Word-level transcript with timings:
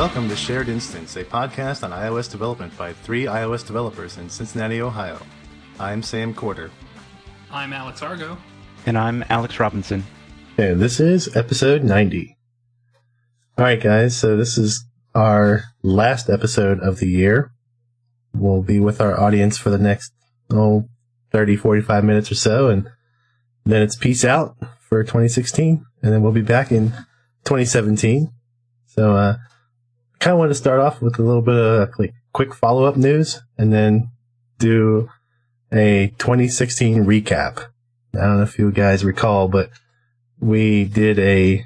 Welcome 0.00 0.30
to 0.30 0.34
Shared 0.34 0.70
Instance, 0.70 1.16
a 1.16 1.24
podcast 1.24 1.84
on 1.84 1.90
iOS 1.90 2.30
development 2.30 2.74
by 2.78 2.94
three 2.94 3.24
iOS 3.24 3.66
developers 3.66 4.16
in 4.16 4.30
Cincinnati, 4.30 4.80
Ohio. 4.80 5.20
I'm 5.78 6.02
Sam 6.02 6.32
Corder. 6.32 6.70
I'm 7.50 7.74
Alex 7.74 8.00
Argo. 8.00 8.38
And 8.86 8.96
I'm 8.96 9.22
Alex 9.28 9.60
Robinson. 9.60 10.04
And 10.56 10.80
this 10.80 11.00
is 11.00 11.36
episode 11.36 11.84
90. 11.84 12.34
Alright, 13.58 13.82
guys, 13.82 14.16
so 14.16 14.38
this 14.38 14.56
is 14.56 14.86
our 15.14 15.64
last 15.82 16.30
episode 16.30 16.80
of 16.80 16.98
the 17.00 17.08
year. 17.08 17.52
We'll 18.32 18.62
be 18.62 18.80
with 18.80 19.02
our 19.02 19.20
audience 19.20 19.58
for 19.58 19.68
the 19.68 19.76
next, 19.76 20.14
oh, 20.50 20.88
30, 21.30 21.56
45 21.56 22.04
minutes 22.04 22.32
or 22.32 22.36
so, 22.36 22.68
and 22.68 22.88
then 23.66 23.82
it's 23.82 23.96
peace 23.96 24.24
out 24.24 24.56
for 24.80 25.02
2016, 25.02 25.84
and 26.02 26.10
then 26.10 26.22
we'll 26.22 26.32
be 26.32 26.40
back 26.40 26.72
in 26.72 26.88
2017. 27.44 28.32
So, 28.86 29.14
uh, 29.14 29.36
kind 30.20 30.34
of 30.34 30.38
want 30.38 30.50
to 30.50 30.54
start 30.54 30.80
off 30.80 31.00
with 31.00 31.18
a 31.18 31.22
little 31.22 31.42
bit 31.42 31.56
of 31.56 31.88
like 31.98 32.14
quick 32.32 32.54
follow 32.54 32.84
up 32.84 32.96
news 32.96 33.40
and 33.58 33.72
then 33.72 34.10
do 34.58 35.08
a 35.72 36.08
2016 36.18 37.04
recap. 37.04 37.66
I 38.14 38.18
don't 38.18 38.36
know 38.36 38.42
if 38.42 38.58
you 38.58 38.70
guys 38.70 39.04
recall, 39.04 39.48
but 39.48 39.70
we 40.38 40.84
did 40.84 41.18
a 41.18 41.64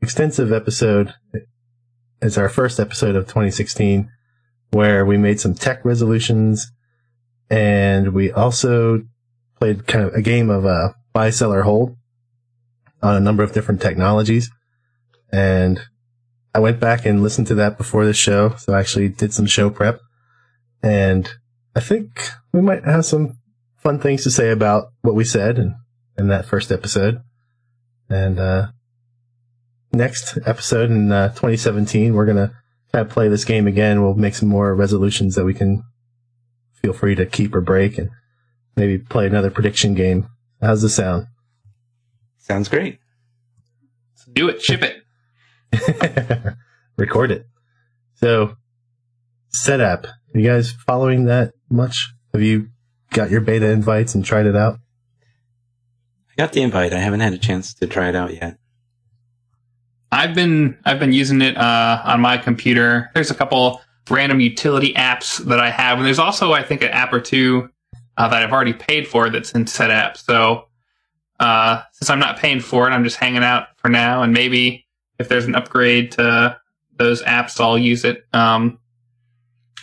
extensive 0.00 0.52
episode 0.52 1.12
as 2.22 2.38
our 2.38 2.48
first 2.48 2.78
episode 2.78 3.16
of 3.16 3.24
2016 3.24 4.10
where 4.70 5.04
we 5.04 5.16
made 5.16 5.40
some 5.40 5.54
tech 5.54 5.84
resolutions 5.84 6.70
and 7.50 8.12
we 8.12 8.30
also 8.30 9.02
played 9.58 9.86
kind 9.86 10.04
of 10.04 10.14
a 10.14 10.22
game 10.22 10.50
of 10.50 10.66
uh, 10.66 10.90
buy, 11.12 11.30
sell, 11.30 11.52
or 11.52 11.62
hold 11.62 11.96
on 13.02 13.16
a 13.16 13.20
number 13.20 13.42
of 13.42 13.52
different 13.52 13.80
technologies. 13.80 14.50
And 15.32 15.80
I 16.54 16.60
went 16.60 16.80
back 16.80 17.04
and 17.04 17.22
listened 17.22 17.46
to 17.48 17.54
that 17.56 17.76
before 17.78 18.04
the 18.04 18.14
show, 18.14 18.54
so 18.56 18.72
I 18.72 18.80
actually 18.80 19.08
did 19.08 19.32
some 19.32 19.46
show 19.46 19.70
prep. 19.70 20.00
And 20.82 21.28
I 21.74 21.80
think 21.80 22.28
we 22.52 22.60
might 22.60 22.84
have 22.84 23.04
some 23.04 23.38
fun 23.76 23.98
things 23.98 24.24
to 24.24 24.30
say 24.30 24.50
about 24.50 24.86
what 25.02 25.14
we 25.14 25.24
said 25.24 25.58
in, 25.58 25.76
in 26.16 26.28
that 26.28 26.46
first 26.46 26.72
episode. 26.72 27.20
And 28.08 28.38
uh, 28.38 28.68
next 29.92 30.38
episode 30.46 30.90
in 30.90 31.12
uh, 31.12 31.28
2017, 31.28 32.14
we're 32.14 32.24
going 32.24 32.36
to 32.36 32.52
kind 32.92 33.06
of 33.06 33.12
play 33.12 33.28
this 33.28 33.44
game 33.44 33.66
again. 33.66 34.02
We'll 34.02 34.14
make 34.14 34.34
some 34.34 34.48
more 34.48 34.74
resolutions 34.74 35.34
that 35.34 35.44
we 35.44 35.54
can 35.54 35.84
feel 36.80 36.92
free 36.92 37.14
to 37.16 37.26
keep 37.26 37.54
or 37.54 37.60
break 37.60 37.98
and 37.98 38.10
maybe 38.76 38.98
play 38.98 39.26
another 39.26 39.50
prediction 39.50 39.94
game. 39.94 40.28
How's 40.60 40.82
the 40.82 40.88
sound? 40.88 41.26
Sounds 42.38 42.68
great. 42.68 42.98
Do 44.32 44.48
it. 44.48 44.62
Ship 44.62 44.82
it. 44.82 45.02
record 46.96 47.30
it. 47.30 47.46
So, 48.14 48.56
Setapp. 49.54 50.06
Are 50.06 50.38
you 50.38 50.48
guys 50.48 50.72
following 50.72 51.24
that 51.24 51.52
much? 51.70 52.12
Have 52.32 52.42
you 52.42 52.68
got 53.10 53.30
your 53.30 53.40
beta 53.40 53.70
invites 53.70 54.14
and 54.14 54.24
tried 54.24 54.46
it 54.46 54.56
out? 54.56 54.78
I 56.30 56.34
got 56.36 56.52
the 56.52 56.62
invite. 56.62 56.92
I 56.92 56.98
haven't 56.98 57.20
had 57.20 57.32
a 57.32 57.38
chance 57.38 57.74
to 57.74 57.86
try 57.86 58.08
it 58.08 58.16
out 58.16 58.34
yet. 58.34 58.58
I've 60.10 60.34
been 60.34 60.78
I've 60.84 60.98
been 60.98 61.12
using 61.12 61.42
it 61.42 61.56
uh, 61.56 62.02
on 62.04 62.20
my 62.20 62.38
computer. 62.38 63.10
There's 63.14 63.30
a 63.30 63.34
couple 63.34 63.80
random 64.10 64.40
utility 64.40 64.94
apps 64.94 65.38
that 65.46 65.60
I 65.60 65.70
have, 65.70 65.98
and 65.98 66.06
there's 66.06 66.18
also 66.18 66.52
I 66.52 66.62
think 66.62 66.82
an 66.82 66.88
app 66.90 67.12
or 67.12 67.20
two 67.20 67.70
uh, 68.16 68.28
that 68.28 68.42
I've 68.42 68.52
already 68.52 68.72
paid 68.72 69.06
for 69.06 69.30
that's 69.30 69.52
in 69.52 69.66
Setapp. 69.66 70.16
So 70.16 70.68
uh, 71.40 71.82
since 71.92 72.10
I'm 72.10 72.18
not 72.18 72.38
paying 72.38 72.60
for 72.60 72.88
it, 72.88 72.92
I'm 72.92 73.04
just 73.04 73.16
hanging 73.16 73.44
out 73.44 73.68
for 73.76 73.88
now, 73.88 74.22
and 74.22 74.32
maybe 74.32 74.86
if 75.18 75.28
there's 75.28 75.46
an 75.46 75.54
upgrade 75.54 76.12
to 76.12 76.58
those 76.96 77.22
apps, 77.22 77.60
I'll 77.60 77.78
use 77.78 78.04
it. 78.04 78.26
Um, 78.32 78.78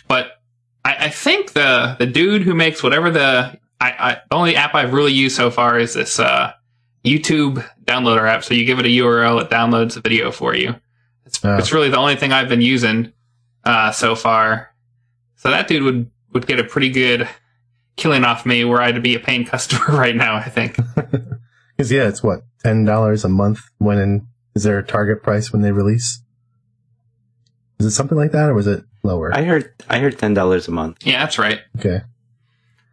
but 0.08 0.40
I, 0.84 1.06
I, 1.06 1.08
think 1.08 1.52
the 1.52 1.96
the 1.98 2.06
dude 2.06 2.42
who 2.42 2.54
makes 2.54 2.82
whatever 2.82 3.10
the 3.10 3.58
I, 3.80 3.90
I, 3.90 4.20
the 4.28 4.36
only 4.36 4.56
app 4.56 4.74
I've 4.74 4.92
really 4.92 5.12
used 5.12 5.36
so 5.36 5.50
far 5.50 5.78
is 5.78 5.94
this 5.94 6.18
uh, 6.18 6.52
YouTube 7.04 7.64
downloader 7.84 8.28
app. 8.28 8.44
So 8.44 8.54
you 8.54 8.64
give 8.64 8.78
it 8.78 8.86
a 8.86 8.88
URL, 8.88 9.42
it 9.42 9.50
downloads 9.50 9.96
a 9.96 10.00
video 10.00 10.30
for 10.30 10.54
you. 10.54 10.74
It's, 11.24 11.44
oh. 11.44 11.56
it's 11.56 11.72
really 11.72 11.90
the 11.90 11.98
only 11.98 12.16
thing 12.16 12.32
I've 12.32 12.48
been 12.48 12.62
using 12.62 13.12
uh, 13.64 13.90
so 13.92 14.14
far. 14.14 14.74
So 15.36 15.50
that 15.50 15.68
dude 15.68 15.82
would 15.82 16.10
would 16.32 16.46
get 16.46 16.60
a 16.60 16.64
pretty 16.64 16.90
good 16.90 17.28
killing 17.96 18.24
off 18.24 18.44
me 18.44 18.64
were 18.64 18.80
I 18.80 18.92
to 18.92 19.00
be 19.00 19.14
a 19.14 19.20
paying 19.20 19.44
customer 19.46 19.96
right 19.96 20.16
now. 20.16 20.36
I 20.36 20.48
think. 20.48 20.78
Because 21.76 21.92
yeah, 21.92 22.08
it's 22.08 22.22
what 22.22 22.40
ten 22.62 22.84
dollars 22.84 23.24
a 23.24 23.28
month 23.28 23.60
when 23.78 23.98
in 23.98 24.26
is 24.56 24.62
there 24.62 24.78
a 24.78 24.82
target 24.82 25.22
price 25.22 25.52
when 25.52 25.60
they 25.60 25.70
release? 25.70 26.22
Is 27.78 27.84
it 27.84 27.90
something 27.90 28.16
like 28.16 28.32
that, 28.32 28.48
or 28.48 28.54
was 28.54 28.66
it 28.66 28.82
lower? 29.02 29.30
I 29.34 29.42
heard 29.42 29.70
I 29.90 29.98
heard 29.98 30.18
ten 30.18 30.32
dollars 30.32 30.66
a 30.66 30.70
month. 30.70 31.06
Yeah, 31.06 31.20
that's 31.20 31.38
right. 31.38 31.60
Okay. 31.78 32.00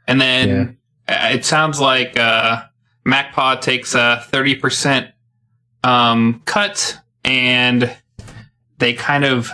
And 0.06 0.20
then 0.20 0.78
yeah. 1.08 1.30
it 1.30 1.46
sounds 1.46 1.80
like 1.80 2.20
uh, 2.20 2.64
MacPaw 3.08 3.62
takes 3.62 3.96
a 3.96 4.22
thirty 4.28 4.56
percent 4.56 5.12
um, 5.86 6.42
cut, 6.44 7.00
and 7.24 7.96
they 8.80 8.92
kind 8.94 9.24
of 9.24 9.50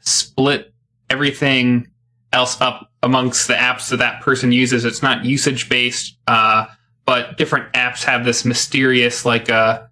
split 0.00 0.74
everything 1.08 1.88
else 2.30 2.60
up 2.60 2.92
amongst 3.02 3.48
the 3.48 3.54
apps 3.54 3.88
that 3.88 3.96
that 4.00 4.20
person 4.20 4.52
uses. 4.52 4.84
It's 4.84 5.02
not 5.02 5.24
usage 5.24 5.70
based, 5.70 6.18
uh, 6.26 6.66
but 7.06 7.38
different 7.38 7.72
apps 7.72 8.04
have 8.04 8.26
this 8.26 8.44
mysterious 8.44 9.24
like 9.24 9.48
uh, 9.48 9.84
like 9.84 9.87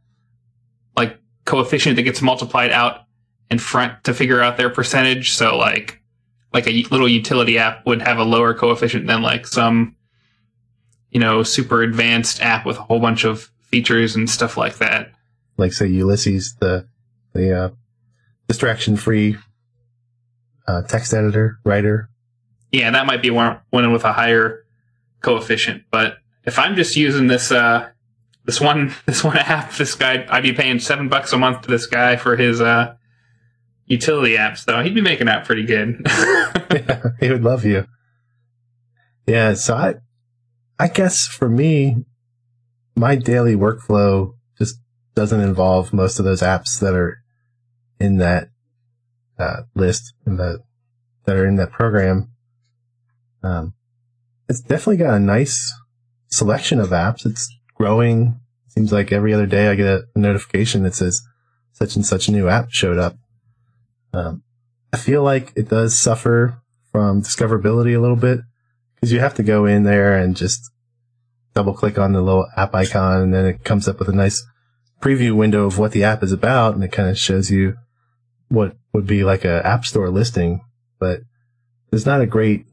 coefficient 1.47 1.97
that 1.97 2.03
gets 2.03 2.21
multiplied 2.21 2.71
out 2.71 3.07
in 3.51 3.59
front 3.59 4.05
to 4.05 4.13
figure 4.13 4.43
out 4.43 4.59
their 4.59 4.69
percentage. 4.69 5.33
So 5.33 5.57
like 5.57 6.03
like 6.53 6.67
a 6.67 6.83
little 6.91 7.09
utility 7.09 7.59
app 7.59 7.87
would 7.87 8.03
have 8.03 8.19
a 8.19 8.25
lower 8.25 8.53
coefficient 8.53 9.07
than 9.07 9.23
like 9.23 9.47
some 9.47 9.97
you 11.11 11.21
know 11.21 11.43
super 11.43 11.83
advanced 11.83 12.43
app 12.43 12.67
with 12.67 12.77
a 12.77 12.83
whole 12.83 13.01
bunch 13.01 13.25
of 13.25 13.51
features 13.63 14.15
and 14.15 14.29
stuff 14.29 14.57
like 14.57 14.79
that. 14.79 15.13
Like 15.57 15.73
say 15.73 15.87
Ulysses, 15.87 16.55
the 16.61 16.87
the 17.33 17.59
uh, 17.59 17.71
distraction 18.49 18.97
free 18.97 19.37
uh, 20.67 20.83
text 20.83 21.15
editor 21.15 21.59
writer. 21.65 22.11
Yeah, 22.73 22.91
that 22.91 23.07
might 23.07 23.23
be 23.23 23.31
one 23.31 23.59
one 23.71 23.93
with 23.93 24.05
a 24.05 24.13
higher 24.13 24.67
coefficient. 25.21 25.85
But 25.91 26.19
if 26.45 26.59
I'm 26.59 26.77
just 26.77 26.97
using 26.97 27.27
this 27.27 27.53
uh, 27.53 27.91
this 28.47 28.61
one 28.61 28.95
this 29.07 29.23
one 29.23 29.37
app, 29.37 29.75
this 29.75 29.95
guy 29.95 30.27
I'd 30.31 30.43
be 30.43 30.53
paying 30.53 30.79
seven 30.79 31.09
bucks 31.09 31.33
a 31.33 31.39
month 31.39 31.63
to 31.63 31.69
this 31.69 31.87
guy 31.87 32.17
for 32.17 32.37
his 32.37 32.61
uh, 32.61 32.95
utility 33.85 34.37
apps 34.37 34.65
though. 34.65 34.83
He'd 34.83 34.95
be 34.95 35.01
making 35.01 35.27
that 35.27 35.45
pretty 35.45 35.65
good. 35.65 36.07
yeah, 36.07 37.03
he 37.21 37.31
would 37.31 37.45
love 37.45 37.65
you. 37.65 37.87
Yeah, 39.27 39.55
so 39.55 39.75
I 39.75 39.95
I 40.79 40.89
guess 40.89 41.27
for 41.27 41.49
me, 41.49 42.05
my 42.95 43.17
daily 43.17 43.57
workflow 43.57 44.35
just 44.59 44.79
doesn't 45.15 45.41
involve 45.41 45.93
most 45.93 46.19
of 46.19 46.25
those 46.25 46.43
apps 46.43 46.79
that 46.81 46.95
are 46.95 47.19
in 47.99 48.19
that 48.19 48.49
uh, 49.39 49.63
list 49.75 50.15
in 50.27 50.37
the 50.37 50.61
that 51.25 51.37
are 51.37 51.47
in 51.47 51.57
that 51.57 51.73
program. 51.73 52.31
Um, 53.43 53.75
it's 54.49 54.61
definitely 54.61 54.99
got 54.99 55.15
a 55.15 55.21
nice 55.21 55.73
selection 56.29 56.79
of 56.79 56.91
apps. 56.91 57.27
It's 57.27 57.56
growing. 57.77 58.41
Seems 58.69 58.93
like 58.93 59.13
every 59.13 59.33
other 59.33 59.47
day 59.47 59.69
I 59.69 59.75
get 59.75 59.87
a 59.87 60.05
notification 60.15 60.83
that 60.83 60.95
says 60.95 61.23
such 61.73 61.97
and 61.97 62.05
such 62.05 62.29
new 62.29 62.49
app 62.49 62.71
showed 62.71 62.99
up. 62.99 63.17
Um, 64.13 64.43
I 64.93 64.97
feel 64.97 65.23
like 65.23 65.53
it 65.57 65.69
does 65.69 65.99
suffer 65.99 66.61
from 66.93 67.23
discoverability 67.23 67.97
a 67.97 68.01
little 68.01 68.17
bit 68.17 68.41
because 68.95 69.13
you 69.13 69.21
have 69.21 69.35
to 69.35 69.43
go 69.43 69.67
in 69.67 69.83
there 69.83 70.17
and 70.17 70.37
just 70.37 70.71
double 71.55 71.75
click 71.75 71.99
on 71.99 72.13
the 72.13 72.21
little 72.21 72.47
app 72.57 72.75
icon 72.75 73.23
and 73.23 73.35
then 73.35 73.47
it 73.47 73.65
comes 73.65 73.89
up 73.89 73.99
with 73.99 74.09
a 74.09 74.13
nice 74.13 74.45
preview 75.01 75.35
window 75.35 75.67
of 75.67 75.79
what 75.79 75.93
the 75.93 76.05
app 76.05 76.23
is 76.23 76.33
about 76.33 76.75
and 76.75 76.83
it 76.83 76.93
kind 76.93 77.09
of 77.09 77.19
shows 77.19 77.51
you 77.51 77.75
what 78.49 78.77
would 78.93 79.07
be 79.07 79.25
like 79.25 79.45
a 79.45 79.67
app 79.67 79.85
store 79.85 80.11
listing, 80.11 80.61
but 80.99 81.21
there's 81.91 82.07
not 82.07 82.21
a 82.21 82.27
great 82.27 82.67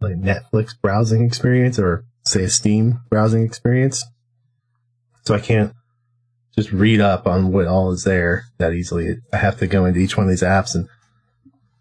like 0.00 0.14
Netflix 0.14 0.72
browsing 0.80 1.24
experience 1.24 1.78
or 1.78 2.04
say 2.24 2.44
a 2.44 2.48
Steam 2.48 3.00
browsing 3.10 3.42
experience. 3.42 4.04
So 5.22 5.34
I 5.34 5.40
can't 5.40 5.72
just 6.56 6.72
read 6.72 7.00
up 7.00 7.26
on 7.26 7.52
what 7.52 7.66
all 7.66 7.92
is 7.92 8.04
there 8.04 8.44
that 8.58 8.72
easily. 8.72 9.16
I 9.32 9.36
have 9.36 9.58
to 9.58 9.66
go 9.66 9.84
into 9.84 10.00
each 10.00 10.16
one 10.16 10.24
of 10.24 10.30
these 10.30 10.42
apps 10.42 10.74
and, 10.74 10.88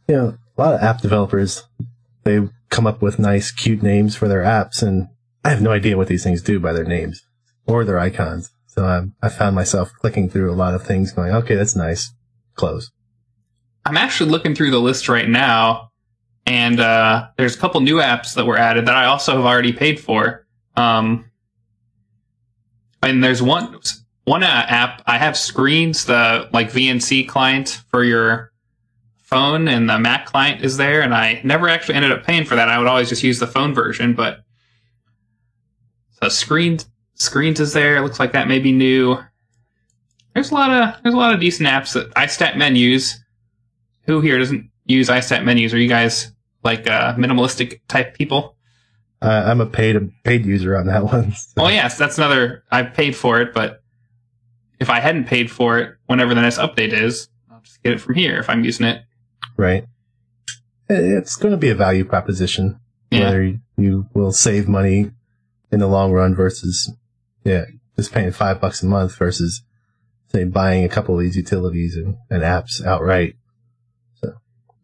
you 0.08 0.16
know, 0.16 0.38
a 0.58 0.62
lot 0.62 0.74
of 0.74 0.82
app 0.82 1.02
developers, 1.02 1.64
they 2.24 2.48
come 2.70 2.86
up 2.86 3.02
with 3.02 3.20
nice, 3.20 3.52
cute 3.52 3.82
names 3.82 4.16
for 4.16 4.28
their 4.28 4.44
apps 4.44 4.82
and 4.84 5.08
I 5.44 5.50
have 5.50 5.62
no 5.62 5.72
idea 5.72 5.98
what 5.98 6.08
these 6.08 6.24
things 6.24 6.42
do 6.42 6.60
by 6.60 6.74
their 6.74 6.84
names 6.84 7.24
or 7.66 7.86
their 7.86 8.00
icons. 8.00 8.52
So 8.68 8.86
I'm, 8.86 9.16
I 9.22 9.30
found 9.30 9.56
myself 9.56 9.92
clicking 10.00 10.30
through 10.30 10.52
a 10.52 10.56
lot 10.56 10.76
of 10.76 10.84
things 10.84 11.12
going, 11.12 11.34
okay, 11.34 11.56
that's 11.56 11.76
nice. 11.76 12.14
Close. 12.56 12.92
I'm 13.86 13.98
actually 13.98 14.30
looking 14.30 14.54
through 14.54 14.72
the 14.72 14.80
list 14.80 15.10
right 15.10 15.28
now, 15.28 15.92
and 16.46 16.80
uh, 16.80 17.28
there's 17.38 17.56
a 17.56 17.58
couple 17.58 17.82
new 17.82 17.96
apps 17.96 18.36
that 18.36 18.46
were 18.46 18.58
added 18.58 18.86
that 18.88 18.96
I 18.96 19.06
also 19.06 19.36
have 19.36 19.46
already 19.46 19.72
paid 19.72 20.00
for. 20.00 20.46
Um, 20.76 21.29
and 23.02 23.24
there's 23.24 23.42
one 23.42 23.80
one 24.26 24.44
uh, 24.44 24.66
app 24.68 25.02
I 25.08 25.18
have 25.18 25.38
screens 25.38 26.06
the 26.06 26.50
like 26.54 26.72
VNC 26.72 27.28
client 27.28 27.82
for 27.90 28.04
your 28.04 28.52
phone 29.18 29.68
and 29.68 29.90
the 29.90 30.00
Mac 30.00 30.26
client 30.26 30.64
is 30.64 30.78
there, 30.78 31.02
and 31.02 31.14
I 31.14 31.42
never 31.44 31.70
actually 31.70 31.96
ended 31.96 32.12
up 32.12 32.24
paying 32.24 32.46
for 32.46 32.56
that. 32.56 32.70
I 32.70 32.78
would 32.78 32.88
always 32.88 33.10
just 33.10 33.24
use 33.24 33.40
the 33.40 33.48
phone 33.48 33.74
version, 33.74 34.14
but 34.14 34.40
so 36.22 36.30
screens 36.30 36.88
screens 37.16 37.60
is 37.60 37.74
there. 37.74 37.98
It 37.98 38.02
looks 38.02 38.20
like 38.20 38.34
that 38.34 38.48
may 38.48 38.60
be 38.60 38.72
new. 38.72 39.18
There's 40.34 40.52
a 40.52 40.54
lot 40.54 40.72
of 40.72 41.02
there's 41.04 41.16
a 41.16 41.18
lot 41.18 41.34
of 41.34 41.40
decent 41.40 41.70
apps 41.70 41.94
that 41.94 42.10
iStat 42.12 42.58
menus. 42.58 43.20
Who 44.04 44.22
here 44.22 44.40
doesn't 44.40 44.70
use 44.86 45.10
iStat 45.10 45.44
menus? 45.44 45.74
Are 45.74 45.80
you 45.80 45.90
guys 45.90 46.32
like 46.64 46.88
uh, 46.88 47.14
minimalistic 47.16 47.82
type 47.88 48.16
people? 48.16 48.56
Uh, 49.22 49.44
I'm 49.48 49.60
a 49.62 49.66
paid 49.66 49.98
paid 50.24 50.46
user 50.46 50.78
on 50.78 50.88
that 50.88 51.04
one. 51.12 51.34
so- 51.34 51.64
Well, 51.64 51.72
yes, 51.72 51.98
that's 51.98 52.18
another. 52.18 52.64
I've 52.72 52.94
paid 52.94 53.16
for 53.16 53.42
it, 53.42 53.54
but 53.54 53.82
if 54.80 54.90
I 54.90 55.00
hadn't 55.02 55.26
paid 55.26 55.52
for 55.52 55.78
it, 55.80 55.96
whenever 56.06 56.34
the 56.34 56.42
next 56.42 56.58
update 56.58 56.94
is, 56.94 57.28
I'll 57.52 57.60
just 57.62 57.84
get 57.84 57.94
it 57.94 58.00
from 58.02 58.16
here 58.16 58.40
if 58.40 58.50
I'm 58.50 58.64
using 58.64 58.86
it. 58.86 59.02
Right. 59.58 59.86
It's 60.88 61.36
going 61.36 61.52
to 61.52 61.58
be 61.58 61.70
a 61.70 61.76
value 61.76 62.06
proposition. 62.06 62.80
Yeah. 63.12 63.26
Whether 63.26 63.54
you 63.78 64.06
will 64.14 64.32
save 64.32 64.68
money 64.68 65.12
in 65.72 65.80
the 65.80 65.88
long 65.88 66.12
run 66.14 66.34
versus, 66.34 66.92
yeah, 67.44 67.66
just 67.96 68.12
paying 68.14 68.32
five 68.32 68.62
bucks 68.62 68.82
a 68.82 68.86
month 68.86 69.16
versus, 69.18 69.64
say, 70.32 70.46
buying 70.46 70.84
a 70.86 70.90
couple 70.90 71.16
of 71.16 71.22
these 71.22 71.36
utilities 71.36 71.96
and, 71.98 72.16
and 72.30 72.42
apps 72.44 72.84
outright. 72.86 73.36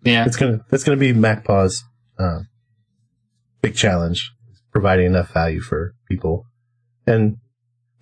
Yeah, 0.04 0.26
It's 0.26 0.36
gonna 0.36 0.64
that's 0.70 0.84
gonna 0.84 0.98
be 0.98 1.14
MacPaw's 1.14 1.84
uh, 2.20 2.42
big 3.66 3.76
challenge, 3.76 4.32
providing 4.72 5.08
enough 5.08 5.34
value 5.34 5.60
for 5.60 5.96
people, 6.08 6.46
and 7.08 7.38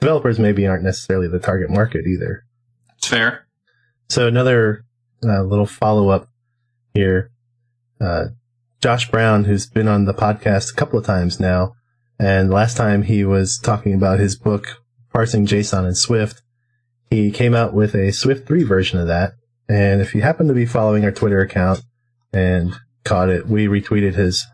developers 0.01 0.37
maybe 0.37 0.67
aren't 0.67 0.83
necessarily 0.83 1.29
the 1.29 1.39
target 1.39 1.69
market 1.69 2.05
either. 2.05 2.43
it's 2.97 3.07
fair. 3.07 3.47
So 4.09 4.27
another 4.27 4.83
uh, 5.23 5.41
little 5.43 5.65
follow 5.65 6.09
up 6.09 6.27
here. 6.93 7.31
Uh, 8.01 8.25
Josh 8.81 9.09
Brown, 9.09 9.45
who's 9.45 9.65
been 9.65 9.87
on 9.87 10.03
the 10.03 10.13
podcast 10.13 10.73
a 10.73 10.75
couple 10.75 10.99
of 10.99 11.05
times 11.05 11.39
now, 11.39 11.75
and 12.19 12.51
last 12.51 12.75
time 12.75 13.03
he 13.03 13.23
was 13.23 13.57
talking 13.57 13.93
about 13.93 14.19
his 14.19 14.37
book, 14.37 14.65
Parsing 15.13 15.45
JSON 15.45 15.87
in 15.87 15.95
Swift. 15.95 16.41
He 17.09 17.31
came 17.31 17.55
out 17.55 17.73
with 17.73 17.95
a 17.95 18.11
Swift 18.11 18.45
3 18.47 18.63
version 18.63 18.99
of 18.99 19.07
that. 19.07 19.35
And 19.69 20.01
if 20.01 20.13
you 20.13 20.23
happen 20.23 20.49
to 20.49 20.53
be 20.53 20.65
following 20.65 21.05
our 21.05 21.11
Twitter 21.11 21.39
account 21.39 21.81
and 22.33 22.73
caught 23.05 23.29
it, 23.29 23.47
we 23.47 23.67
retweeted 23.67 24.15
his 24.15 24.45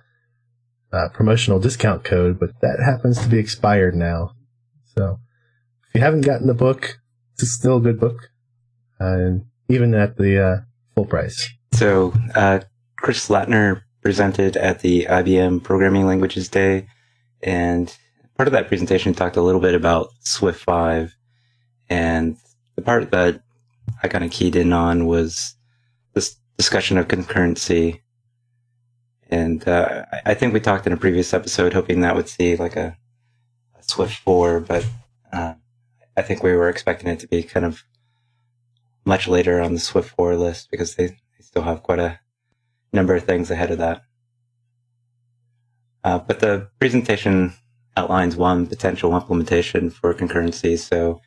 uh, 0.92 1.10
promotional 1.14 1.60
discount 1.60 2.04
code, 2.04 2.40
but 2.40 2.52
that 2.62 2.80
happens 2.84 3.20
to 3.22 3.30
be 3.30 3.38
expired 3.38 3.96
now. 3.96 4.32
So 4.96 5.20
if 5.88 5.96
you 5.96 6.02
haven't 6.02 6.22
gotten 6.22 6.48
the 6.48 6.54
book, 6.54 7.00
it's 7.38 7.54
still 7.54 7.78
a 7.78 7.82
good 7.82 8.00
book 8.00 8.18
and 9.00 9.46
even 9.70 9.94
at 9.94 10.18
the 10.18 10.44
uh, 10.44 10.58
full 10.96 11.06
price. 11.06 11.50
So, 11.74 12.14
uh, 12.36 12.62
Chris 12.98 13.30
Lattner 13.30 13.82
presented 14.02 14.58
at 14.58 14.80
the 14.80 15.06
IBM 15.06 15.64
Programming 15.64 16.06
Languages 16.06 16.50
Day, 16.50 16.88
and 17.42 17.96
part 18.36 18.48
of 18.48 18.54
that 18.54 18.68
presentation 18.68 19.14
talked 19.14 19.38
a 19.38 19.42
little 19.42 19.62
bit 19.62 19.76
about 19.76 20.10
Swift 20.22 20.64
5. 20.64 21.16
And 21.90 22.38
the 22.76 22.82
part 22.82 23.12
that 23.12 23.42
I 24.04 24.08
kind 24.08 24.24
of 24.24 24.32
keyed 24.32 24.56
in 24.56 24.74
on 24.74 25.06
was 25.06 25.56
this 26.14 26.36
discussion 26.58 26.98
of 26.98 27.08
concurrency. 27.08 28.02
And 29.30 29.66
uh, 29.68 30.06
I- 30.26 30.34
think 30.34 30.54
we 30.54 30.60
talked 30.60 30.88
in 30.88 30.94
a 30.94 30.98
previous 30.98 31.34
episode 31.34 31.74
hoping 31.74 32.02
that 32.02 32.16
would 32.16 32.28
see 32.28 32.56
like 32.56 32.76
a, 32.76 32.98
a 33.78 33.84
Swift 33.84 34.16
4, 34.18 34.60
but 34.62 34.86
uh, 35.32 35.54
I 36.18 36.22
think 36.22 36.42
we 36.42 36.54
were 36.54 36.70
expecting 36.70 37.10
it 37.10 37.20
to 37.20 37.28
be 37.28 37.44
kind 37.44 37.66
of 37.66 37.84
much 39.06 39.28
later 39.28 39.62
on 39.62 39.74
the 39.74 39.80
Swift 39.80 40.10
4 40.16 40.36
list 40.36 40.70
because 40.72 40.96
they, 40.96 41.08
they 41.08 41.42
still 41.42 41.62
have 41.62 41.84
quite 41.84 42.00
a 42.00 42.20
number 42.92 43.16
of 43.16 43.24
things 43.24 43.52
ahead 43.52 43.72
of 43.72 43.78
that. 43.78 44.02
Uh, 46.04 46.18
but 46.20 46.40
the 46.40 46.68
presentation 46.80 47.54
outlines 47.98 48.36
one 48.36 48.66
potential 48.66 49.16
implementation 49.16 49.90
for 49.90 50.14
concurrency. 50.14 50.78
So, 50.78 51.22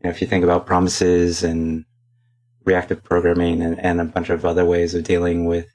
you 0.00 0.04
know, 0.04 0.10
if 0.10 0.20
you 0.20 0.26
think 0.26 0.44
about 0.44 0.66
promises 0.66 1.42
and 1.42 1.84
reactive 2.64 3.02
programming 3.02 3.60
and, 3.60 3.78
and 3.80 4.00
a 4.00 4.04
bunch 4.04 4.30
of 4.30 4.44
other 4.44 4.64
ways 4.64 4.94
of 4.94 5.04
dealing 5.04 5.44
with 5.46 5.66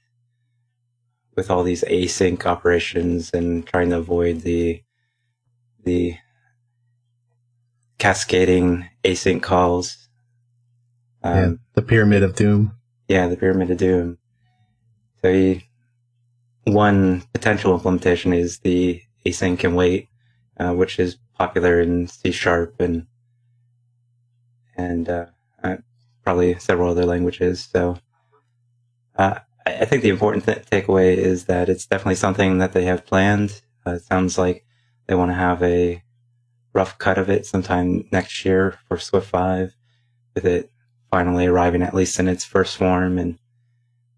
with 1.40 1.50
all 1.50 1.64
these 1.64 1.86
async 1.86 2.46
operations 2.46 3.32
and 3.34 3.66
trying 3.66 3.90
to 3.90 3.98
avoid 3.98 4.42
the 4.42 4.84
the 5.86 6.18
cascading 7.98 8.90
async 9.06 9.42
calls. 9.42 10.10
yeah, 11.24 11.46
Um, 11.46 11.60
the 11.76 11.82
Pyramid 11.82 12.24
of 12.24 12.36
Doom. 12.36 12.74
yeah, 13.08 13.28
the 13.30 13.38
Pyramid 13.38 13.72
of 13.72 13.78
Doom. 13.78 14.18
So 15.22 15.30
you, 15.30 15.62
one 16.66 17.22
potential 17.34 17.74
implementation 17.74 18.34
is 18.34 18.60
the 18.60 19.02
async 19.26 19.64
and 19.64 19.74
await, 19.76 20.10
uh, 20.60 20.74
which 20.74 21.00
is 21.00 21.16
popular 21.38 21.80
in 21.80 22.08
C 22.08 22.32
sharp 22.32 22.82
and 22.82 23.08
and 24.76 25.08
uh, 25.08 25.28
uh, 25.64 25.78
probably 26.26 26.60
several 26.60 26.92
other 26.92 27.06
languages. 27.06 27.70
So 27.72 27.98
uh, 29.16 29.40
I, 29.82 29.86
think 29.86 30.04
the 30.04 30.10
important 30.10 30.46
th- 30.46 30.66
takeaway 30.66 31.16
is 31.16 31.46
that 31.46 31.70
it's 31.70 31.86
definitely 31.86 32.16
something 32.16 32.58
that 32.60 32.74
they 32.74 32.86
have 32.86 33.06
planned. 33.06 33.62
Uh, 33.86 33.92
it 33.92 34.04
sounds 34.04 34.38
like 34.38 34.66
they 35.08 35.16
want 35.16 35.32
to 35.32 35.36
have 35.36 35.62
a 35.64 36.04
rough 36.74 36.98
cut 36.98 37.18
of 37.18 37.30
it 37.30 37.46
sometime 37.46 38.08
next 38.12 38.46
year 38.46 38.80
for 38.88 38.98
Swift 38.98 39.28
5 39.28 39.76
with 40.36 40.46
it 40.46 40.72
finally 41.10 41.48
arriving 41.48 41.82
at 41.82 41.94
least 41.94 42.20
in 42.20 42.28
its 42.28 42.46
first 42.46 42.78
form 42.78 43.18
in 43.18 43.40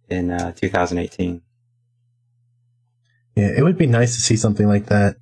in 0.09 0.29
uh, 0.29 0.51
2018. 0.51 1.41
Yeah, 3.35 3.53
it 3.57 3.63
would 3.63 3.77
be 3.77 3.87
nice 3.87 4.15
to 4.15 4.21
see 4.21 4.35
something 4.35 4.67
like 4.67 4.87
that. 4.87 5.15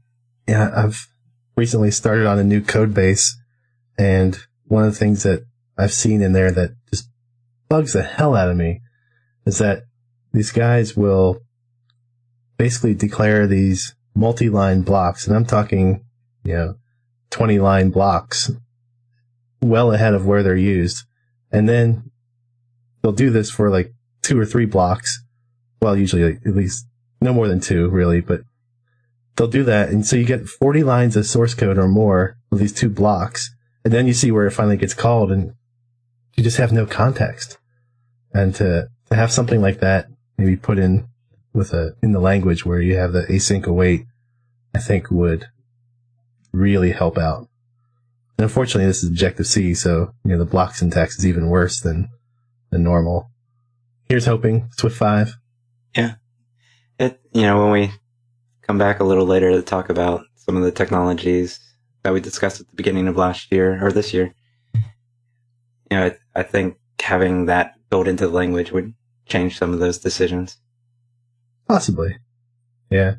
Yeah, 0.48 0.72
I've 0.76 1.08
recently 1.56 1.92
started 1.92 2.26
on 2.26 2.40
a 2.40 2.44
new 2.44 2.62
code 2.62 2.94
base, 2.94 3.38
and 4.00 4.36
one 4.66 4.84
of 4.84 4.92
the 4.92 4.98
things 4.98 5.22
that 5.24 5.46
I've 5.78 5.94
seen 5.94 6.24
in 6.24 6.34
there 6.34 6.52
that 6.52 6.72
just 6.92 7.08
bugs 7.70 7.94
the 7.94 8.02
hell 8.02 8.36
out 8.36 8.50
of 8.50 8.58
me 8.58 8.82
is 9.46 9.60
that 9.60 9.84
these 10.34 10.52
guys 10.52 10.96
will 10.96 11.42
basically 12.58 12.94
declare 12.94 13.48
these 13.48 13.96
multi-line 14.16 14.82
blocks, 14.82 15.28
and 15.28 15.36
I'm 15.36 15.46
talking, 15.46 16.04
you 16.44 16.54
know, 16.54 16.76
20 17.32 17.60
line 17.60 17.90
blocks 17.90 18.52
well 19.62 19.92
ahead 19.92 20.14
of 20.14 20.26
where 20.26 20.44
they're 20.44 20.56
used. 20.56 21.06
And 21.52 21.68
then 21.68 22.12
they'll 23.02 23.12
do 23.12 23.30
this 23.30 23.52
for 23.52 23.70
like 23.70 23.94
two 24.22 24.40
or 24.40 24.46
three 24.46 24.66
blocks. 24.66 25.24
Well, 25.82 25.98
usually 25.98 26.24
like, 26.24 26.42
at 26.46 26.56
least 26.56 26.86
no 27.22 27.34
more 27.34 27.48
than 27.48 27.60
two, 27.60 27.90
really, 27.90 28.22
but 28.22 28.42
they'll 29.36 29.48
do 29.48 29.64
that. 29.64 29.90
And 29.90 30.06
so 30.06 30.16
you 30.16 30.26
get 30.26 30.48
40 30.48 30.84
lines 30.84 31.16
of 31.16 31.26
source 31.26 31.54
code 31.54 31.78
or 31.78 31.88
more 31.88 32.38
with 32.50 32.60
these 32.60 32.74
two 32.74 32.90
blocks. 32.90 33.54
And 33.84 33.94
then 33.94 34.08
you 34.08 34.14
see 34.14 34.32
where 34.32 34.48
it 34.48 34.52
finally 34.52 34.78
gets 34.78 34.94
called 34.94 35.32
and 35.32 35.54
you 36.36 36.44
just 36.44 36.58
have 36.58 36.72
no 36.72 36.86
context. 36.86 37.58
And 38.34 38.54
to, 38.56 38.90
to 39.10 39.16
have 39.16 39.32
something 39.32 39.62
like 39.62 39.80
that 39.80 40.08
maybe 40.40 40.56
put 40.56 40.80
in 40.80 41.08
with 41.54 41.74
a, 41.74 41.96
in 42.02 42.14
the 42.14 42.20
language 42.20 42.66
where 42.66 42.82
you 42.82 42.96
have 42.96 43.12
the 43.12 43.24
async 43.24 43.66
await, 43.66 44.06
I 44.74 44.80
think 44.80 45.12
would 45.12 45.48
really 46.54 46.92
help 46.92 47.18
out. 47.18 47.50
And 48.38 48.44
unfortunately, 48.46 48.86
this 48.86 49.04
is 49.04 49.10
Objective 49.10 49.48
C, 49.48 49.74
so, 49.74 50.14
you 50.24 50.32
know, 50.32 50.38
the 50.38 50.46
block 50.46 50.76
syntax 50.76 51.20
is 51.20 51.28
even 51.28 51.50
worse 51.50 51.82
than, 51.82 52.08
than 52.70 52.84
normal. 52.84 53.30
Here's 54.08 54.26
hoping, 54.26 54.70
Swift 54.78 54.96
5. 54.96 55.36
Yeah, 55.96 56.16
It 57.00 57.20
you 57.34 57.42
know 57.42 57.62
when 57.62 57.72
we 57.72 57.92
come 58.62 58.78
back 58.78 59.00
a 59.00 59.04
little 59.04 59.26
later 59.26 59.52
to 59.52 59.62
talk 59.62 59.90
about 59.90 60.24
some 60.36 60.56
of 60.56 60.64
the 60.64 60.72
technologies 60.72 61.60
that 62.04 62.14
we 62.14 62.22
discussed 62.22 62.62
at 62.62 62.70
the 62.70 62.76
beginning 62.76 63.08
of 63.08 63.18
last 63.18 63.52
year 63.52 63.84
or 63.84 63.92
this 63.92 64.14
year, 64.14 64.34
you 64.74 64.82
know, 65.92 66.06
I, 66.06 66.18
I 66.40 66.44
think 66.44 66.78
having 67.02 67.48
that 67.48 67.74
built 67.90 68.08
into 68.08 68.28
the 68.28 68.34
language 68.34 68.72
would 68.72 68.94
change 69.30 69.58
some 69.58 69.74
of 69.74 69.80
those 69.80 69.98
decisions. 69.98 70.58
Possibly. 71.68 72.18
Yeah. 72.90 73.16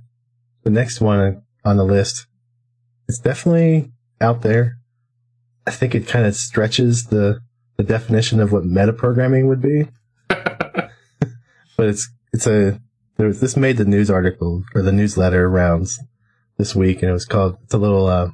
The 0.65 0.71
next 0.71 1.01
one 1.01 1.43
on 1.65 1.77
the 1.77 1.85
list 1.85 2.27
is 3.09 3.19
definitely 3.19 3.93
out 4.21 4.43
there. 4.43 4.79
I 5.67 5.71
think 5.71 5.95
it 5.95 6.07
kind 6.07 6.27
of 6.27 6.35
stretches 6.35 7.07
the, 7.07 7.41
the 7.77 7.85
definition 7.85 8.41
of 8.41 8.53
what 8.53 8.65
metaprogramming 8.65 9.47
would 9.47 9.63
be, 9.63 9.87
but 10.29 10.91
it's, 11.79 12.11
it's 12.33 12.47
a, 12.47 12.81
there 13.17 13.29
was, 13.29 13.41
this 13.41 13.57
made 13.57 13.77
the 13.77 13.85
news 13.85 14.11
article 14.11 14.65
or 14.75 14.83
the 14.83 14.93
newsletter 14.93 15.49
rounds 15.49 16.01
this 16.57 16.75
week 16.75 17.03
and 17.03 17.11
it 17.11 17.13
was 17.13 17.27
called, 17.27 17.57
it's 17.63 17.75
a 17.75 17.79
little, 17.79 18.07
uh, 18.07 18.31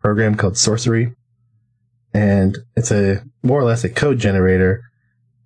program 0.00 0.34
called 0.34 0.54
Sourcery. 0.54 1.14
And 2.12 2.58
it's 2.76 2.92
a 2.92 3.24
more 3.42 3.58
or 3.58 3.64
less 3.64 3.84
a 3.84 3.88
code 3.88 4.18
generator, 4.18 4.82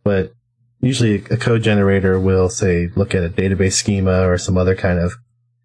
but 0.04 0.32
usually 0.80 1.16
a 1.30 1.36
code 1.36 1.62
generator 1.62 2.18
will 2.18 2.48
say 2.48 2.88
look 2.94 3.14
at 3.14 3.24
a 3.24 3.28
database 3.28 3.74
schema 3.74 4.26
or 4.26 4.38
some 4.38 4.56
other 4.56 4.74
kind 4.74 4.98
of 4.98 5.14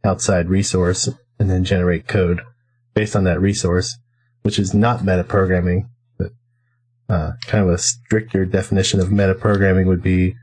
outside 0.03 0.50
resource 0.50 1.10
and 1.39 1.50
then 1.50 1.63
generate 1.63 2.08
code 2.08 2.41
based 2.93 3.15
on 3.15 3.24
that 3.24 3.41
resource, 3.41 3.98
which 4.41 4.60
is 4.60 4.74
not 4.74 5.00
metaprogramming. 5.00 5.88
But 6.17 6.32
uh, 7.10 7.32
kind 7.46 7.63
of 7.63 7.74
a 7.74 7.77
stricter 7.77 8.46
definition 8.46 9.00
of 9.00 9.10
metaprogramming 9.10 9.88
would 9.88 10.03
be 10.03 10.36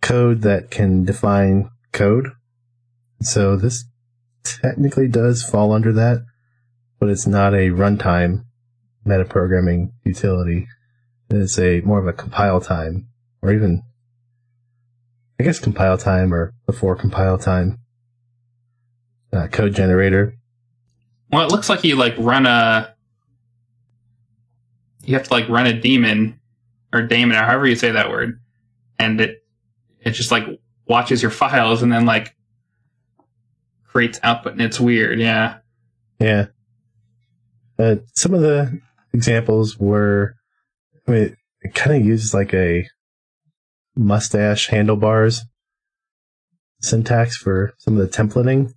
code 0.00 0.42
that 0.42 0.70
can 0.70 1.04
define 1.04 1.70
code. 1.92 2.28
So 3.20 3.56
this 3.56 3.84
technically 4.42 5.08
does 5.08 5.42
fall 5.42 5.72
under 5.72 5.92
that, 5.92 6.24
but 7.00 7.08
it's 7.08 7.26
not 7.26 7.54
a 7.54 7.70
runtime 7.70 8.44
metaprogramming 9.06 9.92
utility. 10.04 10.66
It's 11.30 11.58
a 11.58 11.80
more 11.80 11.98
of 11.98 12.06
a 12.06 12.12
compile 12.12 12.60
time, 12.60 13.08
or 13.44 13.52
even, 13.52 13.82
I 15.38 15.44
guess, 15.44 15.58
compile 15.58 15.98
time 15.98 16.32
or 16.32 16.54
before 16.66 16.96
compile 16.96 17.36
time 17.36 17.78
uh, 19.32 19.48
code 19.48 19.74
generator. 19.74 20.34
Well, 21.30 21.46
it 21.46 21.52
looks 21.52 21.68
like 21.68 21.84
you 21.84 21.96
like 21.96 22.14
run 22.16 22.46
a. 22.46 22.94
You 25.04 25.14
have 25.14 25.24
to 25.24 25.32
like 25.32 25.48
run 25.50 25.66
a 25.66 25.78
daemon 25.78 26.40
or 26.92 27.02
daemon 27.02 27.36
or 27.36 27.44
however 27.44 27.66
you 27.66 27.76
say 27.76 27.92
that 27.92 28.08
word, 28.08 28.40
and 28.98 29.20
it 29.20 29.44
it 30.00 30.12
just 30.12 30.30
like 30.30 30.44
watches 30.86 31.20
your 31.20 31.30
files 31.30 31.82
and 31.82 31.92
then 31.92 32.06
like 32.06 32.34
creates 33.86 34.18
output, 34.22 34.52
and 34.52 34.62
it's 34.62 34.80
weird. 34.80 35.20
Yeah. 35.20 35.58
Yeah. 36.18 36.46
Uh, 37.78 37.96
some 38.14 38.32
of 38.32 38.40
the 38.40 38.80
examples 39.12 39.78
were, 39.78 40.36
I 41.06 41.10
mean, 41.10 41.36
it 41.60 41.74
kind 41.74 41.96
of 41.96 42.06
uses 42.06 42.32
like 42.32 42.54
a 42.54 42.88
mustache 43.96 44.68
handlebars 44.68 45.42
syntax 46.80 47.36
for 47.36 47.74
some 47.78 47.98
of 47.98 48.00
the 48.00 48.16
templating, 48.16 48.72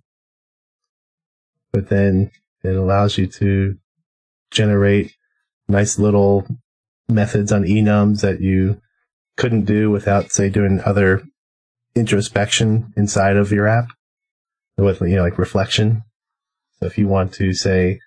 but 1.72 1.88
then 1.88 2.30
it 2.62 2.74
allows 2.74 3.18
you 3.18 3.26
to 3.26 3.76
generate 4.50 5.14
nice 5.68 5.98
little 5.98 6.46
methods 7.08 7.52
on 7.52 7.64
enums 7.64 8.22
that 8.22 8.40
you 8.40 8.80
couldn't 9.36 9.64
do 9.64 9.90
without, 9.90 10.32
say, 10.32 10.48
doing 10.48 10.80
other 10.84 11.22
introspection 11.94 12.92
inside 12.96 13.36
of 13.36 13.52
your 13.52 13.68
app 13.68 13.86
with, 14.76 15.00
you 15.00 15.16
know, 15.16 15.22
like 15.22 15.38
reflection. 15.38 16.02
So 16.78 16.86
if 16.86 16.98
you 16.98 17.08
want 17.08 17.34
to 17.34 17.52
say, 17.52 18.00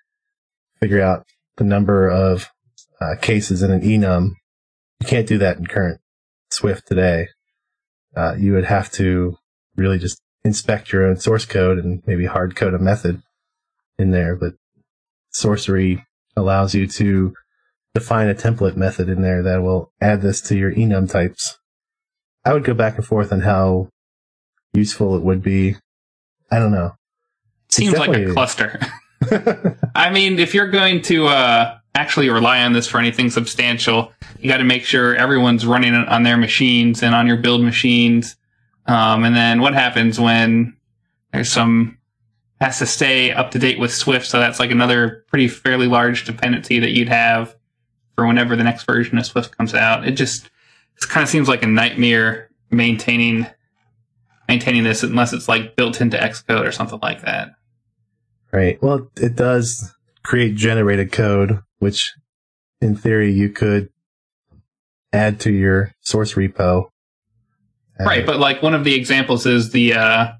figure 0.80 1.00
out 1.00 1.24
the 1.56 1.64
number 1.64 2.08
of 2.08 2.48
uh, 3.00 3.14
cases 3.20 3.62
in 3.62 3.70
an 3.70 3.82
enum, 3.82 4.30
you 5.00 5.06
can't 5.06 5.26
do 5.26 5.38
that 5.38 5.58
in 5.58 5.66
current 5.66 6.01
Swift 6.52 6.86
today. 6.86 7.28
Uh, 8.16 8.34
you 8.38 8.52
would 8.52 8.64
have 8.64 8.90
to 8.92 9.36
really 9.76 9.98
just 9.98 10.20
inspect 10.44 10.92
your 10.92 11.06
own 11.06 11.16
source 11.16 11.44
code 11.46 11.78
and 11.78 12.02
maybe 12.06 12.26
hard 12.26 12.56
code 12.56 12.74
a 12.74 12.78
method 12.78 13.22
in 13.98 14.10
there. 14.10 14.36
But 14.36 14.54
Sourcery 15.34 16.04
allows 16.36 16.74
you 16.74 16.86
to 16.86 17.34
define 17.94 18.28
a 18.28 18.34
template 18.34 18.76
method 18.76 19.08
in 19.08 19.22
there 19.22 19.42
that 19.42 19.62
will 19.62 19.92
add 20.00 20.22
this 20.22 20.40
to 20.42 20.56
your 20.56 20.72
enum 20.72 21.10
types. 21.10 21.58
I 22.44 22.52
would 22.52 22.64
go 22.64 22.74
back 22.74 22.96
and 22.96 23.06
forth 23.06 23.32
on 23.32 23.40
how 23.40 23.88
useful 24.74 25.16
it 25.16 25.22
would 25.22 25.42
be. 25.42 25.76
I 26.50 26.58
don't 26.58 26.72
know. 26.72 26.92
Seems 27.70 27.96
like 27.96 28.14
a 28.14 28.32
cluster. 28.32 28.80
I 29.94 30.10
mean, 30.10 30.38
if 30.38 30.54
you're 30.54 30.70
going 30.70 31.02
to 31.02 31.26
uh, 31.28 31.78
actually 31.94 32.30
rely 32.30 32.62
on 32.62 32.72
this 32.72 32.88
for 32.88 32.98
anything 32.98 33.30
substantial, 33.30 34.12
you 34.40 34.48
got 34.48 34.58
to 34.58 34.64
make 34.64 34.84
sure 34.84 35.14
everyone's 35.14 35.66
running 35.66 35.94
it 35.94 36.08
on 36.08 36.22
their 36.22 36.36
machines 36.36 37.02
and 37.02 37.14
on 37.14 37.26
your 37.26 37.36
build 37.36 37.62
machines. 37.62 38.36
Um, 38.86 39.24
and 39.24 39.36
then 39.36 39.60
what 39.60 39.74
happens 39.74 40.18
when 40.18 40.76
there's 41.32 41.52
some 41.52 41.98
has 42.60 42.78
to 42.78 42.86
stay 42.86 43.32
up 43.32 43.50
to 43.50 43.58
date 43.58 43.78
with 43.78 43.92
Swift? 43.92 44.26
So 44.26 44.38
that's 44.38 44.58
like 44.58 44.70
another 44.70 45.24
pretty 45.28 45.48
fairly 45.48 45.86
large 45.86 46.24
dependency 46.24 46.78
that 46.80 46.92
you'd 46.92 47.08
have 47.08 47.54
for 48.14 48.26
whenever 48.26 48.56
the 48.56 48.64
next 48.64 48.84
version 48.84 49.18
of 49.18 49.26
Swift 49.26 49.56
comes 49.56 49.74
out. 49.74 50.06
It 50.06 50.12
just 50.12 50.46
it 50.96 51.08
kind 51.08 51.22
of 51.22 51.28
seems 51.28 51.48
like 51.48 51.62
a 51.62 51.66
nightmare 51.66 52.50
maintaining 52.70 53.46
maintaining 54.48 54.84
this 54.84 55.02
unless 55.02 55.32
it's 55.32 55.48
like 55.48 55.76
built 55.76 56.00
into 56.00 56.16
Xcode 56.16 56.66
or 56.66 56.72
something 56.72 56.98
like 57.02 57.22
that. 57.22 57.50
Right. 58.50 58.82
Well, 58.82 59.10
it 59.16 59.34
does 59.34 59.94
create 60.22 60.56
generated 60.56 61.10
code, 61.10 61.62
which 61.82 62.14
in 62.80 62.94
theory 62.94 63.32
you 63.32 63.48
could 63.48 63.88
add 65.12 65.40
to 65.40 65.50
your 65.50 65.92
source 66.00 66.34
repo. 66.34 66.90
Right, 67.98 68.24
but 68.24 68.38
like 68.38 68.62
one 68.62 68.72
of 68.72 68.84
the 68.84 68.94
examples 68.94 69.46
is 69.46 69.72
the 69.72 69.94
uh 69.94 70.32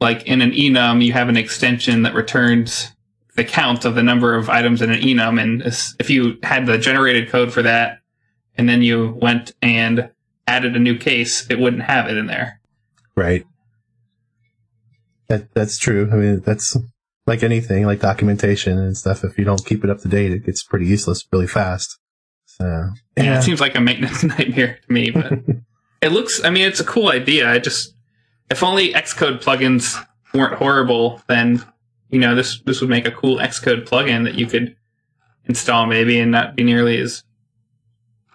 like 0.00 0.26
in 0.26 0.40
an 0.40 0.52
enum 0.52 1.04
you 1.04 1.12
have 1.12 1.28
an 1.28 1.36
extension 1.36 2.02
that 2.02 2.14
returns 2.14 2.92
the 3.34 3.44
count 3.44 3.84
of 3.84 3.96
the 3.96 4.02
number 4.02 4.36
of 4.36 4.48
items 4.48 4.80
in 4.80 4.90
an 4.90 5.00
enum 5.00 5.40
and 5.40 5.62
if 5.98 6.08
you 6.08 6.38
had 6.44 6.66
the 6.66 6.78
generated 6.78 7.28
code 7.28 7.52
for 7.52 7.62
that 7.62 7.98
and 8.56 8.68
then 8.68 8.80
you 8.82 9.16
went 9.20 9.52
and 9.60 10.08
added 10.46 10.76
a 10.76 10.80
new 10.80 10.96
case, 10.96 11.48
it 11.50 11.58
wouldn't 11.58 11.82
have 11.82 12.08
it 12.08 12.16
in 12.16 12.26
there. 12.26 12.60
Right. 13.16 13.44
That 15.28 15.52
that's 15.52 15.78
true. 15.78 16.08
I 16.12 16.16
mean, 16.16 16.40
that's 16.40 16.76
like 17.28 17.42
anything, 17.42 17.86
like 17.86 18.00
documentation 18.00 18.78
and 18.78 18.96
stuff. 18.96 19.22
If 19.22 19.38
you 19.38 19.44
don't 19.44 19.64
keep 19.64 19.84
it 19.84 19.90
up 19.90 20.00
to 20.00 20.08
date, 20.08 20.32
it 20.32 20.46
gets 20.46 20.64
pretty 20.64 20.86
useless 20.86 21.24
really 21.32 21.46
fast. 21.46 21.98
So 22.46 22.64
yeah, 23.16 23.22
yeah 23.22 23.38
it 23.38 23.42
seems 23.42 23.60
like 23.60 23.76
a 23.76 23.80
maintenance 23.80 24.22
nightmare 24.24 24.80
to 24.86 24.92
me. 24.92 25.10
But 25.10 25.32
it 26.02 26.12
looks. 26.12 26.42
I 26.42 26.50
mean, 26.50 26.66
it's 26.66 26.80
a 26.80 26.84
cool 26.84 27.10
idea. 27.10 27.48
I 27.48 27.58
just 27.58 27.94
if 28.50 28.62
only 28.62 28.92
Xcode 28.92 29.42
plugins 29.42 30.04
weren't 30.34 30.54
horrible, 30.54 31.22
then 31.28 31.64
you 32.10 32.18
know 32.18 32.34
this 32.34 32.60
this 32.62 32.80
would 32.80 32.90
make 32.90 33.06
a 33.06 33.12
cool 33.12 33.36
Xcode 33.36 33.86
plugin 33.88 34.24
that 34.24 34.34
you 34.34 34.46
could 34.46 34.74
install 35.44 35.86
maybe 35.86 36.18
and 36.18 36.32
not 36.32 36.56
be 36.56 36.64
nearly 36.64 36.98
as 36.98 37.22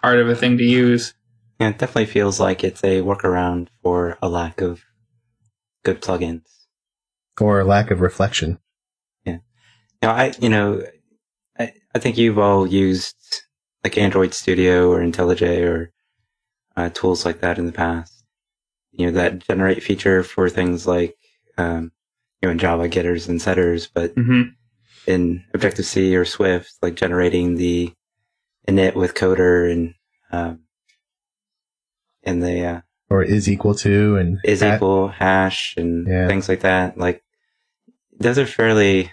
hard 0.02 0.18
of 0.18 0.28
a 0.28 0.34
thing 0.34 0.58
to 0.58 0.64
use. 0.64 1.14
Yeah, 1.60 1.68
it 1.68 1.78
definitely 1.78 2.06
feels 2.06 2.40
like 2.40 2.64
it's 2.64 2.82
a 2.82 3.00
workaround 3.00 3.68
for 3.82 4.18
a 4.20 4.28
lack 4.28 4.60
of 4.60 4.84
good 5.84 6.02
plugins 6.02 6.42
or 7.40 7.60
a 7.60 7.64
lack 7.64 7.90
of 7.90 8.00
reflection. 8.00 8.58
Yeah, 10.04 10.32
you 10.40 10.48
know, 10.48 10.58
I 10.64 10.76
you 10.76 10.80
know, 10.80 10.86
I, 11.58 11.72
I 11.94 11.98
think 11.98 12.18
you've 12.18 12.38
all 12.38 12.66
used 12.66 13.42
like 13.82 13.98
Android 13.98 14.34
Studio 14.34 14.90
or 14.90 15.00
IntelliJ 15.00 15.66
or 15.66 15.92
uh, 16.76 16.90
tools 16.90 17.24
like 17.24 17.40
that 17.40 17.58
in 17.58 17.66
the 17.66 17.72
past. 17.72 18.24
You 18.92 19.06
know, 19.06 19.12
that 19.12 19.40
generate 19.40 19.82
feature 19.82 20.22
for 20.22 20.48
things 20.48 20.86
like 20.86 21.16
um, 21.56 21.92
you 22.40 22.48
know 22.48 22.52
in 22.52 22.58
Java 22.58 22.88
getters 22.88 23.28
and 23.28 23.40
setters, 23.40 23.86
but 23.86 24.14
mm-hmm. 24.14 24.50
in 25.06 25.44
Objective 25.54 25.86
C 25.86 26.14
or 26.16 26.24
Swift, 26.24 26.74
like 26.82 26.94
generating 26.94 27.56
the 27.56 27.92
init 28.68 28.94
with 28.94 29.14
coder 29.14 29.70
and 29.70 29.94
um, 30.30 30.60
and 32.22 32.42
the 32.42 32.64
uh, 32.64 32.80
or 33.10 33.22
is 33.22 33.48
equal 33.48 33.74
to 33.76 34.16
and 34.16 34.38
is 34.44 34.60
hat. 34.60 34.76
equal 34.76 35.08
hash 35.08 35.74
and 35.76 36.06
yeah. 36.06 36.28
things 36.28 36.48
like 36.48 36.60
that. 36.60 36.98
Like 36.98 37.22
those 38.18 38.38
are 38.38 38.46
fairly 38.46 39.10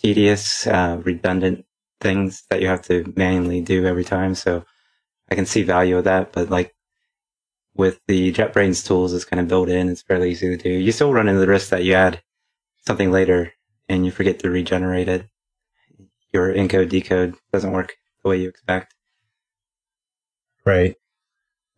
tedious, 0.00 0.66
uh, 0.66 1.00
redundant 1.04 1.64
things 2.00 2.44
that 2.50 2.60
you 2.60 2.68
have 2.68 2.82
to 2.82 3.12
manually 3.16 3.60
do 3.60 3.86
every 3.86 4.04
time. 4.04 4.34
So 4.34 4.64
I 5.30 5.34
can 5.34 5.46
see 5.46 5.62
value 5.62 5.98
of 5.98 6.04
that, 6.04 6.32
but 6.32 6.50
like 6.50 6.74
with 7.74 8.00
the 8.08 8.32
JetBrains 8.32 8.86
tools, 8.86 9.12
it's 9.12 9.24
kind 9.24 9.40
of 9.40 9.48
built 9.48 9.68
in. 9.68 9.88
It's 9.88 10.02
fairly 10.02 10.30
easy 10.30 10.56
to 10.56 10.62
do. 10.62 10.70
You 10.70 10.92
still 10.92 11.12
run 11.12 11.28
into 11.28 11.40
the 11.40 11.46
risk 11.46 11.68
that 11.70 11.84
you 11.84 11.94
add 11.94 12.22
something 12.86 13.10
later 13.10 13.52
and 13.88 14.04
you 14.04 14.10
forget 14.10 14.38
to 14.40 14.50
regenerate 14.50 15.08
it. 15.08 15.26
Your 16.32 16.52
encode 16.52 16.88
decode 16.88 17.34
doesn't 17.52 17.72
work 17.72 17.94
the 18.22 18.28
way 18.30 18.38
you 18.38 18.48
expect. 18.48 18.94
Right. 20.64 20.96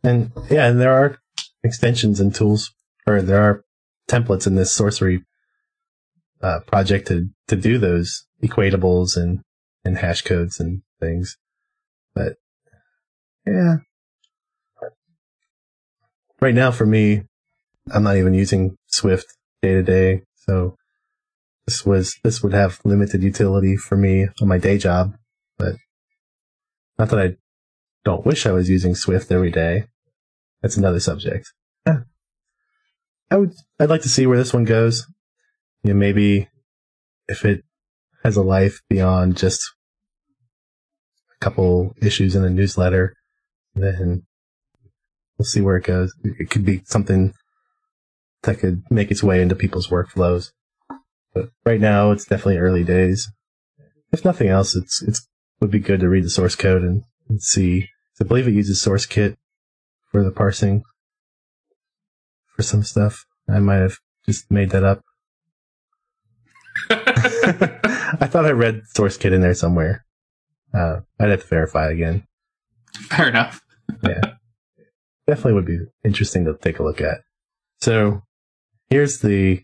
And 0.02 0.32
yeah, 0.50 0.66
and 0.66 0.80
there 0.80 0.92
are 0.92 1.18
extensions 1.62 2.20
and 2.20 2.34
tools, 2.34 2.72
or 3.06 3.22
there 3.22 3.42
are 3.42 3.64
templates 4.08 4.46
in 4.46 4.56
this 4.56 4.76
Sourcery 4.76 5.24
uh, 6.42 6.60
project 6.66 7.08
to, 7.08 7.28
to 7.48 7.56
do 7.56 7.78
those 7.78 8.26
equatables 8.42 9.16
and, 9.16 9.40
and 9.84 9.98
hash 9.98 10.22
codes 10.22 10.58
and 10.60 10.82
things. 11.00 11.36
But 12.14 12.34
yeah, 13.46 13.76
right 16.40 16.54
now 16.54 16.70
for 16.70 16.86
me, 16.86 17.22
I'm 17.90 18.02
not 18.02 18.16
even 18.16 18.34
using 18.34 18.76
Swift 18.88 19.26
day 19.62 19.74
to 19.74 19.82
day. 19.82 20.22
So 20.34 20.76
this 21.66 21.86
was, 21.86 22.16
this 22.22 22.42
would 22.42 22.52
have 22.52 22.80
limited 22.84 23.22
utility 23.22 23.76
for 23.76 23.96
me 23.96 24.28
on 24.40 24.48
my 24.48 24.58
day 24.58 24.78
job, 24.78 25.14
but 25.58 25.76
not 26.98 27.08
that 27.10 27.18
I 27.18 27.36
don't 28.04 28.26
wish 28.26 28.46
I 28.46 28.52
was 28.52 28.68
using 28.68 28.94
Swift 28.94 29.30
every 29.30 29.50
day. 29.50 29.84
That's 30.60 30.76
another 30.76 31.00
subject. 31.00 31.52
Yeah. 31.86 32.00
I 33.30 33.36
would, 33.36 33.54
I'd 33.80 33.90
like 33.90 34.02
to 34.02 34.08
see 34.08 34.26
where 34.26 34.38
this 34.38 34.52
one 34.52 34.64
goes. 34.64 35.06
You 35.82 35.92
know, 35.92 35.98
maybe 35.98 36.48
if 37.28 37.44
it 37.44 37.64
has 38.22 38.36
a 38.36 38.42
life 38.42 38.80
beyond 38.88 39.36
just 39.36 39.60
a 41.34 41.44
couple 41.44 41.94
issues 42.00 42.34
in 42.34 42.44
a 42.44 42.50
newsletter, 42.50 43.14
then 43.74 44.22
we'll 45.38 45.46
see 45.46 45.60
where 45.60 45.76
it 45.76 45.84
goes. 45.84 46.14
It 46.22 46.50
could 46.50 46.64
be 46.64 46.82
something 46.84 47.34
that 48.42 48.58
could 48.58 48.82
make 48.90 49.10
its 49.10 49.22
way 49.22 49.40
into 49.40 49.54
people's 49.54 49.88
workflows. 49.88 50.50
But 51.34 51.50
right 51.64 51.80
now, 51.80 52.10
it's 52.10 52.26
definitely 52.26 52.58
early 52.58 52.84
days. 52.84 53.30
If 54.12 54.24
nothing 54.24 54.48
else, 54.48 54.76
it's 54.76 55.02
it's 55.02 55.26
would 55.60 55.70
be 55.70 55.78
good 55.78 56.00
to 56.00 56.08
read 56.08 56.24
the 56.24 56.30
source 56.30 56.54
code 56.56 56.82
and, 56.82 57.04
and 57.28 57.40
see. 57.40 57.88
I 58.20 58.24
believe 58.24 58.46
it 58.46 58.54
uses 58.54 58.84
SourceKit 58.84 59.36
for 60.10 60.22
the 60.22 60.30
parsing. 60.30 60.82
for 62.54 62.62
some 62.62 62.82
stuff. 62.82 63.24
I 63.48 63.58
might 63.58 63.76
have 63.76 63.96
just 64.26 64.50
made 64.50 64.70
that 64.70 64.84
up. 64.84 65.02
I 68.20 68.26
thought 68.26 68.46
I 68.46 68.50
read 68.50 68.82
SourceKit 68.96 69.32
in 69.32 69.40
there 69.40 69.54
somewhere. 69.54 70.04
Uh, 70.74 71.00
I'd 71.20 71.30
have 71.30 71.42
to 71.42 71.46
verify 71.46 71.90
again. 71.90 72.26
Fair 73.08 73.28
enough. 73.28 73.60
Yeah. 74.02 74.34
Definitely 75.26 75.52
would 75.52 75.66
be 75.66 75.80
interesting 76.02 76.46
to 76.46 76.56
take 76.56 76.78
a 76.78 76.82
look 76.82 77.00
at. 77.00 77.20
So 77.80 78.22
here's 78.88 79.20
the 79.20 79.62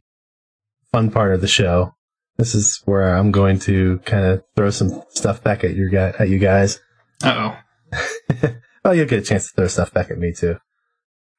fun 0.92 1.10
part 1.10 1.32
of 1.32 1.40
the 1.40 1.48
show. 1.48 1.94
This 2.36 2.54
is 2.54 2.82
where 2.84 3.16
I'm 3.16 3.32
going 3.32 3.58
to 3.60 4.00
kind 4.00 4.26
of 4.26 4.44
throw 4.54 4.70
some 4.70 5.02
stuff 5.08 5.42
back 5.42 5.64
at 5.64 5.74
your 5.74 5.88
guy, 5.88 6.12
at 6.18 6.28
you 6.28 6.38
guys. 6.38 6.78
Uh 7.24 7.54
oh. 7.92 8.00
well, 8.84 8.94
you'll 8.94 9.06
get 9.06 9.20
a 9.20 9.26
chance 9.26 9.46
to 9.46 9.52
throw 9.56 9.66
stuff 9.66 9.94
back 9.94 10.10
at 10.10 10.18
me 10.18 10.32
too. 10.32 10.58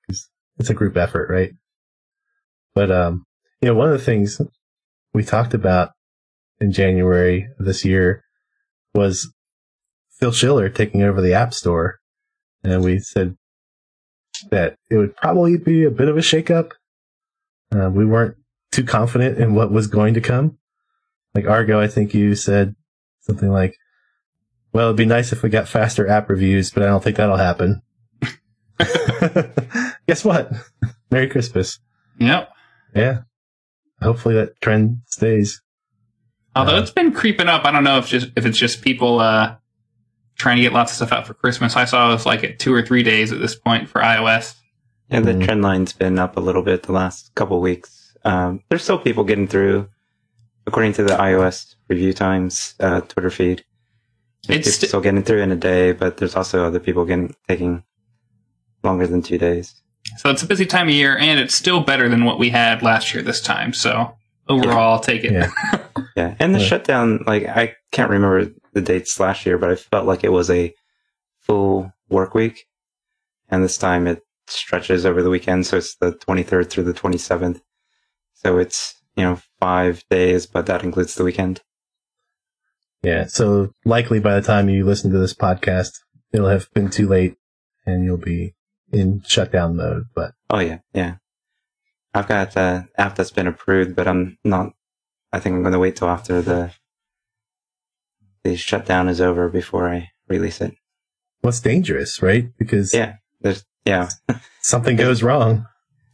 It's 0.09 0.69
a 0.69 0.73
group 0.73 0.97
effort, 0.97 1.29
right? 1.29 1.51
But, 2.73 2.91
um, 2.91 3.25
you 3.61 3.69
know, 3.69 3.75
one 3.75 3.91
of 3.91 3.97
the 3.97 4.03
things 4.03 4.41
we 5.13 5.23
talked 5.23 5.53
about 5.53 5.91
in 6.59 6.71
January 6.71 7.47
of 7.59 7.65
this 7.65 7.85
year 7.85 8.23
was 8.93 9.33
Phil 10.19 10.31
Schiller 10.31 10.69
taking 10.69 11.03
over 11.03 11.21
the 11.21 11.33
App 11.33 11.53
Store. 11.53 11.99
And 12.63 12.83
we 12.83 12.99
said 12.99 13.37
that 14.51 14.75
it 14.89 14.97
would 14.97 15.15
probably 15.15 15.57
be 15.57 15.83
a 15.83 15.91
bit 15.91 16.09
of 16.09 16.17
a 16.17 16.21
shakeup. 16.21 16.71
Uh, 17.73 17.89
we 17.89 18.05
weren't 18.05 18.35
too 18.71 18.83
confident 18.83 19.37
in 19.37 19.55
what 19.55 19.71
was 19.71 19.87
going 19.87 20.13
to 20.15 20.21
come. 20.21 20.57
Like 21.33 21.45
Argo, 21.45 21.79
I 21.79 21.87
think 21.87 22.13
you 22.13 22.35
said 22.35 22.75
something 23.21 23.49
like, 23.49 23.75
well, 24.73 24.87
it'd 24.87 24.97
be 24.97 25.05
nice 25.05 25.31
if 25.31 25.41
we 25.41 25.49
got 25.49 25.67
faster 25.67 26.07
app 26.07 26.29
reviews, 26.29 26.71
but 26.71 26.83
I 26.83 26.87
don't 26.87 27.03
think 27.03 27.17
that'll 27.17 27.37
happen. 27.37 27.81
Guess 30.07 30.25
what? 30.25 30.51
Merry 31.11 31.29
Christmas. 31.29 31.79
Yep. 32.19 32.49
Yeah. 32.95 33.19
Hopefully 34.01 34.35
that 34.35 34.59
trend 34.61 34.99
stays. 35.07 35.61
Although 36.59 36.77
Uh, 36.77 36.81
it's 36.81 36.91
been 36.91 37.11
creeping 37.13 37.47
up, 37.47 37.65
I 37.65 37.71
don't 37.71 37.83
know 37.83 37.97
if 37.97 38.07
just 38.07 38.29
if 38.35 38.45
it's 38.45 38.57
just 38.57 38.81
people 38.81 39.19
uh, 39.19 39.55
trying 40.37 40.57
to 40.57 40.61
get 40.61 40.73
lots 40.73 40.91
of 40.91 40.95
stuff 40.97 41.11
out 41.11 41.27
for 41.27 41.33
Christmas. 41.33 41.75
I 41.75 41.85
saw 41.85 42.09
it 42.09 42.13
was 42.13 42.25
like 42.25 42.43
at 42.43 42.59
two 42.59 42.73
or 42.73 42.81
three 42.81 43.03
days 43.03 43.31
at 43.31 43.39
this 43.39 43.55
point 43.55 43.89
for 43.89 44.01
iOS. 44.01 44.55
Yeah, 45.09 45.21
the 45.21 45.33
Mhm. 45.33 45.45
trend 45.45 45.61
line's 45.63 45.91
been 45.93 46.19
up 46.19 46.37
a 46.37 46.39
little 46.39 46.61
bit 46.61 46.83
the 46.83 46.91
last 46.91 47.31
couple 47.35 47.57
of 47.57 47.63
weeks. 47.63 48.15
Um, 48.23 48.61
there's 48.69 48.83
still 48.83 48.99
people 48.99 49.23
getting 49.23 49.47
through, 49.47 49.89
according 50.67 50.93
to 50.93 51.03
the 51.03 51.13
iOS 51.17 51.75
review 51.87 52.13
times 52.13 52.75
uh, 52.79 53.01
Twitter 53.01 53.29
feed. 53.31 53.63
There's 54.47 54.59
It's 54.59 54.67
people 54.67 54.71
st- 54.79 54.89
still 54.89 55.01
getting 55.01 55.23
through 55.23 55.41
in 55.41 55.51
a 55.51 55.55
day, 55.55 55.91
but 55.93 56.17
there's 56.17 56.35
also 56.35 56.63
other 56.65 56.79
people 56.79 57.05
getting 57.05 57.35
taking 57.47 57.83
longer 58.83 59.07
than 59.07 59.21
two 59.21 59.37
days. 59.37 59.73
So 60.17 60.29
it's 60.29 60.41
a 60.43 60.47
busy 60.47 60.65
time 60.65 60.87
of 60.87 60.93
year, 60.93 61.17
and 61.17 61.39
it's 61.39 61.53
still 61.53 61.81
better 61.81 62.07
than 62.07 62.23
what 62.23 62.39
we 62.39 62.49
had 62.49 62.81
last 62.81 63.13
year 63.13 63.21
this 63.21 63.41
time. 63.41 63.73
So 63.73 64.15
overall, 64.47 64.93
I'll 64.93 64.99
take 64.99 65.23
it. 65.25 65.33
Yeah. 65.33 65.49
Yeah, 66.19 66.35
and 66.37 66.53
the 66.53 66.59
Yeah. 66.59 66.65
shutdown, 66.65 67.23
like 67.25 67.45
I 67.47 67.75
can't 67.93 68.09
remember 68.11 68.51
the 68.73 68.81
dates 68.81 69.21
last 69.21 69.45
year, 69.45 69.57
but 69.57 69.71
I 69.71 69.75
felt 69.75 70.05
like 70.05 70.25
it 70.25 70.33
was 70.33 70.49
a 70.49 70.73
full 71.39 71.93
work 72.09 72.33
week, 72.33 72.65
and 73.47 73.63
this 73.63 73.77
time 73.77 74.05
it 74.05 74.21
stretches 74.45 75.05
over 75.05 75.23
the 75.23 75.29
weekend, 75.29 75.65
so 75.65 75.77
it's 75.77 75.95
the 75.95 76.11
23rd 76.11 76.69
through 76.69 76.83
the 76.83 76.93
27th. 76.93 77.61
So 78.33 78.57
it's 78.57 78.95
you 79.15 79.23
know 79.23 79.39
five 79.61 80.03
days, 80.09 80.45
but 80.45 80.65
that 80.65 80.83
includes 80.83 81.15
the 81.15 81.23
weekend. 81.23 81.61
Yeah. 83.01 83.27
So 83.27 83.71
likely 83.85 84.19
by 84.19 84.35
the 84.35 84.45
time 84.45 84.67
you 84.67 84.85
listen 84.85 85.11
to 85.11 85.19
this 85.19 85.33
podcast, 85.33 85.91
it'll 86.33 86.49
have 86.49 86.69
been 86.73 86.89
too 86.89 87.07
late 87.07 87.35
and 87.85 88.03
you'll 88.03 88.17
be 88.17 88.55
in 88.91 89.21
shutdown 89.25 89.77
mode. 89.77 90.07
But 90.13 90.33
Oh 90.49 90.59
yeah, 90.59 90.79
yeah. 90.93 91.15
I've 92.13 92.27
got 92.27 92.51
the 92.51 92.87
app 92.97 93.15
that's 93.15 93.31
been 93.31 93.47
approved, 93.47 93.95
but 93.95 94.05
I'm 94.07 94.37
not. 94.43 94.73
I 95.31 95.39
think 95.39 95.55
I'm 95.55 95.61
going 95.61 95.73
to 95.73 95.79
wait 95.79 95.95
till 95.95 96.09
after 96.09 96.41
the 96.41 96.71
the 98.43 98.55
shutdown 98.55 99.09
is 99.09 99.19
over 99.21 99.49
before 99.49 99.89
I 99.89 100.09
release 100.27 100.61
it. 100.61 100.73
what's 101.41 101.59
dangerous, 101.59 102.21
right? 102.21 102.49
Because 102.57 102.93
Yeah, 102.93 103.15
there's 103.41 103.65
yeah. 103.85 104.09
something 104.61 104.95
goes 105.07 105.21
wrong. 105.23 105.65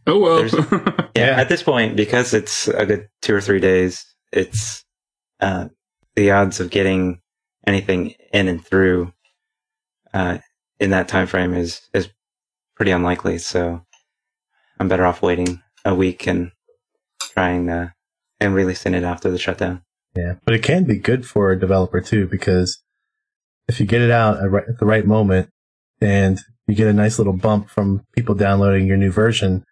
Oh 0.07 0.19
well. 0.19 0.43
Yeah, 1.15 1.27
Yeah. 1.27 1.39
at 1.39 1.47
this 1.49 1.63
point, 1.63 1.95
because 1.95 2.33
it's 2.33 2.67
a 2.67 2.85
good 2.85 3.07
two 3.21 3.33
or 3.35 3.41
three 3.41 3.59
days, 3.61 4.03
it's 4.33 4.83
uh, 5.39 5.69
the 6.15 6.31
odds 6.31 6.59
of 6.59 6.69
getting 6.69 7.21
anything 7.65 8.13
in 8.33 8.47
and 8.49 8.63
through 8.65 9.13
uh, 10.13 10.39
in 10.79 10.89
that 10.89 11.07
time 11.07 11.27
frame 11.27 11.53
is 11.53 11.81
is 11.93 12.09
pretty 12.75 12.91
unlikely. 12.91 13.37
So 13.37 13.85
I'm 14.79 14.87
better 14.89 15.05
off 15.05 15.21
waiting 15.21 15.61
a 15.85 15.95
week 15.95 16.27
and 16.27 16.51
trying 17.33 17.69
uh, 17.69 17.89
and 18.39 18.53
releasing 18.53 18.93
it 18.93 19.03
after 19.03 19.29
the 19.31 19.37
shutdown. 19.39 19.81
Yeah. 20.15 20.35
But 20.45 20.53
it 20.55 20.63
can 20.63 20.83
be 20.85 20.97
good 20.97 21.25
for 21.25 21.51
a 21.51 21.59
developer 21.59 22.01
too, 22.01 22.27
because 22.27 22.81
if 23.67 23.79
you 23.79 23.85
get 23.85 24.01
it 24.01 24.11
out 24.11 24.37
at 24.37 24.79
the 24.79 24.85
right 24.85 25.05
moment 25.05 25.49
and 26.01 26.39
you 26.67 26.75
get 26.75 26.87
a 26.87 26.93
nice 26.93 27.17
little 27.17 27.33
bump 27.33 27.69
from 27.69 28.05
people 28.15 28.35
downloading 28.35 28.87
your 28.87 28.97
new 28.97 29.11
version 29.11 29.63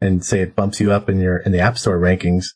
and 0.00 0.24
say 0.24 0.40
it 0.40 0.54
bumps 0.54 0.80
you 0.80 0.92
up 0.92 1.08
in 1.08 1.20
your, 1.20 1.38
in 1.38 1.52
the 1.52 1.60
app 1.60 1.78
store 1.78 1.98
rankings, 1.98 2.46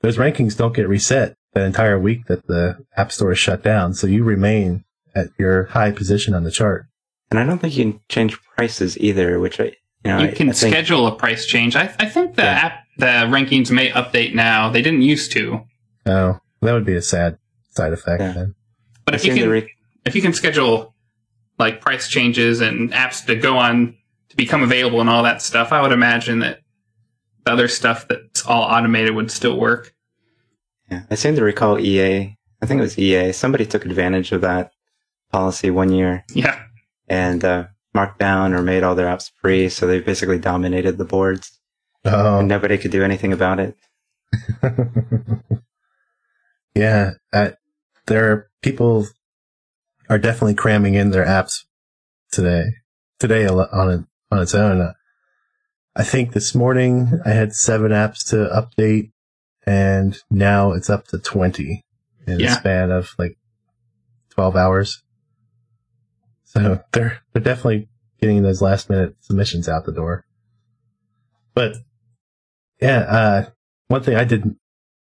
those 0.00 0.16
rankings 0.16 0.56
don't 0.56 0.74
get 0.74 0.88
reset 0.88 1.34
that 1.52 1.64
entire 1.64 1.98
week 1.98 2.26
that 2.26 2.46
the 2.46 2.78
app 2.96 3.10
store 3.12 3.32
is 3.32 3.38
shut 3.38 3.62
down. 3.62 3.92
So 3.94 4.06
you 4.06 4.24
remain 4.24 4.84
at 5.14 5.28
your 5.38 5.64
high 5.66 5.90
position 5.90 6.34
on 6.34 6.44
the 6.44 6.50
chart. 6.50 6.86
And 7.30 7.38
I 7.38 7.44
don't 7.44 7.58
think 7.58 7.76
you 7.76 7.84
can 7.92 8.00
change 8.08 8.40
prices 8.56 8.96
either, 8.98 9.38
which 9.40 9.60
I 9.60 9.64
you 9.64 9.72
know 10.12 10.18
you 10.20 10.28
I- 10.28 10.32
can 10.32 10.48
I 10.48 10.52
think- 10.52 10.72
schedule 10.74 11.06
a 11.06 11.14
price 11.16 11.46
change. 11.46 11.76
I, 11.76 11.94
I 11.98 12.06
think 12.06 12.36
the 12.36 12.42
Yeah. 12.42 12.48
app 12.52 12.84
the 13.00 13.26
rankings 13.28 13.70
may 13.70 13.90
update 13.90 14.34
now. 14.34 14.70
They 14.70 14.82
didn't 14.82 15.02
used 15.02 15.32
to, 15.32 15.62
Oh, 16.06 16.38
that 16.62 16.72
would 16.72 16.84
be 16.86 16.96
a 16.96 17.02
sad 17.02 17.38
side 17.70 17.92
effect 17.92 18.20
Yeah. 18.22 18.32
then. 18.32 18.54
but 19.04 19.14
I 19.14 19.16
if 19.16 19.24
you 19.24 19.34
can 19.34 19.48
re- 19.48 19.70
if 20.04 20.14
you 20.14 20.22
can 20.22 20.32
schedule 20.32 20.94
like 21.58 21.80
price 21.80 22.08
changes 22.08 22.60
and 22.60 22.90
apps 22.92 23.24
to 23.26 23.34
go 23.36 23.58
on 23.58 23.94
to 24.30 24.36
become 24.36 24.62
available 24.62 25.00
and 25.00 25.10
all 25.10 25.22
that 25.24 25.42
stuff, 25.42 25.72
I 25.72 25.82
would 25.82 25.92
imagine 25.92 26.38
that 26.40 26.60
the 27.44 27.52
other 27.52 27.68
stuff 27.68 28.06
that's 28.08 28.44
all 28.46 28.62
automated 28.62 29.14
would 29.14 29.30
still 29.30 29.58
work. 29.58 29.92
Yeah, 30.90 31.02
I 31.10 31.14
seem 31.16 31.36
to 31.36 31.44
recall 31.44 31.78
EA. 31.78 32.36
I 32.62 32.66
think 32.66 32.78
it 32.78 32.82
was 32.82 32.98
EA. 32.98 33.32
Somebody 33.32 33.66
took 33.66 33.84
advantage 33.84 34.32
of 34.32 34.40
that 34.42 34.72
policy 35.32 35.70
one 35.70 35.92
year 35.92 36.24
Yeah. 36.34 36.60
and 37.08 37.44
uh, 37.44 37.64
marked 37.94 38.18
down 38.18 38.52
or 38.54 38.62
made 38.62 38.82
all 38.82 38.94
their 38.94 39.06
apps 39.06 39.30
free. 39.40 39.68
So 39.68 39.86
they 39.86 40.00
basically 40.00 40.38
dominated 40.38 40.98
the 40.98 41.04
boards, 41.04 41.59
Oh, 42.04 42.38
and 42.38 42.48
nobody 42.48 42.78
could 42.78 42.90
do 42.90 43.02
anything 43.04 43.32
about 43.32 43.60
it. 43.60 43.76
yeah, 46.74 47.10
uh, 47.32 47.50
there 48.06 48.32
are 48.32 48.50
people 48.62 49.06
are 50.08 50.18
definitely 50.18 50.54
cramming 50.54 50.94
in 50.94 51.10
their 51.10 51.26
apps 51.26 51.64
today. 52.32 52.64
Today 53.18 53.46
on 53.46 53.90
it, 53.90 54.04
on 54.30 54.42
its 54.42 54.54
own. 54.54 54.80
Uh, 54.80 54.92
I 55.94 56.04
think 56.04 56.32
this 56.32 56.54
morning 56.54 57.20
I 57.26 57.30
had 57.30 57.52
seven 57.52 57.90
apps 57.90 58.26
to 58.30 58.36
update, 58.36 59.10
and 59.66 60.16
now 60.30 60.72
it's 60.72 60.88
up 60.88 61.06
to 61.08 61.18
twenty 61.18 61.84
in 62.26 62.40
Yeah. 62.40 62.52
a 62.54 62.56
span 62.56 62.90
of 62.90 63.10
like 63.18 63.36
twelve 64.30 64.56
hours. 64.56 65.02
So 66.44 66.80
they're 66.92 67.18
they're 67.32 67.42
definitely 67.42 67.88
getting 68.20 68.42
those 68.42 68.62
last 68.62 68.88
minute 68.88 69.16
submissions 69.20 69.68
out 69.68 69.84
the 69.84 69.92
door. 69.92 70.24
But 71.54 71.76
yeah, 72.80 72.98
uh, 73.00 73.50
one 73.88 74.02
thing 74.02 74.16
I 74.16 74.24
didn't 74.24 74.58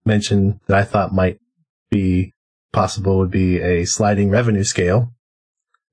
mention 0.06 0.60
that 0.68 0.78
I 0.78 0.84
thought 0.84 1.14
might 1.14 1.40
be 1.90 2.34
possible 2.74 3.18
would 3.18 3.32
be 3.32 3.60
a 3.60 3.86
sliding 3.86 4.30
revenue 4.30 4.64
scale. 4.64 5.14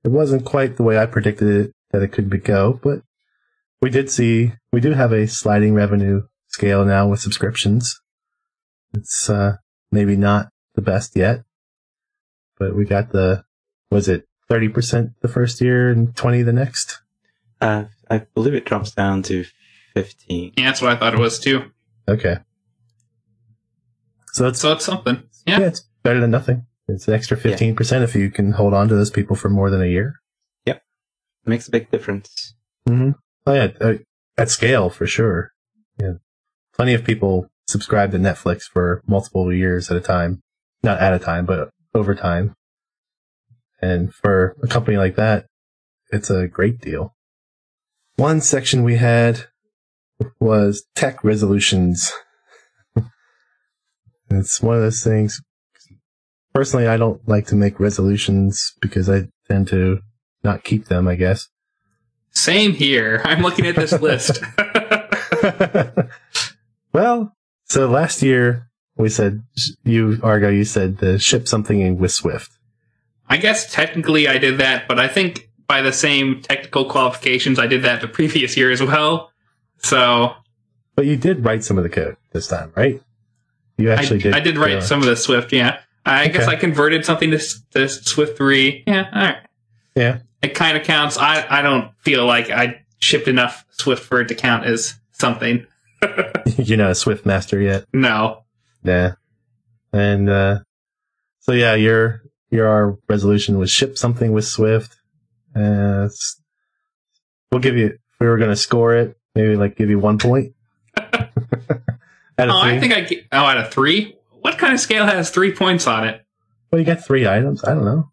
It 0.04 0.08
wasn't 0.08 0.44
quite 0.44 0.76
the 0.76 0.82
way 0.82 0.98
I 0.98 1.06
predicted 1.06 1.48
it 1.48 1.72
that 1.92 2.02
it 2.02 2.08
could 2.08 2.28
be 2.28 2.38
go, 2.38 2.78
but 2.82 3.02
we 3.80 3.90
did 3.90 4.10
see 4.10 4.52
we 4.72 4.80
do 4.80 4.92
have 4.92 5.12
a 5.12 5.26
sliding 5.26 5.74
revenue 5.74 6.22
scale 6.48 6.84
now 6.84 7.08
with 7.08 7.20
subscriptions. 7.20 8.00
It's 8.94 9.30
uh, 9.30 9.56
maybe 9.90 10.16
not 10.16 10.48
the 10.74 10.82
best 10.82 11.16
yet, 11.16 11.44
but 12.58 12.74
we 12.74 12.84
got 12.84 13.12
the 13.12 13.44
was 13.90 14.08
it 14.08 14.26
thirty 14.48 14.68
percent 14.68 15.12
the 15.20 15.28
first 15.28 15.60
year 15.60 15.90
and 15.90 16.14
twenty 16.16 16.42
the 16.42 16.52
next. 16.52 17.00
Uh, 17.60 17.84
I 18.10 18.26
believe 18.34 18.54
it 18.54 18.64
drops 18.64 18.90
down 18.90 19.22
to 19.24 19.44
15. 19.94 20.54
Yeah, 20.56 20.64
that's 20.64 20.82
what 20.82 20.92
I 20.92 20.96
thought 20.96 21.14
it 21.14 21.20
was 21.20 21.38
too. 21.38 21.70
Okay, 22.08 22.38
so 24.32 24.44
that's 24.44 24.60
So 24.60 24.72
it's 24.72 24.84
something. 24.84 25.22
Yeah. 25.46 25.60
yeah, 25.60 25.66
it's 25.66 25.84
better 26.02 26.20
than 26.20 26.30
nothing. 26.30 26.66
It's 26.88 27.08
an 27.08 27.14
extra 27.14 27.36
fifteen 27.36 27.76
percent 27.76 28.04
if 28.04 28.14
you 28.14 28.30
can 28.30 28.52
hold 28.52 28.74
on 28.74 28.88
to 28.88 28.94
those 28.94 29.10
people 29.10 29.36
for 29.36 29.48
more 29.48 29.70
than 29.70 29.82
a 29.82 29.86
year. 29.86 30.22
It 31.44 31.48
makes 31.48 31.66
a 31.66 31.72
big 31.72 31.90
difference. 31.90 32.54
Mm-hmm. 32.88 33.10
Oh 33.46 33.52
yeah, 33.52 33.68
uh, 33.80 33.94
at 34.38 34.50
scale 34.50 34.90
for 34.90 35.06
sure. 35.06 35.52
Yeah, 35.98 36.14
plenty 36.74 36.94
of 36.94 37.04
people 37.04 37.50
subscribe 37.66 38.12
to 38.12 38.18
Netflix 38.18 38.62
for 38.62 39.02
multiple 39.06 39.52
years 39.52 39.90
at 39.90 39.96
a 39.96 40.00
time, 40.00 40.42
not 40.82 41.00
at 41.00 41.14
a 41.14 41.18
time, 41.18 41.46
but 41.46 41.70
over 41.94 42.14
time. 42.14 42.54
And 43.80 44.14
for 44.14 44.56
a 44.62 44.68
company 44.68 44.96
like 44.96 45.16
that, 45.16 45.46
it's 46.10 46.30
a 46.30 46.46
great 46.46 46.80
deal. 46.80 47.16
One 48.16 48.40
section 48.40 48.84
we 48.84 48.96
had 48.96 49.46
was 50.40 50.84
tech 50.94 51.22
resolutions. 51.24 52.12
it's 54.30 54.60
one 54.60 54.76
of 54.76 54.82
those 54.82 55.02
things. 55.02 55.40
Personally, 56.54 56.86
I 56.86 56.96
don't 56.96 57.26
like 57.26 57.46
to 57.46 57.54
make 57.54 57.80
resolutions 57.80 58.72
because 58.80 59.08
I 59.08 59.28
tend 59.48 59.68
to 59.68 60.00
not 60.44 60.64
keep 60.64 60.86
them, 60.86 61.08
I 61.08 61.14
guess. 61.14 61.48
Same 62.30 62.72
here. 62.72 63.20
I'm 63.24 63.42
looking 63.42 63.66
at 63.66 63.76
this 63.76 63.92
list. 64.00 64.42
well, 66.92 67.34
so 67.64 67.88
last 67.88 68.22
year 68.22 68.68
we 68.96 69.08
said 69.08 69.42
you 69.84 70.18
Argo, 70.22 70.48
you 70.48 70.64
said 70.64 70.98
to 70.98 71.18
ship 71.18 71.48
something 71.48 71.80
in 71.80 71.98
with 71.98 72.12
Swift. 72.12 72.50
I 73.28 73.36
guess 73.36 73.72
technically 73.72 74.28
I 74.28 74.38
did 74.38 74.58
that, 74.58 74.86
but 74.88 74.98
I 74.98 75.08
think 75.08 75.50
by 75.66 75.80
the 75.80 75.92
same 75.92 76.42
technical 76.42 76.84
qualifications 76.84 77.58
I 77.58 77.66
did 77.66 77.82
that 77.82 78.00
the 78.00 78.08
previous 78.08 78.56
year 78.56 78.70
as 78.70 78.82
well. 78.82 79.31
So, 79.82 80.34
but 80.94 81.06
you 81.06 81.16
did 81.16 81.44
write 81.44 81.64
some 81.64 81.78
of 81.78 81.84
the 81.84 81.90
code 81.90 82.16
this 82.32 82.48
time, 82.48 82.72
right? 82.76 83.00
You 83.78 83.90
actually 83.90 84.20
I, 84.20 84.22
did. 84.22 84.34
I 84.34 84.40
did 84.40 84.58
write 84.58 84.76
uh, 84.76 84.80
some 84.80 85.00
of 85.00 85.06
the 85.06 85.16
Swift. 85.16 85.52
Yeah, 85.52 85.80
I 86.04 86.24
okay. 86.24 86.32
guess 86.32 86.48
I 86.48 86.56
converted 86.56 87.04
something 87.04 87.30
to, 87.30 87.40
to 87.72 87.88
Swift 87.88 88.36
three. 88.36 88.84
Yeah, 88.86 89.08
all 89.12 89.22
right. 89.22 89.36
Yeah, 89.94 90.18
it 90.42 90.54
kind 90.54 90.76
of 90.76 90.84
counts. 90.84 91.18
I 91.18 91.46
I 91.48 91.62
don't 91.62 91.90
feel 91.98 92.24
like 92.26 92.50
I 92.50 92.82
shipped 92.98 93.28
enough 93.28 93.64
Swift 93.70 94.02
for 94.04 94.20
it 94.20 94.28
to 94.28 94.34
count 94.34 94.64
as 94.64 94.94
something. 95.12 95.66
You're 96.56 96.78
not 96.78 96.90
a 96.90 96.94
Swift 96.94 97.26
master 97.26 97.60
yet. 97.60 97.86
No. 97.92 98.44
Yeah. 98.82 99.14
And 99.92 100.28
uh, 100.28 100.60
so 101.40 101.52
yeah, 101.52 101.74
your 101.74 102.22
your 102.50 102.68
our 102.68 102.98
resolution 103.08 103.58
was 103.58 103.70
ship 103.70 103.98
something 103.98 104.32
with 104.32 104.44
Swift. 104.44 104.96
Uh, 105.54 106.08
we'll 107.50 107.60
give 107.60 107.76
you 107.76 107.86
if 107.86 108.20
we 108.20 108.26
were 108.26 108.38
going 108.38 108.50
to 108.50 108.56
score 108.56 108.94
it, 108.94 109.16
maybe 109.34 109.56
like 109.56 109.76
give 109.76 109.90
you 109.90 109.98
one 109.98 110.18
point. 110.18 110.54
oh, 110.96 111.32
I 112.38 112.78
think 112.78 112.92
I 112.92 113.02
get, 113.02 113.26
oh 113.32 113.38
out 113.38 113.58
of 113.58 113.72
three. 113.72 114.16
What 114.40 114.58
kind 114.58 114.74
of 114.74 114.80
scale 114.80 115.06
has 115.06 115.30
three 115.30 115.54
points 115.54 115.86
on 115.86 116.06
it? 116.06 116.24
Well, 116.70 116.80
you 116.80 116.84
got 116.84 117.04
three 117.04 117.28
items. 117.28 117.62
I 117.64 117.74
don't 117.74 117.84
know. 117.84 118.10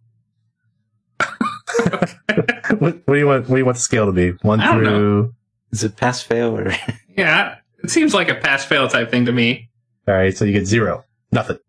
what, 2.79 3.05
what, 3.05 3.05
do 3.07 3.15
you 3.15 3.27
want? 3.27 3.49
What 3.49 3.55
do 3.55 3.57
you 3.57 3.65
want 3.65 3.77
the 3.77 3.83
scale 3.83 4.05
to 4.05 4.11
be? 4.11 4.31
One 4.41 4.59
through. 4.59 4.83
Know. 4.83 5.33
Is 5.71 5.83
it 5.83 5.95
pass 5.95 6.21
fail 6.21 6.57
or? 6.57 6.71
yeah, 7.17 7.55
it 7.83 7.89
seems 7.89 8.13
like 8.13 8.29
a 8.29 8.35
pass 8.35 8.65
fail 8.65 8.87
type 8.87 9.11
thing 9.11 9.25
to 9.25 9.31
me. 9.31 9.69
All 10.07 10.13
right, 10.13 10.35
so 10.35 10.45
you 10.45 10.53
get 10.53 10.65
zero, 10.65 11.05
nothing. 11.31 11.59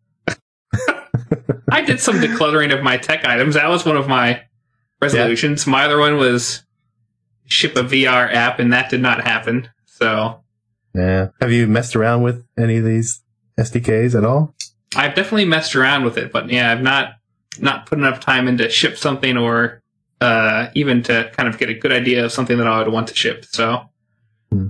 I 1.72 1.82
did 1.82 2.00
some 2.00 2.16
decluttering 2.16 2.76
of 2.76 2.82
my 2.82 2.96
tech 2.96 3.24
items. 3.24 3.54
That 3.54 3.68
was 3.68 3.84
one 3.84 3.96
of 3.96 4.08
my 4.08 4.42
resolutions. 5.00 5.66
Yeah. 5.66 5.70
My 5.70 5.84
other 5.84 5.98
one 5.98 6.16
was 6.16 6.64
ship 7.50 7.76
a 7.76 7.82
VR 7.82 8.32
app, 8.32 8.58
and 8.58 8.72
that 8.72 8.90
did 8.90 9.00
not 9.00 9.24
happen. 9.24 9.68
So, 9.86 10.42
yeah. 10.94 11.28
Have 11.40 11.52
you 11.52 11.66
messed 11.66 11.94
around 11.94 12.22
with 12.22 12.46
any 12.58 12.78
of 12.78 12.84
these 12.84 13.22
SDKs 13.58 14.16
at 14.16 14.24
all? 14.24 14.54
I've 14.96 15.14
definitely 15.14 15.44
messed 15.44 15.76
around 15.76 16.04
with 16.04 16.16
it, 16.16 16.32
but 16.32 16.50
yeah, 16.50 16.72
I've 16.72 16.82
not 16.82 17.14
not 17.58 17.86
put 17.86 17.98
enough 17.98 18.20
time 18.20 18.48
into 18.48 18.70
ship 18.70 18.96
something 18.96 19.36
or 19.36 19.82
uh, 20.20 20.68
even 20.74 21.02
to 21.02 21.30
kind 21.36 21.48
of 21.48 21.58
get 21.58 21.68
a 21.68 21.74
good 21.74 21.92
idea 21.92 22.24
of 22.24 22.32
something 22.32 22.56
that 22.58 22.66
I 22.66 22.78
would 22.78 22.92
want 22.92 23.08
to 23.08 23.14
ship. 23.14 23.44
So, 23.44 23.82
hmm. 24.50 24.68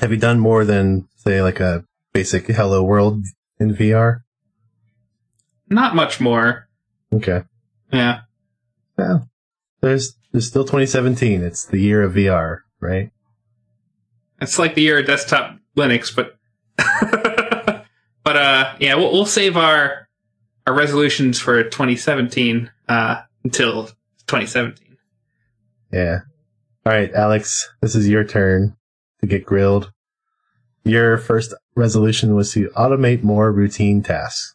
have 0.00 0.10
you 0.10 0.18
done 0.18 0.38
more 0.38 0.64
than 0.64 1.08
say 1.16 1.42
like 1.42 1.60
a 1.60 1.84
basic 2.12 2.46
Hello 2.46 2.82
World 2.82 3.24
in 3.58 3.74
VR? 3.74 4.20
Not 5.68 5.94
much 5.94 6.20
more. 6.20 6.68
Okay. 7.12 7.42
Yeah. 7.92 8.20
Yeah. 8.98 9.18
There's 9.80 10.16
there's 10.36 10.48
still 10.48 10.64
2017. 10.64 11.42
It's 11.42 11.64
the 11.64 11.78
year 11.78 12.02
of 12.02 12.12
VR, 12.12 12.58
right? 12.78 13.10
It's 14.38 14.58
like 14.58 14.74
the 14.74 14.82
year 14.82 14.98
of 14.98 15.06
desktop 15.06 15.56
Linux, 15.78 16.14
but 16.14 16.36
but 18.22 18.36
uh, 18.36 18.74
yeah, 18.78 18.96
we'll, 18.96 19.10
we'll 19.12 19.24
save 19.24 19.56
our 19.56 20.10
our 20.66 20.74
resolutions 20.74 21.40
for 21.40 21.64
2017 21.64 22.70
uh, 22.86 23.22
until 23.44 23.86
2017. 24.26 24.98
Yeah. 25.90 26.18
All 26.84 26.92
right, 26.92 27.10
Alex, 27.14 27.70
this 27.80 27.94
is 27.94 28.06
your 28.06 28.24
turn 28.24 28.76
to 29.22 29.26
get 29.26 29.46
grilled. 29.46 29.90
Your 30.84 31.16
first 31.16 31.54
resolution 31.74 32.34
was 32.34 32.52
to 32.52 32.68
automate 32.76 33.22
more 33.22 33.50
routine 33.50 34.02
tasks. 34.02 34.54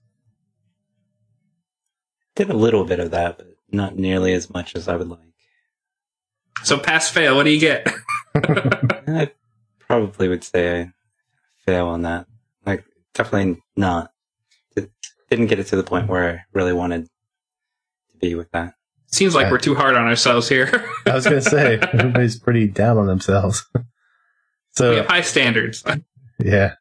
Did 2.36 2.52
a 2.52 2.56
little 2.56 2.86
bit 2.86 3.00
of 3.00 3.10
that, 3.10 3.40
but 3.40 3.48
not 3.72 3.96
nearly 3.98 4.34
as 4.34 4.48
much 4.52 4.76
as 4.76 4.88
I 4.88 4.96
would 4.96 5.10
like. 5.10 5.31
So 6.64 6.78
pass 6.78 7.10
fail, 7.10 7.36
what 7.36 7.44
do 7.44 7.52
you 7.52 7.60
get? 7.60 7.88
I 8.36 9.32
probably 9.80 10.28
would 10.28 10.44
say 10.44 10.82
I 10.82 10.92
fail 11.66 11.88
on 11.88 12.04
that. 12.04 12.28
Like 12.66 12.86
definitely 13.14 13.62
not. 13.76 14.12
didn't 15.30 15.48
get 15.48 15.60
it 15.60 15.68
to 15.68 15.76
the 15.76 15.84
point 15.84 16.08
where 16.08 16.30
I 16.30 16.40
really 16.54 16.74
wanted 16.74 17.06
to 17.06 18.18
be 18.18 18.36
with 18.36 18.52
that. 18.52 18.74
Seems 19.08 19.36
like 19.36 19.52
we're 19.52 19.58
too 19.58 19.76
hard 19.76 19.96
on 19.96 20.08
ourselves 20.08 20.48
here. 20.48 20.90
I 21.06 21.14
was 21.14 21.26
going 21.26 21.42
to 21.42 21.50
say 21.50 21.80
everybody's 21.80 22.40
pretty 22.40 22.68
down 22.68 22.98
on 22.98 23.08
themselves. 23.08 23.66
so 24.72 24.92
we 24.92 24.96
have 24.98 25.08
high 25.08 25.22
standards. 25.22 25.84
Yeah. 26.40 26.76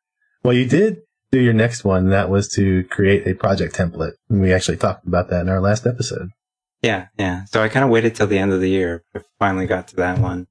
Well, 0.45 0.55
you 0.55 0.66
did 0.66 0.99
do 1.33 1.40
your 1.40 1.53
next 1.53 1.85
one. 1.85 2.11
That 2.11 2.31
was 2.31 2.49
to 2.51 2.85
create 2.85 3.27
a 3.27 3.35
project 3.35 3.75
template. 3.75 4.12
And 4.29 4.40
we 4.40 4.53
actually 4.53 4.77
talked 4.77 5.07
about 5.07 5.29
that 5.31 5.40
in 5.40 5.49
our 5.49 5.61
last 5.61 5.87
episode. 5.88 6.31
Yeah, 6.83 7.09
yeah. 7.19 7.45
So 7.45 7.62
I 7.62 7.69
kind 7.69 7.85
of 7.85 7.90
waited 7.90 8.14
till 8.14 8.27
the 8.27 8.38
end 8.38 8.53
of 8.53 8.61
the 8.61 8.71
year. 8.71 9.05
I 9.14 9.21
finally 9.38 9.66
got 9.66 9.88
to 9.88 9.97
that 9.97 10.19
one. 10.19 10.47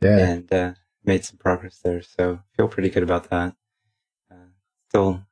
Yeah. 0.00 0.18
And 0.18 0.52
uh, 0.52 0.72
made 1.04 1.24
some 1.24 1.38
progress 1.38 1.78
there. 1.82 2.02
So 2.02 2.40
feel 2.56 2.68
pretty 2.68 2.90
good 2.90 3.02
about 3.02 3.30
that. 3.30 3.54
Uh, 4.30 4.50
still 4.88 5.22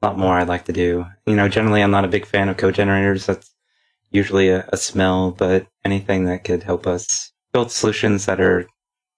a 0.00 0.06
lot 0.06 0.18
more 0.18 0.34
I'd 0.34 0.48
like 0.48 0.64
to 0.66 0.72
do. 0.72 1.06
You 1.26 1.36
know, 1.36 1.48
generally 1.48 1.82
I'm 1.82 1.90
not 1.90 2.04
a 2.04 2.08
big 2.08 2.26
fan 2.26 2.48
of 2.48 2.56
code 2.56 2.74
generators. 2.74 3.26
That's 3.26 3.54
usually 4.10 4.48
a, 4.48 4.68
a 4.72 4.76
smell, 4.76 5.32
but 5.32 5.66
anything 5.84 6.24
that 6.26 6.44
could 6.44 6.62
help 6.62 6.86
us 6.86 7.32
build 7.52 7.70
solutions 7.70 8.26
that 8.26 8.40
are 8.40 8.66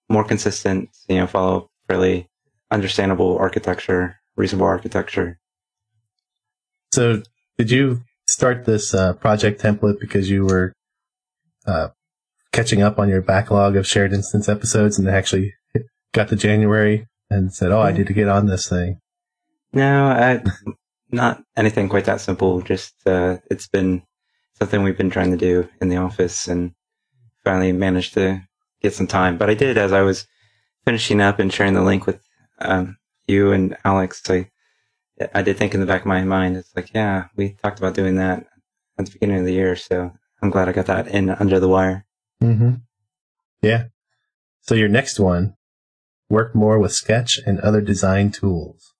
more 0.08 0.24
consistent, 0.24 0.90
you 1.08 1.16
know, 1.16 1.26
follow 1.26 1.70
fairly 1.88 2.28
understandable 2.70 3.36
architecture, 3.38 4.16
reasonable 4.36 4.66
architecture. 4.66 5.38
So 6.92 7.22
did 7.58 7.70
you 7.70 8.02
start 8.34 8.64
this 8.64 8.92
uh, 8.92 9.12
project 9.14 9.62
template 9.62 10.00
because 10.00 10.28
you 10.28 10.44
were 10.44 10.72
uh, 11.66 11.88
catching 12.52 12.82
up 12.82 12.98
on 12.98 13.08
your 13.08 13.22
backlog 13.22 13.76
of 13.76 13.86
shared 13.86 14.12
instance 14.12 14.48
episodes 14.48 14.98
and 14.98 15.08
actually 15.08 15.54
got 16.12 16.28
to 16.28 16.36
January 16.36 17.06
and 17.30 17.54
said, 17.54 17.70
"Oh, 17.70 17.80
I 17.80 17.92
need 17.92 18.08
to 18.08 18.12
get 18.12 18.28
on 18.28 18.46
this 18.46 18.68
thing." 18.68 18.98
No, 19.72 20.06
I, 20.06 20.42
not 21.10 21.42
anything 21.56 21.88
quite 21.88 22.06
that 22.06 22.20
simple. 22.20 22.60
Just 22.60 22.94
uh, 23.06 23.38
it's 23.50 23.68
been 23.68 24.02
something 24.58 24.82
we've 24.82 24.98
been 24.98 25.10
trying 25.10 25.30
to 25.30 25.36
do 25.36 25.68
in 25.80 25.88
the 25.88 25.96
office, 25.96 26.48
and 26.48 26.72
finally 27.44 27.72
managed 27.72 28.14
to 28.14 28.42
get 28.82 28.94
some 28.94 29.06
time. 29.06 29.38
But 29.38 29.48
I 29.48 29.54
did 29.54 29.78
as 29.78 29.92
I 29.92 30.02
was 30.02 30.26
finishing 30.84 31.20
up 31.20 31.38
and 31.38 31.52
sharing 31.52 31.74
the 31.74 31.82
link 31.82 32.06
with 32.06 32.20
um, 32.58 32.96
you 33.26 33.52
and 33.52 33.76
Alex. 33.84 34.22
I 34.28 34.50
I 35.34 35.42
did 35.42 35.56
think 35.56 35.74
in 35.74 35.80
the 35.80 35.86
back 35.86 36.02
of 36.02 36.06
my 36.06 36.22
mind, 36.24 36.56
it's 36.56 36.74
like, 36.74 36.92
yeah, 36.92 37.26
we 37.36 37.56
talked 37.62 37.78
about 37.78 37.94
doing 37.94 38.16
that 38.16 38.46
at 38.98 39.06
the 39.06 39.12
beginning 39.12 39.38
of 39.38 39.44
the 39.44 39.52
year. 39.52 39.76
So 39.76 40.12
I'm 40.42 40.50
glad 40.50 40.68
I 40.68 40.72
got 40.72 40.86
that 40.86 41.08
in 41.08 41.30
under 41.30 41.60
the 41.60 41.68
wire. 41.68 42.04
Mm-hmm. 42.42 42.74
Yeah. 43.62 43.84
So 44.60 44.74
your 44.74 44.88
next 44.88 45.20
one, 45.20 45.54
work 46.28 46.54
more 46.54 46.78
with 46.78 46.92
Sketch 46.92 47.38
and 47.46 47.60
other 47.60 47.80
design 47.80 48.30
tools. 48.30 48.94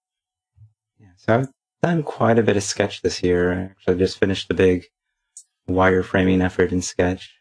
Yeah. 1.01 1.09
So 1.17 1.35
I've 1.35 1.49
done 1.83 2.03
quite 2.03 2.39
a 2.39 2.43
bit 2.43 2.57
of 2.57 2.63
Sketch 2.63 3.03
this 3.03 3.23
year. 3.23 3.53
I 3.53 3.63
actually 3.65 3.99
just 3.99 4.19
finished 4.19 4.49
the 4.49 4.55
big 4.55 4.85
wireframing 5.69 6.45
effort 6.45 6.71
in 6.71 6.83
Sketch. 6.83 7.35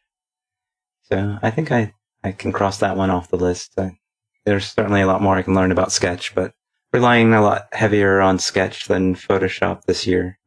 So 1.04 1.38
I 1.42 1.52
think 1.52 1.72
I, 1.72 1.94
I 2.24 2.32
can 2.32 2.52
cross 2.52 2.80
that 2.80 2.98
one 2.98 3.10
off 3.10 3.30
the 3.30 3.38
list. 3.38 3.74
I, 3.78 4.00
there's 4.46 4.68
certainly 4.68 5.02
a 5.02 5.08
lot 5.08 5.22
more 5.22 5.36
I 5.36 5.44
can 5.44 5.54
learn 5.54 5.72
about 5.72 5.92
Sketch, 5.92 6.34
but 6.34 6.54
relying 6.94 7.34
a 7.34 7.42
lot 7.42 7.68
heavier 7.74 8.22
on 8.22 8.40
Sketch 8.40 8.88
than 8.88 9.16
Photoshop 9.16 9.84
this 9.86 10.06
year. 10.06 10.38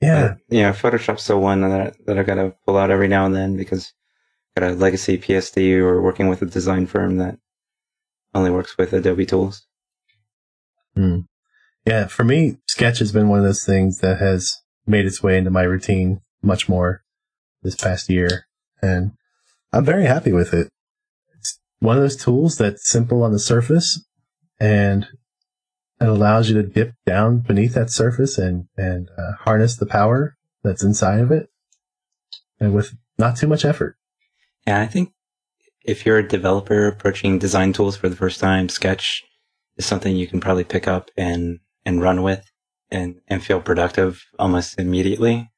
Yeah. 0.00 0.36
But, 0.48 0.56
you 0.56 0.62
know, 0.62 0.70
Photoshop's 0.70 1.26
the 1.26 1.36
one 1.36 1.60
that, 1.62 1.96
that 2.06 2.18
I 2.18 2.22
gotta 2.22 2.54
pull 2.64 2.78
out 2.78 2.90
every 2.90 3.08
now 3.08 3.26
and 3.26 3.34
then 3.34 3.56
because 3.56 3.92
I've 4.56 4.62
got 4.62 4.70
a 4.70 4.74
legacy 4.74 5.18
PSD 5.18 5.76
or 5.78 6.00
working 6.00 6.28
with 6.28 6.40
a 6.40 6.46
design 6.46 6.86
firm 6.86 7.18
that 7.18 7.38
only 8.34 8.50
works 8.50 8.78
with 8.78 8.92
Adobe 8.92 9.26
tools. 9.26 9.66
Hmm. 10.94 11.20
Yeah, 11.84 12.06
for 12.06 12.22
me, 12.22 12.58
Sketch 12.68 13.00
has 13.00 13.12
been 13.12 13.28
one 13.28 13.38
of 13.38 13.44
those 13.44 13.64
things 13.64 13.98
that 13.98 14.18
has 14.18 14.52
made 14.86 15.06
its 15.06 15.22
way 15.22 15.36
into 15.36 15.50
my 15.50 15.62
routine 15.62 16.20
much 16.42 16.68
more 16.68 17.02
this 17.62 17.74
past 17.74 18.08
year. 18.08 18.46
And 18.80 19.12
I'm 19.72 19.84
very 19.84 20.06
happy 20.06 20.32
with 20.32 20.54
it. 20.54 20.68
It's 21.36 21.58
one 21.80 21.96
of 21.96 22.02
those 22.02 22.16
tools 22.16 22.56
that's 22.56 22.88
simple 22.88 23.22
on 23.22 23.32
the 23.32 23.38
surface 23.38 24.04
and 24.60 25.08
it 26.00 26.08
allows 26.08 26.48
you 26.48 26.54
to 26.60 26.68
dip 26.68 26.94
down 27.06 27.38
beneath 27.38 27.74
that 27.74 27.90
surface 27.90 28.38
and 28.38 28.66
and 28.76 29.08
uh, 29.18 29.32
harness 29.40 29.76
the 29.76 29.86
power 29.86 30.36
that's 30.62 30.82
inside 30.82 31.20
of 31.20 31.30
it, 31.30 31.48
and 32.60 32.74
with 32.74 32.94
not 33.18 33.36
too 33.36 33.46
much 33.46 33.64
effort. 33.64 33.96
Yeah, 34.66 34.80
I 34.80 34.86
think 34.86 35.12
if 35.84 36.04
you're 36.04 36.18
a 36.18 36.28
developer 36.28 36.86
approaching 36.86 37.38
design 37.38 37.72
tools 37.72 37.96
for 37.96 38.08
the 38.08 38.16
first 38.16 38.40
time, 38.40 38.68
Sketch 38.68 39.24
is 39.76 39.86
something 39.86 40.14
you 40.14 40.26
can 40.26 40.40
probably 40.40 40.64
pick 40.64 40.86
up 40.86 41.10
and, 41.16 41.60
and 41.84 42.02
run 42.02 42.22
with 42.22 42.44
and, 42.90 43.16
and 43.26 43.42
feel 43.42 43.60
productive 43.60 44.22
almost 44.38 44.78
immediately. 44.78 45.50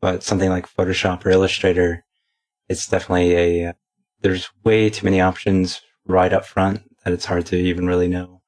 But 0.00 0.24
something 0.24 0.50
like 0.50 0.66
Photoshop 0.68 1.24
or 1.24 1.30
Illustrator, 1.30 2.04
it's 2.68 2.88
definitely 2.88 3.36
a, 3.36 3.74
there's 4.20 4.50
way 4.64 4.90
too 4.90 5.04
many 5.04 5.20
options 5.20 5.80
right 6.04 6.32
up 6.32 6.44
front 6.44 6.82
that 7.04 7.12
it's 7.12 7.26
hard 7.26 7.46
to 7.46 7.56
even 7.56 7.86
really 7.86 8.08
know 8.08 8.41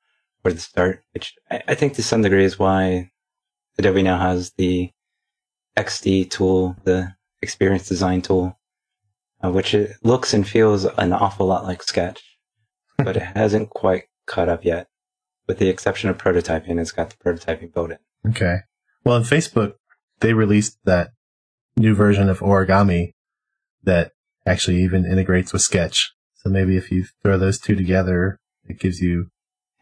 where 0.45 0.55
to 0.55 0.61
start, 0.61 1.03
which 1.13 1.35
I, 1.51 1.63
I 1.69 1.75
think 1.75 1.95
to 1.95 2.03
some 2.03 2.23
degree 2.23 2.45
is 2.45 2.59
why 2.59 3.11
Adobe 3.79 4.03
now 4.03 4.19
has 4.19 4.53
the 4.53 4.91
XD 5.77 6.31
tool, 6.31 6.77
the 6.85 7.15
experience 7.41 7.89
design 7.89 8.21
tool, 8.21 8.59
uh, 9.43 9.51
which 9.51 9.75
it 9.75 9.97
looks 10.03 10.35
and 10.35 10.47
feels 10.47 10.85
an 10.85 11.13
awful 11.13 11.47
lot 11.47 11.65
like 11.65 11.83
Sketch, 11.83 12.23
but 12.99 13.17
it 13.17 13.23
hasn't 13.23 13.71
quite 13.71 14.05
caught 14.27 14.49
up 14.49 14.65
yet. 14.65 14.89
With 15.47 15.59
the 15.59 15.69
exception 15.69 16.09
of 16.11 16.19
prototyping, 16.19 16.81
it's 16.81 16.93
got 16.93 17.11
the 17.11 17.17
prototyping 17.17 17.73
built 17.73 17.91
in. 17.91 17.99
Okay. 18.31 18.59
Well, 19.05 19.17
in 19.17 19.23
Facebook, 19.25 19.75
they 20.21 20.33
released 20.33 20.79
that 20.85 21.11
new 21.77 21.95
version 21.95 22.29
of 22.29 22.41
origami 22.41 23.13
that 23.83 24.13
actually 24.47 24.83
even 24.83 25.05
integrates 25.05 25.53
with 25.53 25.63
Sketch. 25.63 26.13
So 26.35 26.51
maybe 26.51 26.77
if 26.77 26.91
you 26.91 27.07
throw 27.23 27.39
those 27.39 27.59
two 27.59 27.75
together, 27.75 28.39
it 28.67 28.79
gives 28.79 29.01
you. 29.01 29.29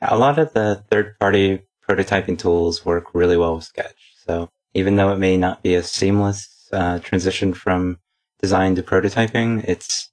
A 0.05 0.19
lot 0.19 0.39
of 0.39 0.53
the 0.53 0.85
third 0.91 1.19
party 1.19 1.63
prototyping 1.89 2.39
tools 2.39 2.85
work 2.85 3.15
really 3.15 3.37
well 3.37 3.57
with 3.57 3.65
Sketch. 3.65 4.15
So 4.27 4.51
even 4.75 4.97
though 4.97 5.13
it 5.13 5.19
may 5.19 5.37
not 5.37 5.63
be 5.63 5.75
a 5.75 5.83
seamless 5.83 6.69
uh, 6.73 6.99
transition 6.99 7.55
from 7.55 7.99
design 8.41 8.75
to 8.75 8.83
prototyping, 8.83 9.65
it's 9.65 10.11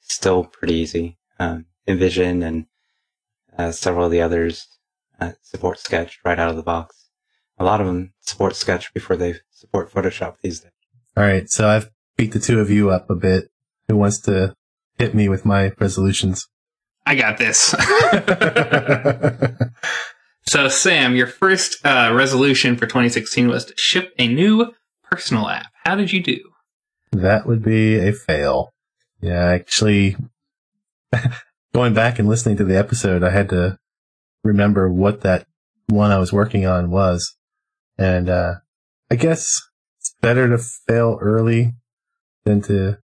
still 0.00 0.44
pretty 0.44 0.74
easy. 0.74 1.18
Um, 1.38 1.66
InVision 1.86 2.44
and 2.44 2.66
uh, 3.56 3.72
several 3.72 4.06
of 4.06 4.10
the 4.10 4.22
others 4.22 4.66
uh, 5.20 5.32
support 5.42 5.78
Sketch 5.78 6.18
right 6.24 6.38
out 6.38 6.50
of 6.50 6.56
the 6.56 6.62
box. 6.62 7.08
A 7.58 7.64
lot 7.64 7.80
of 7.80 7.86
them 7.86 8.14
support 8.20 8.56
Sketch 8.56 8.92
before 8.94 9.16
they 9.16 9.34
support 9.50 9.92
Photoshop 9.92 10.36
these 10.42 10.60
days. 10.60 10.72
All 11.16 11.24
right, 11.24 11.48
so 11.48 11.68
I've 11.68 11.90
beat 12.16 12.32
the 12.32 12.38
two 12.38 12.60
of 12.60 12.70
you 12.70 12.90
up 12.90 13.08
a 13.10 13.14
bit. 13.14 13.50
Who 13.88 13.96
wants 13.96 14.20
to 14.22 14.54
hit 14.98 15.14
me 15.14 15.28
with 15.28 15.44
my 15.44 15.72
resolutions? 15.78 16.48
I 17.06 17.14
got 17.14 17.38
this. 17.38 17.74
so, 20.46 20.68
Sam, 20.68 21.14
your 21.14 21.28
first 21.28 21.86
uh, 21.86 22.10
resolution 22.12 22.76
for 22.76 22.86
2016 22.86 23.46
was 23.48 23.66
to 23.66 23.74
ship 23.76 24.12
a 24.18 24.26
new 24.26 24.74
personal 25.04 25.48
app. 25.48 25.68
How 25.84 25.94
did 25.94 26.12
you 26.12 26.20
do? 26.20 26.40
That 27.12 27.46
would 27.46 27.62
be 27.62 27.96
a 27.96 28.12
fail. 28.12 28.72
Yeah, 29.20 29.44
actually, 29.44 30.16
going 31.74 31.94
back 31.94 32.18
and 32.18 32.28
listening 32.28 32.56
to 32.56 32.64
the 32.64 32.76
episode, 32.76 33.22
I 33.22 33.30
had 33.30 33.48
to 33.50 33.78
remember 34.42 34.92
what 34.92 35.20
that 35.20 35.46
one 35.86 36.10
I 36.10 36.18
was 36.18 36.32
working 36.32 36.66
on 36.66 36.90
was. 36.90 37.36
And, 37.96 38.28
uh, 38.28 38.54
I 39.10 39.14
guess 39.14 39.62
it's 40.00 40.14
better 40.20 40.48
to 40.48 40.58
fail 40.58 41.18
early 41.20 41.74
than 42.44 42.60
to 42.62 42.98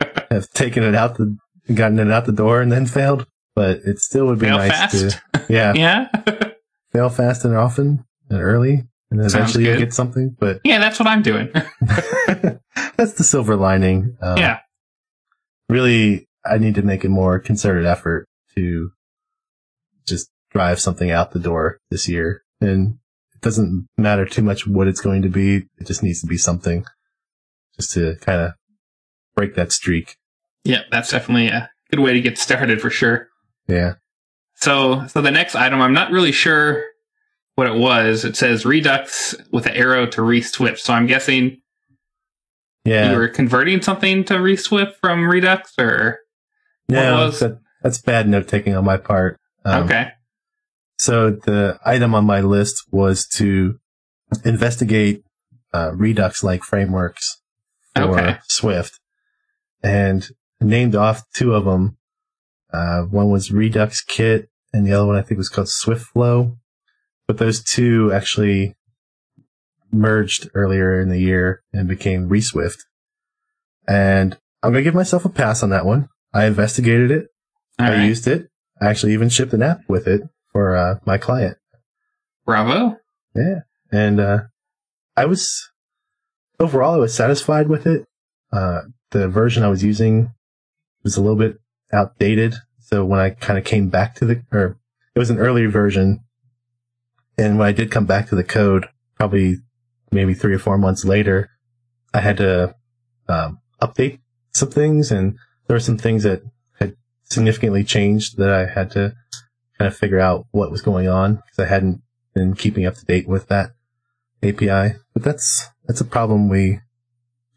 have 0.30 0.50
taken 0.50 0.82
it 0.82 0.96
out 0.96 1.16
the, 1.16 1.36
gotten 1.72 2.00
it 2.00 2.10
out 2.10 2.26
the 2.26 2.32
door 2.32 2.60
and 2.60 2.72
then 2.72 2.86
failed. 2.86 3.26
But 3.54 3.78
it 3.84 3.98
still 3.98 4.26
would 4.26 4.38
be 4.38 4.46
fail 4.46 4.58
nice 4.58 4.70
fast. 4.70 4.92
to, 4.92 5.46
yeah, 5.48 5.72
yeah. 5.76 6.08
fail 6.92 7.08
fast 7.08 7.44
and 7.44 7.56
often 7.56 8.04
and 8.28 8.40
early. 8.40 8.84
And 9.10 9.20
then 9.20 9.30
Sounds 9.30 9.54
eventually 9.54 9.64
you'll 9.66 9.78
get 9.78 9.94
something, 9.94 10.36
but 10.38 10.60
yeah, 10.64 10.78
that's 10.78 10.98
what 10.98 11.06
I'm 11.06 11.22
doing. 11.22 11.48
that's 12.96 13.12
the 13.14 13.22
silver 13.22 13.54
lining. 13.54 14.16
Um, 14.20 14.38
yeah. 14.38 14.58
really 15.68 16.26
I 16.44 16.58
need 16.58 16.74
to 16.74 16.82
make 16.82 17.04
a 17.04 17.08
more 17.08 17.38
concerted 17.38 17.86
effort 17.86 18.26
to 18.56 18.90
just 20.06 20.30
drive 20.50 20.80
something 20.80 21.10
out 21.10 21.30
the 21.30 21.38
door 21.38 21.78
this 21.90 22.08
year. 22.08 22.42
And 22.60 22.98
it 23.34 23.40
doesn't 23.40 23.88
matter 23.96 24.24
too 24.24 24.42
much 24.42 24.66
what 24.66 24.88
it's 24.88 25.00
going 25.00 25.22
to 25.22 25.28
be. 25.28 25.68
It 25.78 25.86
just 25.86 26.02
needs 26.02 26.20
to 26.22 26.26
be 26.26 26.38
something 26.38 26.84
just 27.76 27.92
to 27.92 28.16
kind 28.20 28.40
of 28.40 28.52
break 29.36 29.54
that 29.54 29.70
streak. 29.72 30.16
Yeah, 30.64 30.82
that's 30.90 31.10
definitely 31.10 31.48
a 31.48 31.70
good 31.90 32.00
way 32.00 32.14
to 32.14 32.20
get 32.20 32.38
started 32.38 32.80
for 32.80 32.90
sure. 32.90 33.28
Yeah. 33.68 33.94
So, 34.56 35.06
so 35.08 35.20
the 35.20 35.30
next 35.30 35.54
item, 35.54 35.80
I'm 35.80 35.92
not 35.92 36.10
really 36.10 36.32
sure 36.32 36.84
what 37.54 37.66
it 37.66 37.74
was. 37.78 38.24
It 38.24 38.36
says 38.36 38.64
Redux 38.64 39.34
with 39.52 39.66
an 39.66 39.74
arrow 39.74 40.06
to 40.06 40.20
reswift. 40.20 40.78
So 40.78 40.92
I'm 40.92 41.06
guessing 41.06 41.60
Yeah. 42.84 43.10
you 43.12 43.16
were 43.18 43.28
converting 43.28 43.82
something 43.82 44.24
to 44.24 44.34
reswift 44.34 44.94
from 45.00 45.28
Redux 45.28 45.72
or 45.78 46.18
no, 46.88 47.30
that, 47.30 47.60
that's 47.82 48.00
bad 48.00 48.28
note 48.28 48.48
taking 48.48 48.74
on 48.76 48.84
my 48.84 48.96
part. 48.98 49.40
Um, 49.64 49.84
okay. 49.84 50.10
So 50.98 51.30
the 51.30 51.78
item 51.84 52.14
on 52.14 52.24
my 52.26 52.40
list 52.40 52.84
was 52.90 53.26
to 53.34 53.78
investigate 54.44 55.22
uh, 55.72 55.92
Redux-like 55.94 56.62
frameworks 56.62 57.40
for 57.96 58.02
Okay. 58.02 58.38
Swift, 58.48 59.00
and 59.82 60.28
named 60.60 60.94
off 60.94 61.22
two 61.34 61.54
of 61.54 61.64
them. 61.64 61.96
Uh, 62.74 63.02
one 63.02 63.30
was 63.30 63.52
Redux 63.52 64.02
Kit, 64.02 64.48
and 64.72 64.84
the 64.84 64.92
other 64.92 65.06
one 65.06 65.16
I 65.16 65.22
think 65.22 65.38
was 65.38 65.48
called 65.48 65.68
SwiftFlow. 65.68 66.56
But 67.28 67.38
those 67.38 67.62
two 67.62 68.12
actually 68.12 68.74
merged 69.92 70.50
earlier 70.54 71.00
in 71.00 71.08
the 71.08 71.20
year 71.20 71.62
and 71.72 71.88
became 71.88 72.28
ReSwift. 72.28 72.78
And 73.86 74.36
I'm 74.62 74.72
gonna 74.72 74.82
give 74.82 74.94
myself 74.94 75.24
a 75.24 75.28
pass 75.28 75.62
on 75.62 75.70
that 75.70 75.86
one. 75.86 76.08
I 76.32 76.46
investigated 76.46 77.12
it. 77.12 77.28
All 77.78 77.86
I 77.86 77.90
right. 77.90 78.04
used 78.04 78.26
it. 78.26 78.48
I 78.82 78.86
actually 78.86 79.12
even 79.12 79.28
shipped 79.28 79.52
an 79.52 79.62
app 79.62 79.78
with 79.88 80.08
it 80.08 80.22
for 80.52 80.74
uh, 80.74 80.98
my 81.06 81.16
client. 81.16 81.56
Bravo. 82.44 82.98
Yeah. 83.36 83.60
And 83.92 84.18
uh, 84.18 84.38
I 85.16 85.26
was 85.26 85.70
overall 86.58 86.94
I 86.94 86.98
was 86.98 87.14
satisfied 87.14 87.68
with 87.68 87.86
it. 87.86 88.04
Uh, 88.52 88.82
the 89.12 89.28
version 89.28 89.62
I 89.62 89.68
was 89.68 89.84
using 89.84 90.32
was 91.04 91.16
a 91.16 91.20
little 91.20 91.38
bit 91.38 91.58
outdated. 91.94 92.54
So 92.80 93.04
when 93.04 93.20
I 93.20 93.30
kind 93.30 93.58
of 93.58 93.64
came 93.64 93.88
back 93.88 94.14
to 94.16 94.26
the 94.26 94.42
or 94.52 94.78
it 95.14 95.18
was 95.18 95.30
an 95.30 95.38
earlier 95.38 95.68
version 95.68 96.20
and 97.36 97.58
when 97.58 97.66
I 97.66 97.72
did 97.72 97.90
come 97.90 98.06
back 98.06 98.28
to 98.28 98.34
the 98.34 98.44
code, 98.44 98.86
probably 99.16 99.56
maybe 100.10 100.34
three 100.34 100.54
or 100.54 100.58
four 100.58 100.78
months 100.78 101.04
later, 101.04 101.50
I 102.12 102.20
had 102.20 102.36
to 102.38 102.74
um, 103.28 103.60
update 103.82 104.20
some 104.52 104.70
things 104.70 105.10
and 105.10 105.36
there 105.66 105.74
were 105.74 105.80
some 105.80 105.98
things 105.98 106.22
that 106.22 106.42
had 106.78 106.94
significantly 107.24 107.82
changed 107.84 108.36
that 108.38 108.50
I 108.50 108.66
had 108.66 108.90
to 108.92 109.14
kind 109.78 109.88
of 109.88 109.96
figure 109.96 110.20
out 110.20 110.46
what 110.52 110.70
was 110.70 110.82
going 110.82 111.08
on 111.08 111.36
because 111.36 111.58
I 111.58 111.66
hadn't 111.66 112.02
been 112.34 112.54
keeping 112.54 112.86
up 112.86 112.94
to 112.94 113.04
date 113.04 113.28
with 113.28 113.48
that 113.48 113.70
API. 114.42 114.98
But 115.12 115.22
that's 115.22 115.68
that's 115.86 116.00
a 116.00 116.04
problem 116.04 116.48
we 116.48 116.80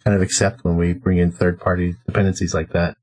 kind 0.04 0.16
of 0.16 0.22
accept 0.22 0.64
when 0.64 0.78
we 0.78 0.94
bring 0.94 1.18
in 1.18 1.32
third 1.32 1.60
party 1.60 1.96
dependencies 2.06 2.54
like 2.54 2.72
that. 2.72 2.98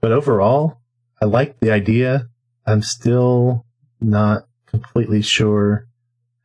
But 0.00 0.12
overall, 0.12 0.80
I 1.20 1.24
like 1.24 1.58
the 1.60 1.70
idea. 1.70 2.28
I'm 2.66 2.82
still 2.82 3.66
not 4.00 4.44
completely 4.66 5.22
sure 5.22 5.86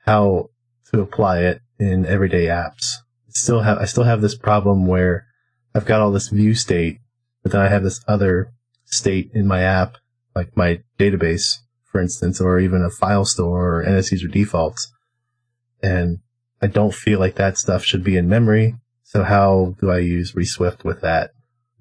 how 0.06 0.50
to 0.92 1.02
apply 1.02 1.42
it 1.42 1.62
in 1.80 2.06
everyday 2.06 2.46
apps. 2.46 2.96
Still 3.30 3.62
have 3.62 3.80
I 3.80 3.86
still 3.86 4.04
have 4.04 4.22
this 4.22 4.36
problem 4.36 4.86
where 4.86 5.26
I've 5.74 5.86
got 5.86 6.02
all 6.02 6.12
this 6.12 6.30
view 6.30 6.54
state, 6.54 7.00
but 7.42 7.52
then 7.52 7.62
I 7.62 7.68
have 7.68 7.84
this 7.84 8.04
other 8.08 8.52
state 8.86 9.32
in 9.34 9.48
my 9.48 9.62
app, 9.62 9.98
like 10.36 10.56
my 10.56 10.82
database, 11.00 11.58
for 11.84 12.00
instance, 12.00 12.40
or 12.40 12.60
even 12.60 12.84
a 12.84 12.90
file 12.90 13.26
store 13.26 13.80
or 13.80 13.84
NS 13.84 14.12
user 14.12 14.28
defaults. 14.28 14.92
And 15.82 16.20
I 16.62 16.68
don't 16.68 16.94
feel 16.94 17.20
like 17.20 17.36
that 17.36 17.58
stuff 17.58 17.84
should 17.84 18.04
be 18.04 18.18
in 18.18 18.30
memory. 18.30 18.76
So 19.04 19.24
how 19.24 19.76
do 19.80 19.92
I 19.92 20.00
use 20.00 20.34
ReSwift 20.34 20.84
with 20.84 21.02
that? 21.02 21.32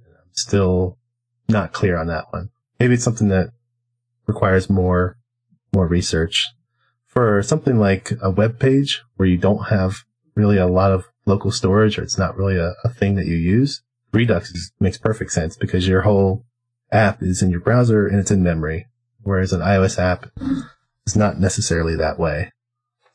I'm 0.00 0.32
still 0.32 0.98
not 1.52 1.72
clear 1.72 1.96
on 1.96 2.08
that 2.08 2.26
one. 2.30 2.50
Maybe 2.80 2.94
it's 2.94 3.04
something 3.04 3.28
that 3.28 3.50
requires 4.26 4.68
more, 4.68 5.16
more 5.72 5.86
research. 5.86 6.48
For 7.06 7.42
something 7.42 7.78
like 7.78 8.12
a 8.22 8.30
web 8.30 8.58
page 8.58 9.02
where 9.16 9.28
you 9.28 9.36
don't 9.36 9.68
have 9.68 9.98
really 10.34 10.56
a 10.56 10.66
lot 10.66 10.92
of 10.92 11.04
local 11.26 11.50
storage 11.50 11.98
or 11.98 12.02
it's 12.02 12.18
not 12.18 12.36
really 12.36 12.56
a, 12.56 12.72
a 12.84 12.88
thing 12.88 13.16
that 13.16 13.26
you 13.26 13.36
use, 13.36 13.82
Redux 14.12 14.50
is, 14.50 14.72
makes 14.80 14.98
perfect 14.98 15.32
sense 15.32 15.56
because 15.56 15.86
your 15.86 16.02
whole 16.02 16.44
app 16.90 17.22
is 17.22 17.42
in 17.42 17.50
your 17.50 17.60
browser 17.60 18.06
and 18.06 18.18
it's 18.18 18.30
in 18.30 18.42
memory. 18.42 18.86
Whereas 19.22 19.52
an 19.52 19.60
iOS 19.60 19.98
app 19.98 20.26
is 21.06 21.16
not 21.16 21.38
necessarily 21.38 21.96
that 21.96 22.18
way. 22.18 22.50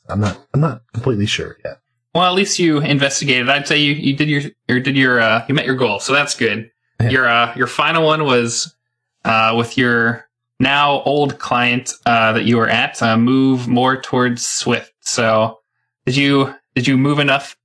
I'm 0.07 0.19
not, 0.19 0.39
I'm 0.53 0.61
not 0.61 0.81
completely 0.93 1.25
sure 1.25 1.57
yet. 1.65 1.79
Well, 2.15 2.23
at 2.23 2.33
least 2.33 2.59
you 2.59 2.79
investigated. 2.79 3.49
I'd 3.49 3.67
say 3.67 3.77
you, 3.77 3.93
you 3.93 4.15
did 4.15 4.29
your, 4.29 4.41
or 4.69 4.79
did 4.79 4.95
your, 4.95 5.19
uh, 5.19 5.45
you 5.47 5.53
met 5.53 5.65
your 5.65 5.75
goal. 5.75 5.99
So 5.99 6.13
that's 6.13 6.33
good. 6.33 6.71
Yeah. 6.99 7.09
Your, 7.09 7.27
uh, 7.27 7.55
your 7.55 7.67
final 7.67 8.05
one 8.05 8.23
was, 8.23 8.75
uh, 9.23 9.53
with 9.57 9.77
your 9.77 10.27
now 10.59 11.01
old 11.03 11.37
client, 11.39 11.93
uh, 12.05 12.33
that 12.33 12.45
you 12.45 12.57
were 12.57 12.69
at, 12.69 13.01
uh, 13.01 13.17
move 13.17 13.67
more 13.67 14.01
towards 14.01 14.45
Swift. 14.45 14.93
So 15.01 15.59
did 16.05 16.15
you, 16.15 16.55
did 16.75 16.87
you 16.87 16.97
move 16.97 17.19
enough 17.19 17.55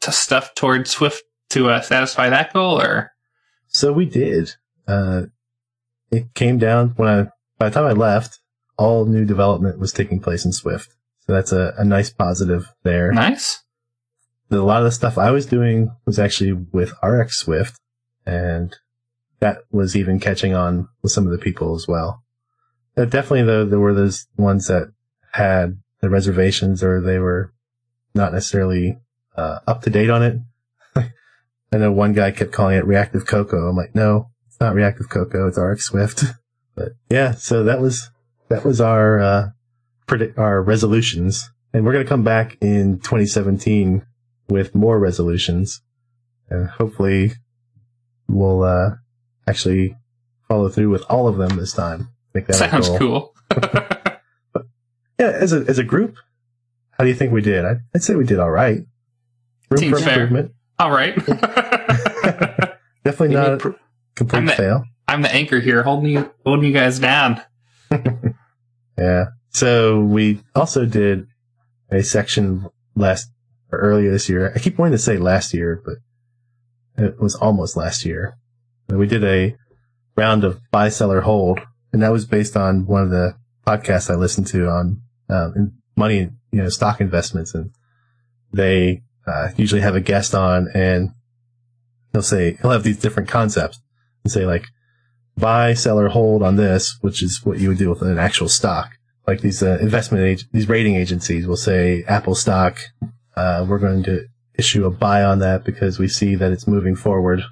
to 0.00 0.12
stuff 0.12 0.54
towards 0.54 0.90
Swift 0.90 1.22
to, 1.50 1.70
uh, 1.70 1.80
satisfy 1.80 2.28
that 2.28 2.52
goal 2.52 2.80
or? 2.80 3.12
So 3.68 3.92
we 3.92 4.04
did. 4.04 4.54
Uh, 4.86 5.22
it 6.10 6.34
came 6.34 6.58
down 6.58 6.90
when 6.96 7.08
I, 7.08 7.26
by 7.58 7.70
the 7.70 7.74
time 7.74 7.86
I 7.86 7.92
left, 7.92 8.40
all 8.76 9.06
new 9.06 9.24
development 9.24 9.78
was 9.78 9.92
taking 9.92 10.20
place 10.20 10.44
in 10.44 10.52
Swift. 10.52 10.94
So 11.26 11.32
that's 11.32 11.52
a, 11.52 11.74
a 11.78 11.84
nice 11.84 12.10
positive 12.10 12.72
there. 12.82 13.12
Nice. 13.12 13.62
A 14.50 14.56
lot 14.56 14.78
of 14.78 14.84
the 14.84 14.90
stuff 14.90 15.16
I 15.16 15.30
was 15.30 15.46
doing 15.46 15.92
was 16.04 16.18
actually 16.18 16.52
with 16.52 16.92
RX 17.02 17.38
Swift 17.38 17.78
and 18.26 18.76
that 19.40 19.58
was 19.70 19.96
even 19.96 20.20
catching 20.20 20.54
on 20.54 20.88
with 21.02 21.12
some 21.12 21.26
of 21.26 21.32
the 21.32 21.38
people 21.38 21.74
as 21.74 21.86
well. 21.88 22.22
Uh, 22.96 23.04
definitely 23.04 23.42
though, 23.42 23.64
there 23.64 23.80
were 23.80 23.94
those 23.94 24.26
ones 24.36 24.68
that 24.68 24.92
had 25.32 25.78
the 26.00 26.10
reservations 26.10 26.82
or 26.82 27.00
they 27.00 27.18
were 27.18 27.52
not 28.14 28.32
necessarily 28.32 28.98
uh, 29.36 29.58
up 29.66 29.82
to 29.82 29.90
date 29.90 30.10
on 30.10 30.22
it. 30.22 30.38
I 31.72 31.78
know 31.78 31.90
one 31.90 32.12
guy 32.12 32.30
kept 32.30 32.52
calling 32.52 32.76
it 32.76 32.86
reactive 32.86 33.26
cocoa. 33.26 33.68
I'm 33.68 33.76
like, 33.76 33.94
no, 33.94 34.30
it's 34.46 34.60
not 34.60 34.74
reactive 34.74 35.08
cocoa. 35.08 35.48
It's 35.48 35.58
RX 35.58 35.86
Swift. 35.86 36.24
but 36.74 36.92
yeah, 37.10 37.32
so 37.32 37.64
that 37.64 37.80
was, 37.80 38.10
that 38.48 38.64
was 38.64 38.80
our, 38.80 39.18
uh, 39.18 39.48
predict 40.06 40.38
our 40.38 40.62
resolutions. 40.62 41.50
And 41.72 41.84
we're 41.84 41.92
going 41.92 42.04
to 42.04 42.08
come 42.08 42.24
back 42.24 42.58
in 42.60 42.98
2017 42.98 44.04
with 44.48 44.74
more 44.74 44.98
resolutions 44.98 45.80
and 46.50 46.68
hopefully 46.68 47.32
we'll, 48.32 48.62
uh, 48.62 48.90
actually 49.46 49.96
follow 50.48 50.68
through 50.68 50.90
with 50.90 51.04
all 51.08 51.28
of 51.28 51.36
them 51.36 51.56
this 51.56 51.72
time. 51.72 52.08
Make 52.34 52.46
that 52.46 52.56
Sounds 52.56 52.88
cool. 52.98 53.34
yeah, 55.18 55.30
as 55.30 55.52
a, 55.52 55.64
as 55.68 55.78
a 55.78 55.84
group, 55.84 56.16
how 56.92 57.04
do 57.04 57.10
you 57.10 57.16
think 57.16 57.32
we 57.32 57.42
did? 57.42 57.64
I'd, 57.64 57.80
I'd 57.94 58.02
say 58.02 58.14
we 58.14 58.24
did 58.24 58.38
all 58.38 58.50
right. 58.50 58.84
Room 59.70 59.78
Seems 59.78 60.02
for 60.02 60.08
improvement. 60.08 60.52
Fair. 60.78 60.86
All 60.86 60.90
right. 60.90 61.14
Definitely 63.04 63.34
not 63.34 63.58
pr- 63.58 63.70
complete 64.14 64.38
I'm 64.38 64.46
the, 64.46 64.52
fail. 64.52 64.84
I'm 65.08 65.22
the 65.22 65.34
anchor 65.34 65.60
here, 65.60 65.82
holding 65.82 66.10
you 66.10 66.32
holding 66.44 66.64
you 66.64 66.72
guys 66.72 66.98
down. 66.98 67.40
yeah. 68.98 69.26
So 69.50 70.00
we 70.00 70.40
also 70.54 70.86
did 70.86 71.26
a 71.90 72.02
section 72.02 72.68
last 72.94 73.30
or 73.70 73.78
earlier 73.78 74.10
this 74.10 74.28
year. 74.28 74.52
I 74.54 74.58
keep 74.58 74.78
wanting 74.78 74.92
to 74.92 74.98
say 74.98 75.18
last 75.18 75.52
year, 75.52 75.82
but 75.84 75.96
it 76.96 77.20
was 77.20 77.34
almost 77.34 77.76
last 77.76 78.04
year. 78.04 78.36
We 78.88 79.06
did 79.06 79.24
a 79.24 79.56
round 80.16 80.44
of 80.44 80.60
buy, 80.70 80.88
seller, 80.88 81.22
hold, 81.22 81.60
and 81.92 82.02
that 82.02 82.12
was 82.12 82.26
based 82.26 82.56
on 82.56 82.86
one 82.86 83.02
of 83.02 83.10
the 83.10 83.34
podcasts 83.66 84.10
I 84.10 84.14
listened 84.14 84.46
to 84.48 84.68
on 84.68 85.00
um, 85.28 85.72
money, 85.96 86.28
you 86.50 86.62
know, 86.62 86.68
stock 86.68 87.00
investments, 87.00 87.54
and 87.54 87.70
they 88.52 89.02
uh, 89.26 89.48
usually 89.56 89.80
have 89.80 89.94
a 89.94 90.00
guest 90.00 90.34
on, 90.34 90.68
and 90.74 91.10
he'll 92.12 92.22
say 92.22 92.58
he'll 92.60 92.70
have 92.70 92.82
these 92.82 92.98
different 92.98 93.28
concepts 93.28 93.80
and 94.24 94.32
say 94.32 94.44
like 94.46 94.66
buy, 95.36 95.74
seller, 95.74 96.08
hold 96.08 96.42
on 96.42 96.56
this, 96.56 96.98
which 97.00 97.22
is 97.22 97.40
what 97.44 97.58
you 97.58 97.68
would 97.68 97.78
do 97.78 97.88
with 97.88 98.02
an 98.02 98.18
actual 98.18 98.48
stock. 98.48 98.90
Like 99.26 99.40
these 99.40 99.62
uh, 99.62 99.78
investment 99.80 100.42
these 100.52 100.68
rating 100.68 100.96
agencies 100.96 101.46
will 101.46 101.56
say 101.56 102.04
Apple 102.08 102.34
stock, 102.34 102.78
uh, 103.36 103.64
we're 103.68 103.78
going 103.78 104.02
to 104.04 104.24
issue 104.62 104.86
a 104.86 104.90
buy 104.90 105.24
on 105.24 105.40
that 105.40 105.64
because 105.64 105.98
we 105.98 106.06
see 106.06 106.36
that 106.36 106.52
it's 106.52 106.68
moving 106.68 106.94
forward. 106.94 107.42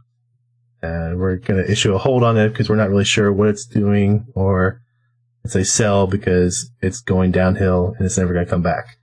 And 0.81 1.19
we're 1.19 1.37
going 1.37 1.61
to 1.61 1.69
issue 1.69 1.93
a 1.93 1.99
hold 1.99 2.23
on 2.23 2.39
it 2.39 2.51
because 2.51 2.69
we're 2.69 2.77
not 2.77 2.89
really 2.89 3.05
sure 3.05 3.33
what 3.33 3.49
it's 3.49 3.67
doing 3.67 4.27
or 4.37 4.81
it's 5.45 5.57
a 5.57 5.65
sell 5.65 6.07
because 6.07 6.71
it's 6.81 7.01
going 7.01 7.33
downhill 7.33 7.95
and 7.99 8.07
it's 8.07 8.17
never 8.17 8.33
going 8.33 8.47
to 8.47 8.51
come 8.51 8.63
back. 8.63 8.97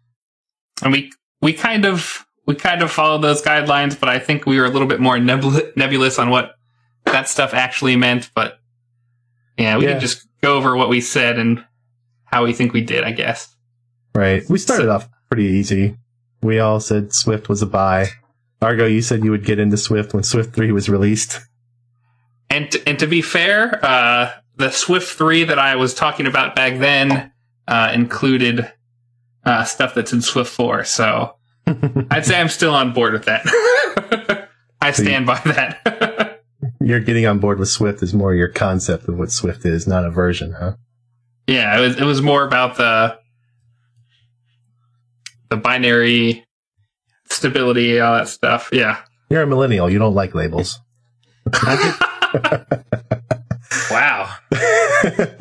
And 0.81 0.93
we, 0.93 1.11
we 1.41 1.51
kind 1.51 1.85
of, 1.85 2.25
we 2.45 2.55
kind 2.55 2.81
of 2.81 2.89
followed 2.89 3.21
those 3.21 3.41
guidelines, 3.41 3.99
but 3.99 4.07
I 4.07 4.19
think 4.19 4.45
we 4.45 4.57
were 4.57 4.65
a 4.65 4.69
little 4.69 4.87
bit 4.87 5.01
more 5.01 5.17
nebul- 5.17 5.75
nebulous 5.75 6.17
on 6.17 6.29
what 6.29 6.55
that 7.03 7.27
stuff 7.27 7.53
actually 7.53 7.97
meant. 7.97 8.31
But 8.33 8.57
yeah, 9.57 9.77
we 9.77 9.83
yeah. 9.83 9.91
can 9.91 9.99
just 9.99 10.25
go 10.41 10.55
over 10.55 10.77
what 10.77 10.87
we 10.87 11.01
said 11.01 11.37
and 11.37 11.63
how 12.23 12.45
we 12.45 12.53
think 12.53 12.71
we 12.71 12.81
did, 12.81 13.03
I 13.03 13.11
guess. 13.11 13.53
Right. 14.15 14.43
We 14.49 14.57
started 14.59 14.85
so, 14.85 14.91
off 14.91 15.09
pretty 15.29 15.45
easy. 15.45 15.97
We 16.41 16.59
all 16.59 16.79
said 16.79 17.13
Swift 17.13 17.49
was 17.49 17.61
a 17.61 17.65
buy. 17.65 18.07
Argo, 18.61 18.85
you 18.85 19.01
said 19.01 19.23
you 19.23 19.31
would 19.31 19.45
get 19.45 19.59
into 19.59 19.77
Swift 19.77 20.13
when 20.13 20.23
Swift 20.23 20.55
3 20.55 20.71
was 20.71 20.89
released. 20.89 21.39
And 22.49 22.71
to, 22.71 22.89
and 22.89 22.97
to 22.99 23.07
be 23.07 23.21
fair, 23.21 23.83
uh, 23.83 24.31
the 24.55 24.71
Swift 24.71 25.09
3 25.17 25.43
that 25.45 25.59
I 25.59 25.75
was 25.75 25.93
talking 25.93 26.25
about 26.25 26.55
back 26.55 26.79
then 26.79 27.31
uh, 27.67 27.91
included 27.93 28.71
uh, 29.45 29.63
stuff 29.63 29.93
that's 29.93 30.13
in 30.13 30.21
Swift 30.21 30.51
4. 30.51 30.83
So 30.85 31.35
I'd 32.11 32.25
say 32.25 32.39
I'm 32.39 32.49
still 32.49 32.73
on 32.73 32.93
board 32.93 33.13
with 33.13 33.25
that. 33.25 34.49
I 34.81 34.91
stand 34.91 35.25
by 35.25 35.39
that. 35.45 36.43
you're 36.81 36.99
getting 36.99 37.25
on 37.25 37.39
board 37.39 37.59
with 37.59 37.69
Swift 37.69 38.01
is 38.01 38.13
more 38.13 38.33
your 38.33 38.47
concept 38.47 39.07
of 39.07 39.17
what 39.17 39.31
Swift 39.31 39.65
is, 39.65 39.87
not 39.87 40.05
a 40.05 40.09
version, 40.09 40.53
huh? 40.53 40.75
Yeah, 41.47 41.77
it 41.77 41.81
was 41.81 41.97
it 41.97 42.03
was 42.03 42.21
more 42.21 42.45
about 42.45 42.77
the 42.77 43.17
the 45.49 45.57
binary 45.57 46.45
stability, 47.25 47.99
all 47.99 48.15
that 48.15 48.27
stuff. 48.27 48.69
Yeah. 48.71 49.01
You're 49.29 49.43
a 49.43 49.47
millennial. 49.47 49.89
You 49.89 49.99
don't 49.99 50.15
like 50.15 50.33
labels. 50.33 50.79
wow. 53.91 54.35
oh, 54.53 55.35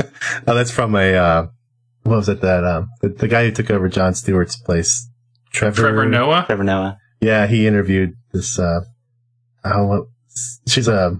that's 0.46 0.70
from 0.70 0.94
a 0.94 1.14
uh, 1.14 1.46
what 2.02 2.16
was 2.16 2.28
it 2.28 2.40
that 2.40 2.64
um, 2.64 2.90
the, 3.00 3.08
the, 3.08 3.28
guy 3.28 3.44
who 3.44 3.50
took 3.50 3.70
over 3.70 3.88
Jon 3.88 4.14
Stewart's 4.14 4.56
place, 4.56 5.08
Trevor 5.52 5.82
Trevor 5.82 6.06
Noah. 6.06 6.44
Trevor 6.46 6.64
Noah. 6.64 6.98
Yeah, 7.20 7.46
he 7.46 7.66
interviewed 7.66 8.14
this. 8.32 8.58
Uh, 8.58 8.80
oh, 9.64 10.08
she's 10.66 10.88
a 10.88 11.16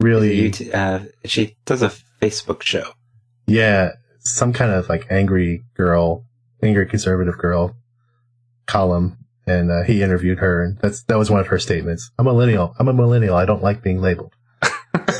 really. 0.00 0.52
Uh, 0.72 1.00
she 1.24 1.56
does 1.64 1.82
a 1.82 1.92
Facebook 2.20 2.62
show. 2.62 2.92
Yeah, 3.46 3.92
some 4.20 4.52
kind 4.52 4.72
of 4.72 4.88
like 4.88 5.06
angry 5.10 5.64
girl, 5.74 6.24
angry 6.64 6.86
conservative 6.86 7.38
girl 7.38 7.76
column, 8.66 9.18
and 9.46 9.70
uh, 9.70 9.82
he 9.82 10.02
interviewed 10.02 10.38
her, 10.38 10.62
and 10.62 10.78
that's 10.78 11.02
that 11.04 11.18
was 11.18 11.30
one 11.30 11.40
of 11.40 11.48
her 11.48 11.58
statements. 11.58 12.10
I'm 12.18 12.26
a 12.26 12.32
millennial. 12.32 12.74
I'm 12.78 12.88
a 12.88 12.92
millennial. 12.92 13.36
I 13.36 13.44
don't 13.44 13.62
like 13.62 13.82
being 13.82 14.00
labeled. 14.00 14.32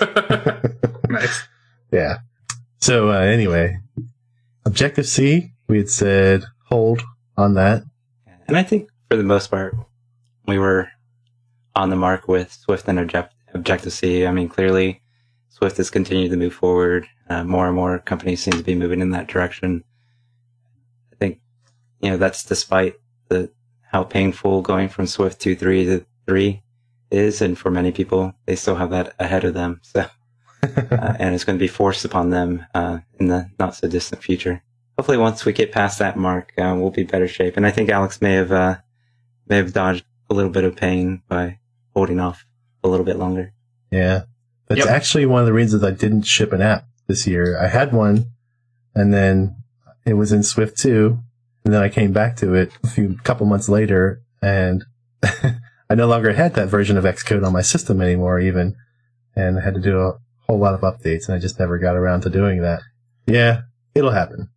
nice. 1.08 1.46
Yeah. 1.92 2.18
So 2.80 3.10
uh, 3.10 3.18
anyway, 3.20 3.78
Objective 4.64 5.06
C, 5.06 5.52
we 5.68 5.78
had 5.78 5.90
said 5.90 6.44
hold 6.68 7.02
on 7.36 7.54
that, 7.54 7.82
and 8.48 8.56
I 8.56 8.62
think 8.62 8.88
for 9.10 9.16
the 9.16 9.22
most 9.22 9.50
part, 9.50 9.76
we 10.46 10.58
were 10.58 10.88
on 11.74 11.90
the 11.90 11.96
mark 11.96 12.28
with 12.28 12.52
Swift 12.52 12.88
and 12.88 12.98
Object- 12.98 13.34
Objective 13.52 13.92
C. 13.92 14.26
I 14.26 14.32
mean, 14.32 14.48
clearly, 14.48 15.02
Swift 15.48 15.76
has 15.76 15.90
continued 15.90 16.30
to 16.30 16.36
move 16.36 16.54
forward. 16.54 17.06
Uh, 17.28 17.44
more 17.44 17.66
and 17.66 17.76
more 17.76 17.98
companies 18.00 18.42
seem 18.42 18.54
to 18.54 18.62
be 18.62 18.74
moving 18.74 19.00
in 19.00 19.10
that 19.10 19.28
direction. 19.28 19.82
I 22.04 22.06
think, 22.06 22.10
you 22.10 22.10
know, 22.10 22.16
that's 22.18 22.44
despite 22.44 22.96
the 23.28 23.50
how 23.90 24.04
painful 24.04 24.62
going 24.62 24.88
from 24.88 25.06
Swift 25.06 25.40
2.3 25.40 25.84
to 25.84 26.06
3 26.26 26.62
is, 27.10 27.40
and 27.40 27.56
for 27.56 27.70
many 27.70 27.92
people, 27.92 28.34
they 28.44 28.56
still 28.56 28.74
have 28.74 28.90
that 28.90 29.14
ahead 29.18 29.44
of 29.44 29.54
them. 29.54 29.80
So, 29.82 30.00
uh, 30.62 31.14
and 31.18 31.34
it's 31.34 31.44
going 31.44 31.58
to 31.58 31.62
be 31.62 31.68
forced 31.68 32.04
upon 32.04 32.30
them 32.30 32.66
uh, 32.74 32.98
in 33.18 33.28
the 33.28 33.50
not 33.58 33.76
so 33.76 33.88
distant 33.88 34.22
future. 34.22 34.62
Hopefully, 34.98 35.18
once 35.18 35.44
we 35.44 35.52
get 35.52 35.72
past 35.72 35.98
that 36.00 36.16
mark, 36.16 36.52
uh, 36.58 36.74
we'll 36.76 36.90
be 36.90 37.04
better 37.04 37.28
shape. 37.28 37.56
And 37.56 37.66
I 37.66 37.70
think 37.70 37.88
Alex 37.88 38.20
may 38.20 38.34
have 38.34 38.52
uh, 38.52 38.76
may 39.48 39.56
have 39.56 39.72
dodged 39.72 40.04
a 40.28 40.34
little 40.34 40.50
bit 40.50 40.64
of 40.64 40.76
pain 40.76 41.22
by 41.28 41.58
holding 41.94 42.20
off 42.20 42.44
a 42.82 42.88
little 42.88 43.06
bit 43.06 43.16
longer. 43.16 43.52
Yeah, 43.90 44.24
that's 44.68 44.80
yep. 44.80 44.88
actually 44.88 45.26
one 45.26 45.40
of 45.40 45.46
the 45.46 45.52
reasons 45.52 45.84
I 45.84 45.92
didn't 45.92 46.22
ship 46.22 46.52
an 46.52 46.60
app 46.60 46.86
this 47.06 47.26
year. 47.26 47.58
I 47.58 47.68
had 47.68 47.92
one, 47.92 48.26
and 48.94 49.14
then 49.14 49.56
it 50.04 50.14
was 50.14 50.32
in 50.32 50.42
Swift 50.42 50.76
2, 50.78 51.18
and 51.64 51.72
then 51.72 51.82
I 51.82 51.88
came 51.88 52.12
back 52.12 52.36
to 52.36 52.54
it 52.54 52.72
a 52.82 52.88
few 52.88 53.16
couple 53.24 53.46
months 53.46 53.68
later, 53.68 54.20
and 54.42 54.84
I 55.22 55.94
no 55.94 56.06
longer 56.06 56.32
had 56.32 56.54
that 56.54 56.68
version 56.68 56.96
of 56.96 57.04
Xcode 57.04 57.44
on 57.44 57.52
my 57.52 57.62
system 57.62 58.00
anymore, 58.00 58.38
even, 58.38 58.76
and 59.34 59.58
I 59.58 59.62
had 59.62 59.74
to 59.74 59.80
do 59.80 60.00
a 60.00 60.18
whole 60.46 60.58
lot 60.58 60.74
of 60.74 60.80
updates, 60.80 61.26
and 61.26 61.34
I 61.34 61.38
just 61.38 61.58
never 61.58 61.78
got 61.78 61.96
around 61.96 62.22
to 62.22 62.30
doing 62.30 62.60
that. 62.62 62.82
Yeah, 63.26 63.62
it'll 63.94 64.10
happen. 64.10 64.50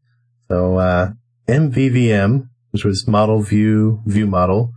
So 0.50 0.78
uh, 0.78 1.12
MVVM, 1.48 2.50
which 2.72 2.84
was 2.84 3.08
Model 3.08 3.42
View 3.42 4.02
View 4.06 4.28
Model, 4.28 4.74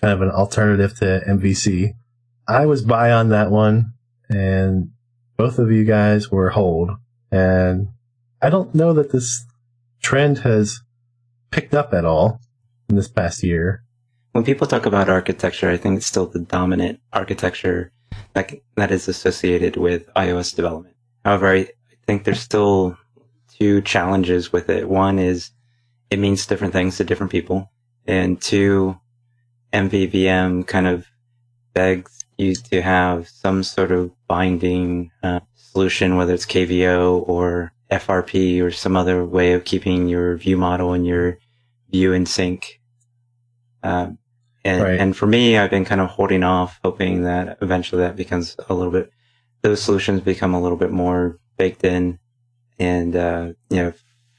kind 0.00 0.12
of 0.12 0.22
an 0.22 0.30
alternative 0.30 0.96
to 0.98 1.22
MVC. 1.28 1.94
I 2.46 2.66
was 2.66 2.82
buy 2.82 3.10
on 3.12 3.28
that 3.30 3.50
one, 3.50 3.94
and 4.28 4.90
both 5.36 5.58
of 5.58 5.70
you 5.70 5.84
guys 5.84 6.30
were 6.30 6.50
hold. 6.50 6.90
And 7.30 7.88
I 8.40 8.50
don't 8.50 8.74
know 8.74 8.92
that 8.92 9.12
this 9.12 9.44
trend 10.00 10.38
has 10.38 10.80
picked 11.52 11.74
up 11.74 11.94
at 11.94 12.04
all 12.04 12.40
in 12.88 12.96
this 12.96 13.08
past 13.08 13.44
year. 13.44 13.84
When 14.32 14.44
people 14.44 14.66
talk 14.66 14.86
about 14.86 15.08
architecture, 15.08 15.70
I 15.70 15.76
think 15.76 15.98
it's 15.98 16.06
still 16.06 16.26
the 16.26 16.40
dominant 16.40 17.00
architecture 17.12 17.92
that, 18.32 18.52
that 18.76 18.90
is 18.90 19.06
associated 19.06 19.76
with 19.76 20.12
iOS 20.14 20.56
development. 20.56 20.96
However, 21.24 21.48
I 21.54 21.68
think 22.06 22.24
there's 22.24 22.40
still 22.40 22.96
two 23.58 23.82
challenges 23.82 24.52
with 24.52 24.68
it. 24.70 24.88
One 24.88 25.18
is 25.18 25.50
it 26.10 26.18
means 26.18 26.46
different 26.46 26.72
things 26.72 26.96
to 26.96 27.04
different 27.04 27.32
people. 27.32 27.70
And 28.06 28.40
two, 28.40 28.98
MVVM 29.72 30.66
kind 30.66 30.86
of 30.86 31.06
begs 31.74 32.24
you 32.36 32.54
to 32.54 32.82
have 32.82 33.28
some 33.28 33.62
sort 33.62 33.92
of 33.92 34.10
binding 34.26 35.10
uh, 35.22 35.40
solution, 35.54 36.16
whether 36.16 36.34
it's 36.34 36.46
KVO 36.46 37.26
or 37.28 37.72
FRP 37.92 38.62
or 38.62 38.70
some 38.70 38.96
other 38.96 39.24
way 39.24 39.52
of 39.52 39.64
keeping 39.64 40.08
your 40.08 40.36
view 40.36 40.56
model 40.56 40.92
and 40.92 41.06
your 41.06 41.38
view 41.90 42.12
in 42.12 42.24
sync. 42.26 42.80
Um, 43.82 44.18
and, 44.64 44.82
Right. 44.82 45.00
and 45.00 45.16
for 45.16 45.26
me, 45.26 45.58
I've 45.58 45.70
been 45.70 45.84
kind 45.84 46.00
of 46.00 46.08
holding 46.08 46.42
off, 46.42 46.78
hoping 46.82 47.24
that 47.24 47.58
eventually 47.60 48.02
that 48.02 48.16
becomes 48.16 48.56
a 48.68 48.74
little 48.74 48.92
bit, 48.92 49.10
those 49.62 49.82
solutions 49.82 50.20
become 50.22 50.54
a 50.54 50.60
little 50.62 50.78
bit 50.78 50.90
more 50.90 51.38
baked 51.56 51.84
in. 51.84 52.18
And, 52.78 53.14
uh, 53.14 53.52
you 53.68 53.76
know, 53.76 53.92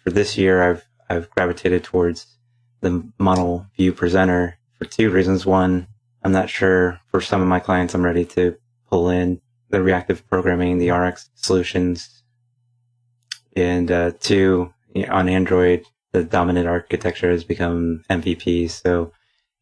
for 0.04 0.10
this 0.10 0.38
year, 0.38 0.64
I've, 0.64 0.86
I've 1.10 1.30
gravitated 1.30 1.84
towards 1.84 2.38
the 2.82 3.04
model 3.20 3.68
view 3.78 3.94
presenter 3.94 4.58
for 4.78 4.86
two 4.86 5.10
reasons. 5.12 5.46
One, 5.46 5.88
I'm 6.24 6.32
not 6.32 6.50
sure 6.50 7.00
for 7.08 7.22
some 7.22 7.42
of 7.42 7.48
my 7.48 7.60
clients, 7.60 7.94
I'm 7.94 8.04
ready 8.04 8.26
to 8.26 8.58
pull 8.90 9.10
in 9.10 9.42
the 9.70 9.82
reactive 9.84 10.28
programming, 10.30 10.78
the 10.78 10.92
RX 10.92 11.30
solutions. 11.36 12.23
And, 13.56 13.92
uh, 13.92 14.12
two, 14.20 14.74
on 15.10 15.30
Android, 15.30 15.86
the 16.12 16.24
dominant 16.24 16.68
architecture 16.68 17.32
has 17.32 17.44
become 17.44 18.04
MVP. 18.10 18.70
So, 18.70 19.12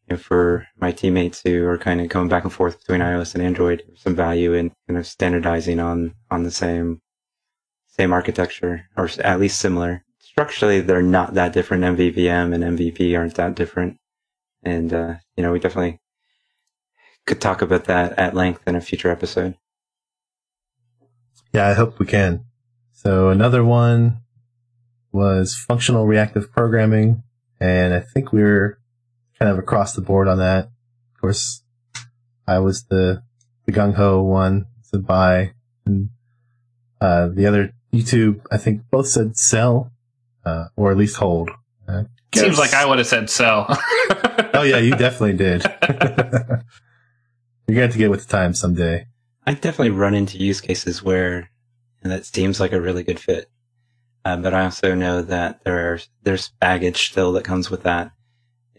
you 0.06 0.10
know, 0.10 0.16
for 0.16 0.66
my 0.78 0.92
teammates 0.92 1.42
who 1.44 1.66
are 1.66 1.78
kind 1.78 2.00
of 2.00 2.08
going 2.08 2.28
back 2.28 2.44
and 2.44 2.52
forth 2.52 2.78
between 2.78 3.00
iOS 3.00 3.34
and 3.34 3.42
Android, 3.42 3.82
some 3.96 4.14
value 4.14 4.52
in 4.52 4.72
kind 4.86 4.98
of 4.98 5.06
standardizing 5.06 5.80
on, 5.80 6.14
on 6.30 6.42
the 6.42 6.50
same, 6.50 7.00
same 7.88 8.12
architecture 8.12 8.86
or 8.96 9.08
at 9.24 9.40
least 9.40 9.58
similar. 9.58 10.04
Structurally, 10.20 10.80
they're 10.80 11.02
not 11.02 11.34
that 11.34 11.52
different. 11.52 11.84
MVVM 11.84 12.54
and 12.54 12.78
MVP 12.78 13.18
aren't 13.18 13.34
that 13.34 13.54
different. 13.54 13.98
And, 14.62 14.92
uh, 14.92 15.14
you 15.36 15.42
know, 15.42 15.52
we 15.52 15.58
definitely 15.58 16.00
could 17.26 17.40
talk 17.40 17.62
about 17.62 17.84
that 17.84 18.18
at 18.18 18.34
length 18.34 18.62
in 18.66 18.76
a 18.76 18.80
future 18.80 19.10
episode. 19.10 19.56
Yeah, 21.52 21.66
I 21.68 21.74
hope 21.74 21.98
we 21.98 22.06
can. 22.06 22.44
So 23.02 23.30
another 23.30 23.64
one 23.64 24.18
was 25.10 25.56
functional 25.56 26.06
reactive 26.06 26.52
programming, 26.52 27.24
and 27.58 27.92
I 27.92 27.98
think 27.98 28.32
we 28.32 28.44
were 28.44 28.78
kind 29.40 29.50
of 29.50 29.58
across 29.58 29.94
the 29.94 30.00
board 30.00 30.28
on 30.28 30.38
that. 30.38 30.66
Of 30.66 31.20
course, 31.20 31.64
I 32.46 32.60
was 32.60 32.84
the 32.84 33.24
the 33.66 33.72
gung 33.72 33.94
ho 33.94 34.22
one, 34.22 34.66
said 34.82 35.04
buy, 35.04 35.50
and 35.84 36.10
uh, 37.00 37.26
the 37.26 37.44
other 37.44 37.72
YouTube, 37.92 38.40
I 38.52 38.56
think 38.56 38.82
both 38.88 39.08
said 39.08 39.36
sell, 39.36 39.90
uh, 40.46 40.66
or 40.76 40.92
at 40.92 40.96
least 40.96 41.16
hold. 41.16 41.50
Uh, 41.88 42.04
Seems 42.32 42.56
like 42.56 42.72
I 42.72 42.86
would 42.86 42.98
have 42.98 43.08
said 43.08 43.28
sell. 43.28 43.66
Oh 44.54 44.62
yeah, 44.62 44.78
you 44.78 44.92
definitely 44.92 45.36
did. 45.36 45.64
You're 45.82 45.96
going 47.66 47.76
to 47.76 47.80
have 47.80 47.92
to 47.92 47.98
get 47.98 48.10
with 48.10 48.26
the 48.26 48.30
times 48.30 48.60
someday. 48.60 49.06
I 49.46 49.54
definitely 49.54 49.90
run 49.90 50.14
into 50.14 50.38
use 50.38 50.60
cases 50.60 51.02
where 51.02 51.50
that 52.10 52.26
seems 52.26 52.60
like 52.60 52.72
a 52.72 52.80
really 52.80 53.02
good 53.02 53.20
fit. 53.20 53.50
Uh, 54.24 54.36
but 54.36 54.54
I 54.54 54.64
also 54.64 54.94
know 54.94 55.22
that 55.22 55.64
there 55.64 55.92
are, 55.92 55.98
there's 56.22 56.48
baggage 56.60 57.10
still 57.10 57.32
that 57.32 57.44
comes 57.44 57.70
with 57.70 57.82
that. 57.82 58.12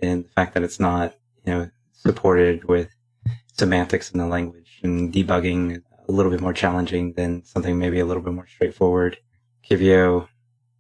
And 0.02 0.26
the 0.26 0.30
fact 0.30 0.54
that 0.54 0.64
it's 0.64 0.80
not, 0.80 1.16
you 1.46 1.54
know, 1.54 1.70
supported 1.94 2.66
with 2.66 2.94
semantics 3.58 4.12
in 4.12 4.20
the 4.20 4.28
language 4.28 4.80
and 4.84 5.14
debugging 5.14 5.82
a 6.08 6.12
little 6.12 6.32
bit 6.32 6.42
more 6.42 6.54
challenging 6.54 7.14
than 7.14 7.44
something 7.46 7.78
maybe 7.78 8.00
a 8.00 8.06
little 8.06 8.24
bit 8.24 8.34
more 8.34 8.48
straightforward. 8.48 9.18
KVO 9.70 10.28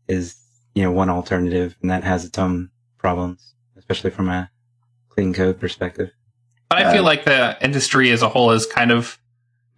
is, 0.07 0.37
you 0.75 0.83
know, 0.83 0.91
one 0.91 1.09
alternative 1.09 1.77
and 1.81 1.91
that 1.91 2.03
has 2.03 2.25
its 2.25 2.37
own 2.37 2.69
problems, 2.97 3.53
especially 3.77 4.11
from 4.11 4.29
a 4.29 4.49
clean 5.09 5.33
code 5.33 5.59
perspective. 5.59 6.11
But 6.69 6.79
I 6.79 6.91
feel 6.91 7.03
like 7.03 7.23
the 7.23 7.55
industry 7.61 8.09
as 8.09 8.23
a 8.23 8.29
whole 8.29 8.51
is 8.51 8.65
kind 8.65 8.91
of 8.91 9.19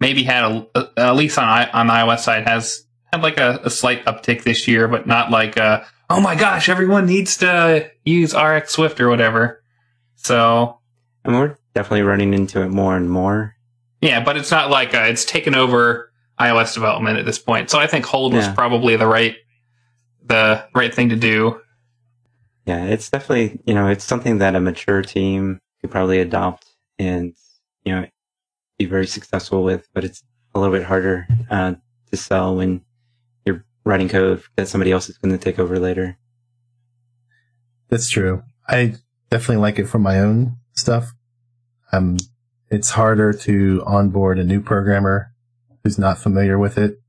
maybe 0.00 0.22
had 0.24 0.44
a, 0.44 0.66
a- 0.74 0.90
at 0.98 1.16
least 1.16 1.38
on 1.38 1.44
I, 1.44 1.70
on 1.70 1.86
the 1.86 1.92
iOS 1.92 2.20
side 2.20 2.46
has 2.48 2.84
had 3.12 3.22
like 3.22 3.38
a, 3.38 3.60
a 3.64 3.70
slight 3.70 4.04
uptick 4.04 4.42
this 4.44 4.66
year, 4.68 4.88
but 4.88 5.06
not 5.06 5.30
like 5.30 5.56
uh 5.56 5.82
oh 6.10 6.20
my 6.20 6.34
gosh, 6.34 6.68
everyone 6.68 7.06
needs 7.06 7.36
to 7.38 7.90
use 8.04 8.34
RX 8.34 8.72
Swift 8.72 9.00
or 9.00 9.08
whatever. 9.08 9.62
So 10.16 10.78
And 11.24 11.34
we're 11.34 11.56
definitely 11.74 12.02
running 12.02 12.34
into 12.34 12.62
it 12.62 12.68
more 12.68 12.96
and 12.96 13.10
more. 13.10 13.56
yeah, 14.00 14.22
but 14.24 14.36
it's 14.36 14.50
not 14.50 14.70
like 14.70 14.94
uh, 14.94 15.04
it's 15.08 15.24
taken 15.24 15.54
over 15.54 16.12
iOS 16.38 16.74
development 16.74 17.18
at 17.18 17.24
this 17.24 17.38
point. 17.38 17.70
So 17.70 17.78
I 17.78 17.86
think 17.86 18.04
hold 18.04 18.34
was 18.34 18.46
probably 18.48 18.96
the 18.96 19.06
right 19.06 19.36
the 20.24 20.64
right 20.74 20.92
thing 20.94 21.08
to 21.10 21.16
do. 21.16 21.60
Yeah, 22.66 22.84
it's 22.86 23.08
definitely, 23.10 23.60
you 23.64 23.74
know, 23.74 23.86
it's 23.88 24.04
something 24.04 24.38
that 24.38 24.56
a 24.56 24.60
mature 24.60 25.00
team 25.02 25.60
could 25.80 25.90
probably 25.92 26.18
adopt 26.18 26.66
and, 26.98 27.32
you 27.84 27.94
know, 27.94 28.06
be 28.78 28.84
very 28.84 29.06
successful 29.06 29.62
with, 29.62 29.88
but 29.94 30.04
it's 30.04 30.22
a 30.54 30.60
little 30.60 30.74
bit 30.74 30.86
harder 30.86 31.26
uh, 31.50 31.74
to 32.10 32.16
sell 32.16 32.56
when 32.56 32.82
you're 33.44 33.64
writing 33.84 34.08
code 34.08 34.42
that 34.56 34.68
somebody 34.68 34.92
else 34.92 35.08
is 35.08 35.18
going 35.18 35.36
to 35.36 35.42
take 35.42 35.58
over 35.58 35.78
later. 35.78 36.18
That's 37.88 38.08
true. 38.08 38.42
I 38.68 38.96
definitely 39.30 39.62
like 39.62 39.78
it 39.78 39.86
for 39.86 39.98
my 39.98 40.18
own 40.18 40.56
stuff. 40.72 41.12
Um, 41.92 42.16
it's 42.68 42.90
harder 42.90 43.32
to 43.32 43.82
onboard 43.86 44.38
a 44.38 44.44
new 44.44 44.60
programmer 44.60 45.32
who's 45.82 45.98
not 45.98 46.18
familiar 46.18 46.58
with 46.58 46.78
it 46.78 47.00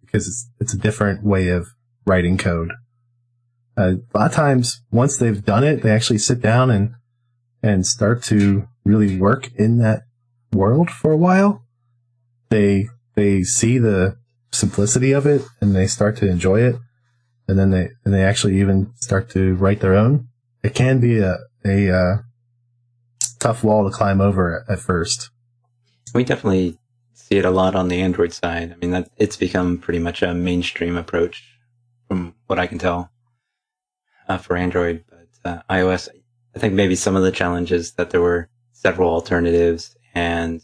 because 0.00 0.26
it's, 0.26 0.50
it's 0.60 0.74
a 0.74 0.78
different 0.78 1.22
way 1.22 1.48
of 1.48 1.68
writing 2.04 2.36
code. 2.36 2.72
Uh, 3.76 3.94
a 4.12 4.18
lot 4.18 4.30
of 4.30 4.32
times, 4.32 4.82
once 4.90 5.18
they've 5.18 5.44
done 5.44 5.62
it, 5.62 5.82
they 5.82 5.90
actually 5.90 6.18
sit 6.18 6.40
down 6.40 6.68
and, 6.68 6.94
and 7.62 7.86
start 7.86 8.24
to 8.24 8.66
really 8.84 9.16
work 9.20 9.52
in 9.54 9.78
that 9.78 10.02
world 10.52 10.90
for 10.90 11.12
a 11.12 11.16
while. 11.16 11.62
They, 12.50 12.88
they 13.14 13.42
see 13.42 13.78
the 13.78 14.16
simplicity 14.50 15.12
of 15.12 15.26
it 15.26 15.42
and 15.60 15.74
they 15.74 15.86
start 15.86 16.16
to 16.18 16.28
enjoy 16.28 16.60
it 16.60 16.76
and 17.48 17.58
then 17.58 17.70
they 17.70 17.90
and 18.04 18.14
they 18.14 18.22
actually 18.22 18.60
even 18.60 18.92
start 18.96 19.30
to 19.30 19.54
write 19.54 19.80
their 19.80 19.96
own. 19.96 20.28
It 20.62 20.74
can 20.74 21.00
be 21.00 21.18
a 21.18 21.38
a 21.64 21.90
uh, 21.90 22.16
tough 23.40 23.64
wall 23.64 23.88
to 23.88 23.96
climb 23.96 24.20
over 24.20 24.64
at, 24.68 24.78
first. 24.78 25.30
We 26.14 26.24
definitely 26.24 26.78
see 27.14 27.38
it 27.38 27.44
a 27.44 27.50
lot 27.50 27.74
on 27.74 27.88
the 27.88 28.00
Android 28.00 28.32
side. 28.32 28.72
I 28.72 28.76
mean, 28.76 28.90
that 28.92 29.10
it's 29.16 29.36
become 29.36 29.78
pretty 29.78 29.98
much 29.98 30.22
a 30.22 30.34
mainstream 30.34 30.96
approach 30.96 31.44
from 32.06 32.34
what 32.46 32.58
I 32.58 32.66
can 32.66 32.78
tell 32.78 33.10
uh, 34.28 34.38
for 34.38 34.56
Android. 34.56 35.04
But 35.10 35.50
uh, 35.50 35.62
iOS, 35.70 36.08
I 36.54 36.58
think 36.58 36.74
maybe 36.74 36.94
some 36.94 37.16
of 37.16 37.22
the 37.22 37.32
challenges 37.32 37.92
that 37.92 38.10
there 38.10 38.20
were 38.20 38.48
several 38.72 39.10
alternatives 39.10 39.96
and, 40.18 40.60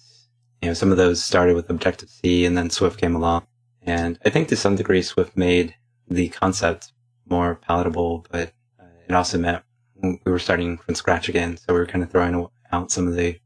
you 0.61 0.69
know, 0.69 0.75
some 0.75 0.91
of 0.91 0.97
those 0.97 1.25
started 1.25 1.55
with 1.55 1.71
Objective 1.71 2.09
C 2.09 2.45
and 2.45 2.59
then 2.59 2.71
Swift 2.71 3.01
came 3.01 3.15
along. 3.15 3.47
And 3.83 4.19
I 4.25 4.31
think 4.31 4.49
to 4.49 4.57
some 4.57 4.75
degree 4.75 5.03
Swift 5.03 5.37
made 5.37 5.77
the 6.09 6.29
concept 6.31 6.93
more 7.29 7.55
palatable, 7.55 8.27
but 8.33 8.53
uh, 8.81 8.87
it 9.09 9.15
also 9.15 9.39
meant 9.39 9.63
we 10.03 10.19
were 10.33 10.41
starting 10.41 10.77
from 10.79 10.97
scratch 10.97 11.29
again. 11.29 11.57
So 11.57 11.73
we 11.73 11.79
were 11.79 11.87
kind 11.87 12.03
of 12.03 12.11
throwing 12.11 12.49
out 12.73 12.91
some 12.91 13.07
of 13.07 13.15
the 13.15 13.39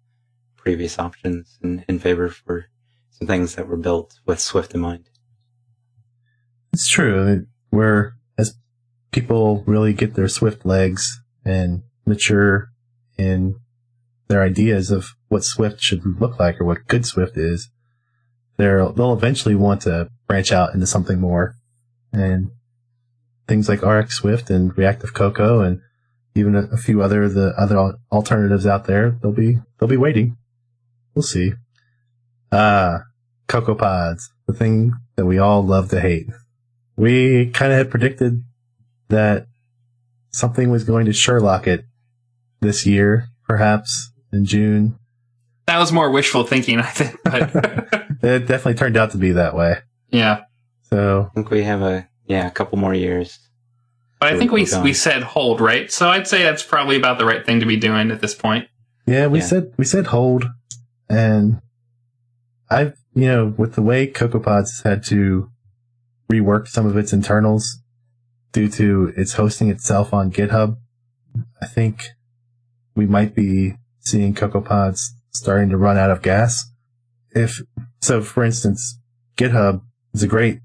previous 0.57 0.99
options 0.99 1.59
in, 1.63 1.85
in 1.89 1.99
favor 1.99 2.31
for 2.31 2.67
some 3.11 3.29
things 3.29 3.55
that 3.57 3.69
were 3.69 3.77
built 3.77 4.21
with 4.25 4.41
Swift 4.41 4.75
in 4.75 4.81
mind. 4.81 5.11
It's 6.73 6.89
true. 6.89 7.47
Where 7.69 8.17
as 8.39 8.55
people 9.11 9.63
really 9.67 9.93
get 9.93 10.15
their 10.15 10.29
Swift 10.29 10.65
legs 10.65 11.21
and 11.45 11.83
mature 12.07 12.71
in 13.19 13.57
their 14.29 14.43
ideas 14.43 14.91
of 14.91 15.18
what 15.29 15.45
Swift 15.45 15.81
should 15.81 16.05
look 16.20 16.39
like 16.39 16.61
or 16.61 16.64
what 16.64 16.87
good 16.87 17.07
Swift 17.07 17.37
is, 17.37 17.70
they'll 18.57 18.93
they'll 18.93 19.12
eventually 19.12 19.55
want 19.55 19.83
to 19.83 20.09
branch 20.26 20.53
out 20.53 20.74
into 20.74 20.87
something 20.87 21.20
more. 21.20 21.55
And 22.12 22.51
things 23.47 23.68
like 23.68 23.83
RX 23.83 24.16
Swift 24.16 24.51
and 24.51 24.76
Reactive 24.76 25.14
Cocoa 25.14 25.61
and 25.61 25.81
even 26.35 26.55
a, 26.55 26.62
a 26.72 26.76
few 26.76 27.03
other 27.03 27.29
the 27.29 27.55
other 27.59 27.95
alternatives 28.12 28.66
out 28.66 28.87
there, 28.87 29.18
they'll 29.22 29.33
be 29.33 29.59
they'll 29.79 29.89
be 29.89 29.97
waiting. 29.97 30.37
We'll 31.14 31.22
see. 31.22 31.53
Ah, 32.53 33.03
CocoaPods, 33.49 34.24
the 34.47 34.53
thing 34.53 34.95
that 35.16 35.26
we 35.26 35.39
all 35.39 35.62
love 35.62 35.91
to 35.91 36.01
hate. 36.01 36.29
We 36.97 37.51
kind 37.51 37.72
of 37.72 37.79
had 37.79 37.91
predicted 37.91 38.43
that 39.09 39.47
something 40.31 40.70
was 40.70 40.85
going 40.85 41.07
to 41.07 41.12
Sherlock 41.12 41.66
it 41.66 41.85
this 42.61 42.87
year, 42.87 43.29
perhaps 43.47 44.12
in 44.33 44.45
June. 44.45 44.98
That 45.69 45.79
was 45.79 45.93
more 45.93 46.11
wishful 46.11 46.45
thinking, 46.45 46.79
I 46.81 46.87
think. 46.87 47.16
But 47.25 47.55
It 48.23 48.47
definitely 48.49 48.75
turned 48.75 48.97
out 48.97 49.11
to 49.12 49.19
be 49.19 49.33
that 49.33 49.55
way. 49.55 49.77
yeah. 50.11 50.41
So 50.91 51.29
I 51.31 51.35
think 51.35 51.51
we 51.51 51.62
have 51.64 51.83
a, 51.83 52.09
yeah, 52.27 52.47
a 52.47 52.51
couple 52.51 52.79
more 52.79 52.95
years. 52.95 53.39
But 54.19 54.33
I 54.33 54.39
think 54.39 54.51
we 54.51 54.64
Keep 54.64 54.83
we 54.83 54.95
said 54.95 55.23
hold, 55.23 55.61
right? 55.61 55.93
So 55.93 56.09
I'd 56.09 56.27
say 56.27 56.43
that's 56.43 56.62
probably 56.62 56.97
about 56.97 57.19
the 57.19 57.27
right 57.27 57.45
thing 57.45 57.61
to 57.61 57.66
be 57.66 57.77
doing 57.77 58.11
at 58.11 58.21
this 58.23 58.35
point. 58.35 58.66
yeah, 59.07 59.27
we 59.27 59.39
Yeah. 59.41 59.45
said 59.45 59.73
we 59.77 59.85
said 59.85 60.07
hold, 60.07 60.47
and 61.11 61.61
I've 62.71 62.95
you 63.14 63.27
know 63.27 63.55
with 63.59 63.75
the 63.75 63.83
way 63.83 64.07
CocoaPods 64.11 64.71
has 64.71 64.81
had 64.85 65.05
to 65.05 65.51
rework 66.33 66.66
some 66.69 66.87
of 66.87 66.97
its 66.97 67.12
internals 67.12 67.79
due 68.53 68.69
to 68.71 69.12
its 69.16 69.35
hosting 69.35 69.69
itself 69.69 70.12
on 70.14 70.33
GitHub, 70.33 70.79
I 71.62 71.66
think 71.66 72.09
we 72.97 73.05
might 73.07 73.35
be 73.35 73.75
seeing 74.01 74.35
CocoaPods 74.35 75.01
starting 75.39 75.70
to 75.70 75.76
run 75.76 75.97
out 75.97 76.11
of 76.11 76.22
gas. 76.22 76.64
if 77.30 77.61
so, 78.01 78.22
for 78.22 78.45
instance, 78.45 78.99
GitHub 79.36 79.82
is 80.12 80.22
a 80.22 80.28
great 80.28 80.61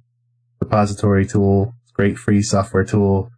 repository 0.59 1.25
tool, 1.25 1.73
great 1.93 2.17
free 2.17 2.41
software 2.41 2.83
tool, 2.83 3.29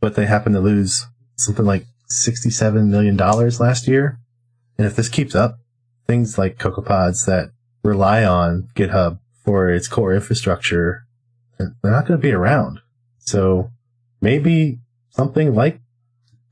but 0.00 0.14
they 0.14 0.26
happen 0.26 0.52
to 0.52 0.60
lose 0.60 1.06
something 1.36 1.64
like 1.64 1.84
$67 2.10 2.88
million 2.88 3.16
last 3.16 3.88
year. 3.88 4.18
And 4.76 4.86
if 4.86 4.96
this 4.96 5.08
keeps 5.08 5.34
up, 5.34 5.58
things 6.06 6.38
like 6.38 6.58
CocoaPods 6.58 7.26
that 7.26 7.50
rely 7.82 8.24
on 8.24 8.68
GitHub 8.74 9.18
for 9.44 9.68
its 9.68 9.88
core 9.88 10.14
infrastructure, 10.14 11.04
they're 11.58 11.74
not 11.82 12.06
going 12.06 12.18
to 12.18 12.22
be 12.22 12.32
around. 12.32 12.80
So 13.18 13.70
maybe 14.20 14.78
something 15.10 15.54
like 15.54 15.80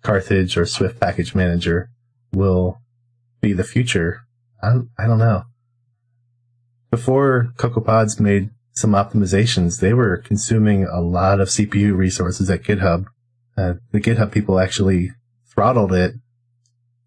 Carthage 0.03 0.57
or 0.57 0.67
Swift 0.67 1.01
Package 1.01 1.35
Manager 1.35 1.91
will 2.33 2.81
be 3.47 3.53
the 3.53 3.65
future. 3.65 4.23
I 4.63 4.71
don't, 4.71 4.89
I 4.99 5.07
don't 5.07 5.19
know. 5.19 5.45
Before 6.91 7.53
CocoaPods 7.57 8.19
made 8.19 8.51
some 8.73 8.93
optimizations, 8.93 9.81
they 9.81 9.95
were 9.95 10.17
consuming 10.17 10.85
a 10.85 11.01
lot 11.01 11.41
of 11.41 11.49
CPU 11.49 11.97
resources 11.97 12.51
at 12.51 12.63
GitHub. 12.63 13.05
Uh, 13.57 13.75
the 13.93 14.01
GitHub 14.01 14.33
people 14.33 14.59
actually 14.59 15.11
throttled 15.53 15.93
it, 15.93 16.15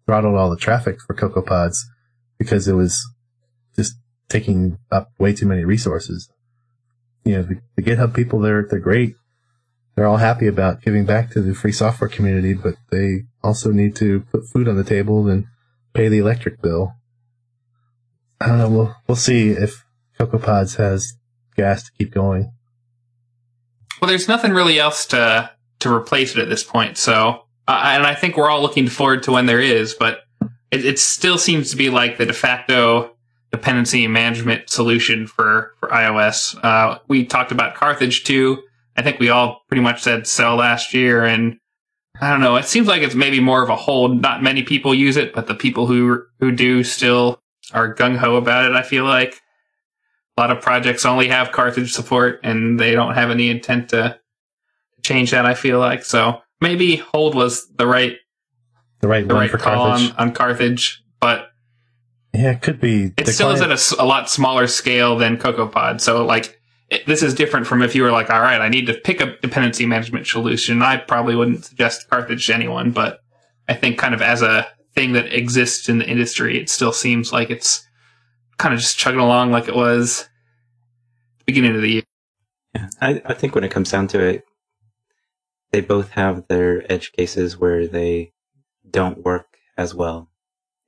throttled 0.06 0.36
all 0.36 0.50
the 0.50 0.56
traffic 0.56 0.96
for 1.06 1.14
CocoaPods 1.14 1.76
because 2.38 2.66
it 2.66 2.74
was 2.74 2.98
just 3.76 3.94
taking 4.28 4.78
up 4.90 5.10
way 5.18 5.34
too 5.34 5.46
many 5.46 5.64
resources. 5.64 6.30
You 7.24 7.36
know, 7.36 7.42
the, 7.42 7.60
the 7.76 7.82
GitHub 7.82 8.14
people, 8.14 8.40
they're, 8.40 8.66
they're 8.68 8.80
great. 8.80 9.14
They're 9.94 10.06
all 10.06 10.16
happy 10.16 10.46
about 10.46 10.80
giving 10.80 11.04
back 11.04 11.30
to 11.32 11.42
the 11.42 11.54
free 11.54 11.72
software 11.72 12.08
community, 12.08 12.54
but 12.54 12.76
they 12.90 13.24
also 13.42 13.70
need 13.72 13.94
to 13.96 14.20
put 14.32 14.48
food 14.48 14.68
on 14.68 14.76
the 14.76 14.84
table 14.84 15.28
and 15.28 15.46
pay 15.94 16.08
the 16.08 16.18
electric 16.18 16.60
bill. 16.62 16.94
I 18.40 18.46
don't 18.46 18.58
know. 18.58 18.68
We'll, 18.68 18.96
we'll 19.06 19.16
see 19.16 19.50
if 19.50 19.84
CocoaPods 20.18 20.76
has 20.76 21.14
gas 21.56 21.84
to 21.84 21.92
keep 21.92 22.12
going. 22.12 22.52
Well, 24.00 24.08
there's 24.08 24.28
nothing 24.28 24.52
really 24.52 24.78
else 24.78 25.06
to 25.06 25.50
to 25.80 25.92
replace 25.92 26.36
it 26.36 26.42
at 26.42 26.48
this 26.48 26.62
point. 26.62 26.98
So, 26.98 27.44
uh, 27.66 27.82
and 27.84 28.06
I 28.06 28.14
think 28.14 28.36
we're 28.36 28.50
all 28.50 28.62
looking 28.62 28.88
forward 28.88 29.22
to 29.24 29.32
when 29.32 29.46
there 29.46 29.60
is, 29.60 29.94
but 29.94 30.20
it, 30.70 30.84
it 30.84 30.98
still 30.98 31.38
seems 31.38 31.70
to 31.70 31.76
be 31.76 31.90
like 31.90 32.18
the 32.18 32.26
de 32.26 32.32
facto 32.32 33.16
dependency 33.50 34.06
management 34.06 34.70
solution 34.70 35.26
for 35.26 35.74
for 35.80 35.88
iOS. 35.88 36.58
Uh, 36.62 36.98
we 37.08 37.24
talked 37.24 37.52
about 37.52 37.74
Carthage 37.74 38.24
too. 38.24 38.62
I 38.96 39.02
think 39.02 39.18
we 39.18 39.28
all 39.28 39.62
pretty 39.68 39.82
much 39.82 40.02
said 40.02 40.26
so 40.26 40.54
last 40.54 40.94
year, 40.94 41.24
and 41.24 41.58
I 42.20 42.30
don't 42.30 42.40
know. 42.40 42.56
It 42.56 42.66
seems 42.66 42.86
like 42.86 43.02
it's 43.02 43.14
maybe 43.14 43.40
more 43.40 43.62
of 43.62 43.70
a 43.70 43.76
hold. 43.76 44.20
Not 44.20 44.42
many 44.42 44.62
people 44.62 44.94
use 44.94 45.16
it, 45.16 45.32
but 45.32 45.46
the 45.46 45.54
people 45.54 45.86
who 45.86 46.22
who 46.38 46.52
do 46.52 46.84
still 46.84 47.40
are 47.72 47.94
gung 47.94 48.16
ho 48.16 48.36
about 48.36 48.66
it. 48.70 48.76
I 48.76 48.82
feel 48.82 49.04
like 49.04 49.40
a 50.36 50.40
lot 50.40 50.50
of 50.50 50.60
projects 50.62 51.06
only 51.06 51.28
have 51.28 51.52
Carthage 51.52 51.92
support, 51.92 52.40
and 52.42 52.78
they 52.78 52.92
don't 52.92 53.14
have 53.14 53.30
any 53.30 53.48
intent 53.48 53.88
to 53.90 54.18
change 55.02 55.30
that. 55.30 55.46
I 55.46 55.54
feel 55.54 55.78
like 55.78 56.04
so 56.04 56.42
maybe 56.60 56.96
hold 56.96 57.34
was 57.34 57.66
the 57.76 57.86
right 57.86 58.16
The 59.00 59.08
right 59.08 59.26
the 59.26 59.34
one 59.34 59.42
right 59.42 59.50
for 59.50 59.58
call 59.58 59.86
Carthage. 59.88 60.10
on, 60.10 60.16
on 60.28 60.32
Carthage, 60.34 61.02
but 61.20 61.50
yeah, 62.34 62.52
it 62.52 62.62
could 62.62 62.80
be. 62.80 63.12
it 63.16 63.28
still 63.28 63.50
is 63.50 63.60
client- 63.60 63.92
at 63.92 63.98
a, 63.98 64.04
lot 64.04 64.30
smaller 64.30 64.66
scale 64.66 65.16
than 65.16 65.36
CocoaPod. 65.36 66.00
So 66.00 66.24
like 66.24 66.59
this 67.06 67.22
is 67.22 67.34
different 67.34 67.66
from 67.66 67.82
if 67.82 67.94
you 67.94 68.02
were 68.02 68.10
like, 68.10 68.30
all 68.30 68.40
right, 68.40 68.60
I 68.60 68.68
need 68.68 68.86
to 68.86 68.94
pick 68.94 69.20
a 69.20 69.36
dependency 69.38 69.86
management 69.86 70.26
solution. 70.26 70.82
I 70.82 70.96
probably 70.96 71.36
wouldn't 71.36 71.64
suggest 71.64 72.08
Carthage 72.10 72.46
to 72.46 72.54
anyone, 72.54 72.90
but 72.90 73.20
I 73.68 73.74
think 73.74 73.98
kind 73.98 74.14
of 74.14 74.22
as 74.22 74.42
a 74.42 74.66
thing 74.94 75.12
that 75.12 75.32
exists 75.32 75.88
in 75.88 75.98
the 75.98 76.08
industry, 76.08 76.58
it 76.58 76.68
still 76.68 76.92
seems 76.92 77.32
like 77.32 77.50
it's 77.50 77.86
kind 78.58 78.74
of 78.74 78.80
just 78.80 78.98
chugging 78.98 79.20
along 79.20 79.52
like 79.52 79.68
it 79.68 79.76
was 79.76 80.28
beginning 81.46 81.76
of 81.76 81.82
the 81.82 81.90
year. 81.90 82.02
Yeah, 82.74 82.88
I, 83.00 83.22
I 83.24 83.34
think 83.34 83.54
when 83.54 83.64
it 83.64 83.70
comes 83.70 83.90
down 83.90 84.08
to 84.08 84.20
it, 84.20 84.44
they 85.70 85.80
both 85.80 86.10
have 86.10 86.46
their 86.48 86.90
edge 86.90 87.12
cases 87.12 87.56
where 87.56 87.86
they 87.86 88.32
don't 88.88 89.24
work 89.24 89.56
as 89.76 89.94
well, 89.94 90.28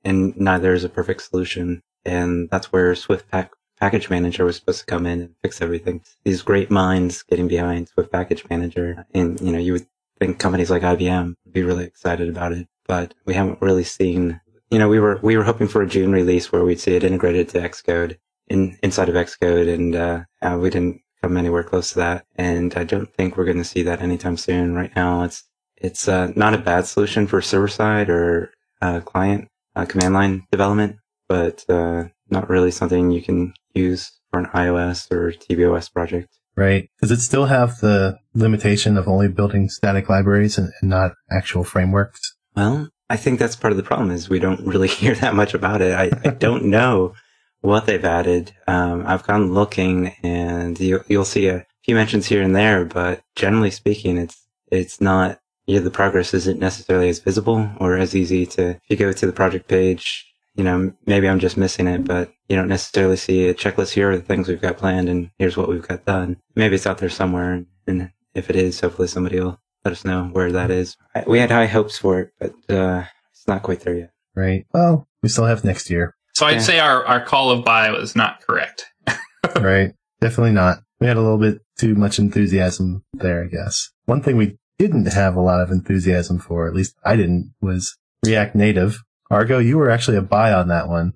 and 0.03 0.35
neither 0.37 0.73
is 0.73 0.83
a 0.83 0.89
perfect 0.89 1.21
solution. 1.21 1.81
And 2.05 2.49
that's 2.49 2.71
where 2.71 2.93
Swift 2.95 3.29
Pack, 3.29 3.51
Package 3.83 4.09
Manager 4.09 4.45
was 4.45 4.55
supposed 4.55 4.79
to 4.79 4.85
come 4.85 5.05
in 5.05 5.19
and 5.19 5.35
fix 5.41 5.61
everything. 5.61 6.01
These 6.23 6.41
great 6.41 6.71
minds 6.71 7.21
getting 7.23 7.49
behind 7.49 7.89
Swift 7.89 8.13
Package 8.13 8.45
Manager, 8.49 9.05
and 9.13 9.37
you 9.41 9.51
know, 9.51 9.59
you 9.59 9.73
would 9.73 9.87
think 10.17 10.39
companies 10.39 10.71
like 10.71 10.83
IBM 10.83 11.35
would 11.43 11.53
be 11.53 11.63
really 11.63 11.83
excited 11.83 12.29
about 12.29 12.53
it, 12.53 12.69
but 12.87 13.13
we 13.25 13.33
haven't 13.33 13.61
really 13.61 13.83
seen. 13.83 14.39
You 14.71 14.79
know, 14.79 14.87
we 14.87 15.01
were 15.01 15.19
we 15.21 15.35
were 15.35 15.43
hoping 15.43 15.67
for 15.67 15.81
a 15.81 15.87
June 15.95 16.13
release 16.13 16.49
where 16.49 16.63
we'd 16.63 16.79
see 16.79 16.95
it 16.95 17.03
integrated 17.03 17.49
to 17.49 17.59
Xcode 17.59 18.19
in 18.47 18.77
inside 18.81 19.09
of 19.09 19.15
Xcode, 19.15 19.67
and 19.67 19.93
uh, 19.97 20.23
uh, 20.41 20.57
we 20.57 20.69
didn't 20.69 21.01
come 21.21 21.35
anywhere 21.35 21.63
close 21.63 21.89
to 21.89 21.99
that. 21.99 22.25
And 22.37 22.73
I 22.77 22.85
don't 22.85 23.13
think 23.13 23.35
we're 23.35 23.51
going 23.51 23.57
to 23.57 23.65
see 23.65 23.83
that 23.83 24.01
anytime 24.01 24.37
soon. 24.37 24.75
Right 24.75 24.95
now, 24.95 25.23
it's 25.23 25.43
it's 25.75 26.07
uh, 26.07 26.31
not 26.37 26.53
a 26.53 26.57
bad 26.69 26.85
solution 26.85 27.27
for 27.27 27.41
server 27.41 27.67
side 27.67 28.09
or 28.09 28.53
uh, 28.81 29.01
client 29.01 29.49
uh, 29.75 29.83
command 29.83 30.13
line 30.13 30.47
development, 30.53 30.99
but 31.27 31.65
uh, 31.67 32.05
not 32.33 32.49
really 32.49 32.71
something 32.71 33.11
you 33.11 33.21
can 33.21 33.53
use 33.73 34.11
for 34.29 34.39
an 34.39 34.47
iOS 34.47 35.09
or 35.11 35.31
tvOS 35.31 35.93
project. 35.93 36.27
right? 36.55 36.89
Does 37.01 37.11
it 37.11 37.21
still 37.21 37.45
have 37.45 37.77
the 37.79 38.17
limitation 38.33 38.97
of 38.97 39.07
only 39.07 39.27
building 39.27 39.69
static 39.69 40.09
libraries 40.09 40.57
and, 40.57 40.71
and 40.81 40.89
not 40.89 41.13
actual 41.31 41.63
frameworks? 41.63 42.35
Well, 42.55 42.89
I 43.09 43.15
think 43.15 43.39
that's 43.39 43.55
part 43.55 43.71
of 43.71 43.77
the 43.77 43.83
problem 43.83 44.11
is 44.11 44.29
we 44.29 44.39
don't 44.39 44.61
really 44.67 44.87
hear 44.87 45.15
that 45.15 45.35
much 45.35 45.53
about 45.53 45.81
it. 45.81 45.93
I, 45.93 46.11
I 46.25 46.31
don't 46.31 46.65
know 46.65 47.13
what 47.61 47.85
they've 47.85 48.03
added. 48.03 48.51
Um, 48.67 49.05
I've 49.07 49.23
gone 49.23 49.53
looking 49.53 50.15
and 50.21 50.79
you, 50.79 51.03
you'll 51.07 51.25
see 51.25 51.47
a 51.47 51.65
few 51.83 51.95
mentions 51.95 52.27
here 52.27 52.41
and 52.41 52.55
there, 52.55 52.83
but 52.85 53.21
generally 53.35 53.71
speaking, 53.71 54.17
it's, 54.17 54.45
it's 54.71 54.99
not, 54.99 55.39
yeah, 55.65 55.79
the 55.79 55.91
progress 55.91 56.33
isn't 56.33 56.59
necessarily 56.59 57.07
as 57.07 57.19
visible 57.19 57.69
or 57.79 57.97
as 57.97 58.15
easy 58.15 58.45
to, 58.47 58.71
if 58.71 58.81
you 58.89 58.97
go 58.97 59.13
to 59.13 59.25
the 59.25 59.31
project 59.31 59.69
page, 59.69 60.32
you 60.55 60.63
know, 60.63 60.93
maybe 61.05 61.27
I'm 61.27 61.39
just 61.39 61.57
missing 61.57 61.87
it, 61.87 62.05
but 62.05 62.31
you 62.47 62.55
don't 62.55 62.67
necessarily 62.67 63.17
see 63.17 63.47
a 63.47 63.53
checklist. 63.53 63.93
Here 63.93 64.11
are 64.11 64.15
the 64.17 64.21
things 64.21 64.47
we've 64.47 64.61
got 64.61 64.77
planned 64.77 65.09
and 65.09 65.31
here's 65.39 65.57
what 65.57 65.69
we've 65.69 65.87
got 65.87 66.05
done. 66.05 66.37
Maybe 66.55 66.75
it's 66.75 66.85
out 66.87 66.99
there 66.99 67.09
somewhere. 67.09 67.63
And 67.87 68.11
if 68.33 68.49
it 68.49 68.55
is, 68.55 68.79
hopefully 68.79 69.07
somebody 69.07 69.39
will 69.39 69.59
let 69.83 69.91
us 69.91 70.05
know 70.05 70.25
where 70.31 70.51
that 70.51 70.71
is. 70.71 70.95
We 71.27 71.39
had 71.39 71.51
high 71.51 71.65
hopes 71.65 71.97
for 71.97 72.19
it, 72.19 72.29
but 72.39 72.53
uh, 72.73 73.03
it's 73.31 73.47
not 73.47 73.63
quite 73.63 73.81
there 73.81 73.95
yet. 73.95 74.11
Right. 74.35 74.65
Well, 74.73 75.07
we 75.21 75.29
still 75.29 75.45
have 75.45 75.63
next 75.63 75.89
year. 75.89 76.15
So 76.33 76.45
I'd 76.45 76.53
Yeah. 76.53 76.59
say 76.59 76.79
our, 76.79 77.05
our 77.05 77.23
call 77.23 77.51
of 77.51 77.63
buy 77.65 77.89
was 77.91 78.15
not 78.15 78.41
correct. 78.45 78.85
right. 79.59 79.93
Definitely 80.21 80.53
not. 80.53 80.79
We 80.99 81.07
had 81.07 81.17
a 81.17 81.21
little 81.21 81.37
bit 81.37 81.59
too 81.77 81.95
much 81.95 82.17
enthusiasm 82.19 83.03
there, 83.13 83.43
I 83.43 83.47
guess. 83.47 83.89
One 84.05 84.21
thing 84.21 84.37
we 84.37 84.57
didn't 84.79 85.05
have 85.11 85.35
a 85.35 85.41
lot 85.41 85.61
of 85.61 85.69
enthusiasm 85.69 86.39
for, 86.39 86.67
at 86.67 86.73
least 86.73 86.95
I 87.03 87.15
didn't, 87.15 87.53
was 87.61 87.97
React 88.25 88.55
Native. 88.55 89.03
Argo, 89.33 89.59
you 89.59 89.77
were 89.77 89.89
actually 89.89 90.17
a 90.17 90.21
buy 90.21 90.53
on 90.53 90.67
that 90.69 90.87
one. 90.87 91.13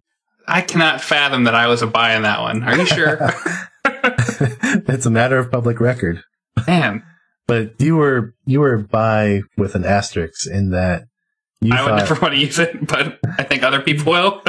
I 0.48 0.62
cannot 0.62 1.02
fathom 1.02 1.44
that 1.46 1.56
I 1.56 1.68
was 1.68 1.82
a 1.82 1.88
buy 1.88 2.16
on 2.16 2.22
that 2.24 2.42
one. 2.42 2.64
Are 2.64 2.76
you 2.78 2.86
sure? 2.86 3.18
it's 3.86 5.06
a 5.06 5.10
matter 5.10 5.38
of 5.38 5.52
public 5.52 5.80
record. 5.80 6.22
Man, 6.68 7.04
But 7.48 7.80
you 7.80 7.96
were 7.98 8.34
you 8.46 8.60
were 8.62 8.78
by 8.78 9.42
with 9.58 9.76
an 9.76 9.86
asterisk 9.86 10.48
in 10.50 10.72
that 10.72 11.04
you 11.62 11.74
I 11.74 11.84
would 11.84 11.96
never 11.98 12.16
want 12.16 12.34
to 12.34 12.40
use 12.40 12.60
it, 12.60 12.88
but 12.88 13.20
I 13.38 13.44
think 13.44 13.64
other 13.64 13.82
people 13.82 14.12
will. 14.12 14.42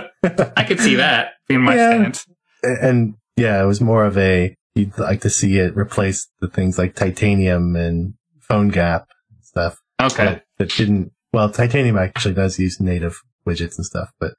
I 0.57 0.65
could 0.65 0.81
see 0.81 0.97
that 0.97 1.33
being 1.49 1.63
my 1.63 1.75
Yeah. 1.77 1.91
stance. 1.91 2.27
and 2.63 3.15
yeah, 3.37 3.63
it 3.63 3.67
was 3.67 3.81
more 3.81 4.05
of 4.05 4.17
a 4.19 4.55
you'd 4.75 4.99
like 4.99 5.21
to 5.23 5.31
see 5.31 5.59
it 5.59 5.77
replace 5.77 6.29
the 6.41 6.49
things 6.49 6.79
like 6.79 6.95
titanium 6.95 7.77
and 7.77 8.15
PhoneGap 8.49 9.05
and 9.31 9.43
stuff 9.45 9.79
Okay. 10.01 10.25
that, 10.25 10.45
that 10.59 10.71
didn't 10.71 11.13
well 11.33 11.51
titanium 11.51 11.99
actually 11.99 12.35
does 12.35 12.59
use 12.59 12.81
native 12.81 13.21
widgets 13.47 13.77
and 13.77 13.87
stuff 13.87 14.11
but 14.19 14.35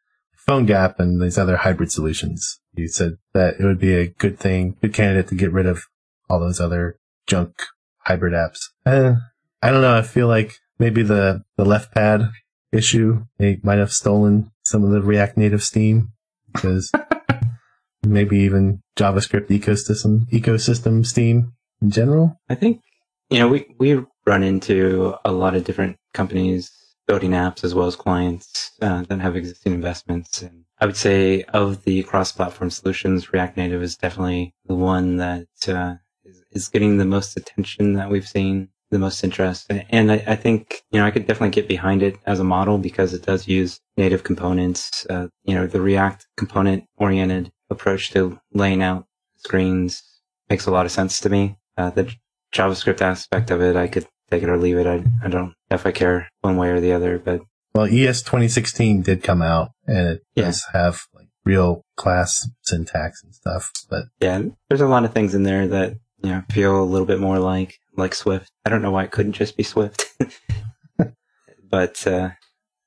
PhoneGap 0.47 0.95
and 0.99 1.21
these 1.21 1.37
other 1.37 1.57
hybrid 1.57 1.91
solutions 1.91 2.59
you 2.73 2.87
said 2.87 3.17
that 3.33 3.55
it 3.59 3.65
would 3.65 3.79
be 3.79 3.93
a 3.93 4.07
good 4.07 4.39
thing 4.39 4.77
good 4.81 4.93
candidate 4.93 5.27
to 5.29 5.35
get 5.35 5.51
rid 5.51 5.65
of 5.65 5.83
all 6.29 6.39
those 6.39 6.59
other 6.59 6.97
junk 7.27 7.53
hybrid 7.99 8.33
apps. 8.33 8.59
Uh, 8.85 9.15
i 9.61 9.69
don't 9.69 9.81
know 9.81 9.97
i 9.97 10.01
feel 10.01 10.27
like 10.27 10.55
maybe 10.79 11.03
the 11.03 11.43
the 11.57 11.65
left 11.65 11.93
pad 11.93 12.29
issue 12.71 13.25
they 13.37 13.59
might 13.63 13.79
have 13.79 13.91
stolen 13.91 14.51
some 14.63 14.83
of 14.83 14.91
the 14.91 15.01
react 15.01 15.37
native 15.37 15.63
steam 15.63 16.09
because 16.53 16.91
maybe 18.03 18.37
even 18.37 18.81
javascript 18.97 19.47
ecosystem 19.47 20.29
ecosystem 20.31 21.05
steam 21.05 21.53
in 21.81 21.91
general. 21.91 22.39
I 22.49 22.55
think 22.55 22.81
you 23.29 23.39
know 23.39 23.47
we 23.47 23.67
we 23.77 24.03
run 24.25 24.43
into 24.43 25.15
a 25.25 25.31
lot 25.31 25.55
of 25.55 25.63
different 25.63 25.97
companies 26.13 26.71
building 27.09 27.31
apps 27.31 27.63
as 27.63 27.73
well 27.73 27.87
as 27.87 27.95
clients 27.95 28.71
uh, 28.83 29.01
that 29.01 29.19
have 29.19 29.35
existing 29.35 29.73
investments, 29.73 30.43
and 30.43 30.63
I 30.79 30.85
would 30.85 30.95
say 30.95 31.41
of 31.61 31.83
the 31.83 32.03
cross-platform 32.03 32.69
solutions, 32.69 33.33
React 33.33 33.57
Native 33.57 33.81
is 33.81 33.97
definitely 33.97 34.53
the 34.67 34.75
one 34.75 35.17
that 35.17 35.47
uh, 35.67 35.95
is, 36.23 36.43
is 36.51 36.67
getting 36.67 36.97
the 36.97 37.05
most 37.05 37.35
attention 37.35 37.93
that 37.93 38.11
we've 38.11 38.27
seen, 38.27 38.69
the 38.91 38.99
most 38.99 39.23
interest, 39.23 39.65
and 39.89 40.11
I, 40.11 40.23
I 40.27 40.35
think 40.35 40.83
you 40.91 40.99
know 40.99 41.05
I 41.07 41.09
could 41.09 41.25
definitely 41.25 41.55
get 41.59 41.67
behind 41.67 42.03
it 42.03 42.15
as 42.27 42.39
a 42.39 42.43
model 42.43 42.77
because 42.77 43.11
it 43.15 43.25
does 43.25 43.47
use 43.47 43.81
native 43.97 44.23
components. 44.23 45.07
Uh, 45.09 45.29
you 45.43 45.55
know, 45.55 45.65
the 45.65 45.81
React 45.81 46.27
component-oriented 46.37 47.51
approach 47.71 48.11
to 48.11 48.39
laying 48.53 48.83
out 48.83 49.07
screens 49.37 50.03
makes 50.47 50.67
a 50.67 50.71
lot 50.71 50.85
of 50.85 50.91
sense 50.91 51.19
to 51.21 51.29
me. 51.29 51.57
Uh, 51.75 51.89
the 51.89 52.13
JavaScript 52.53 53.01
aspect 53.01 53.49
of 53.49 53.61
it, 53.61 53.75
I 53.75 53.87
could 53.87 54.05
take 54.29 54.43
it 54.43 54.49
or 54.49 54.57
leave 54.57 54.77
it. 54.77 54.87
I, 54.87 55.03
I 55.23 55.27
don't 55.29 55.47
know 55.47 55.53
if 55.71 55.85
I 55.85 55.91
care 55.91 56.29
one 56.41 56.57
way 56.57 56.69
or 56.69 56.79
the 56.79 56.93
other, 56.93 57.17
but 57.19 57.41
Well, 57.73 57.85
ES 57.85 58.21
2016 58.23 59.01
did 59.01 59.23
come 59.23 59.41
out 59.41 59.71
and 59.87 60.07
it 60.07 60.23
Yeah. 60.35 60.45
does 60.45 60.65
have 60.73 61.01
like 61.13 61.27
real 61.45 61.83
class 61.95 62.47
syntax 62.61 63.23
and 63.23 63.33
stuff, 63.33 63.71
but 63.89 64.05
yeah, 64.19 64.41
there's 64.69 64.81
a 64.81 64.87
lot 64.87 65.05
of 65.05 65.13
things 65.13 65.33
in 65.35 65.43
there 65.43 65.67
that, 65.67 65.93
you 66.23 66.29
know, 66.29 66.43
feel 66.51 66.81
a 66.81 66.83
little 66.83 67.07
bit 67.07 67.19
more 67.19 67.39
like, 67.39 67.79
like 67.95 68.13
Swift. 68.13 68.51
I 68.65 68.69
don't 68.69 68.81
know 68.81 68.91
why 68.91 69.03
it 69.05 69.11
couldn't 69.11 69.33
just 69.33 69.57
be 69.57 69.63
Swift. 69.63 70.05
but, 71.69 72.05
uh, 72.07 72.29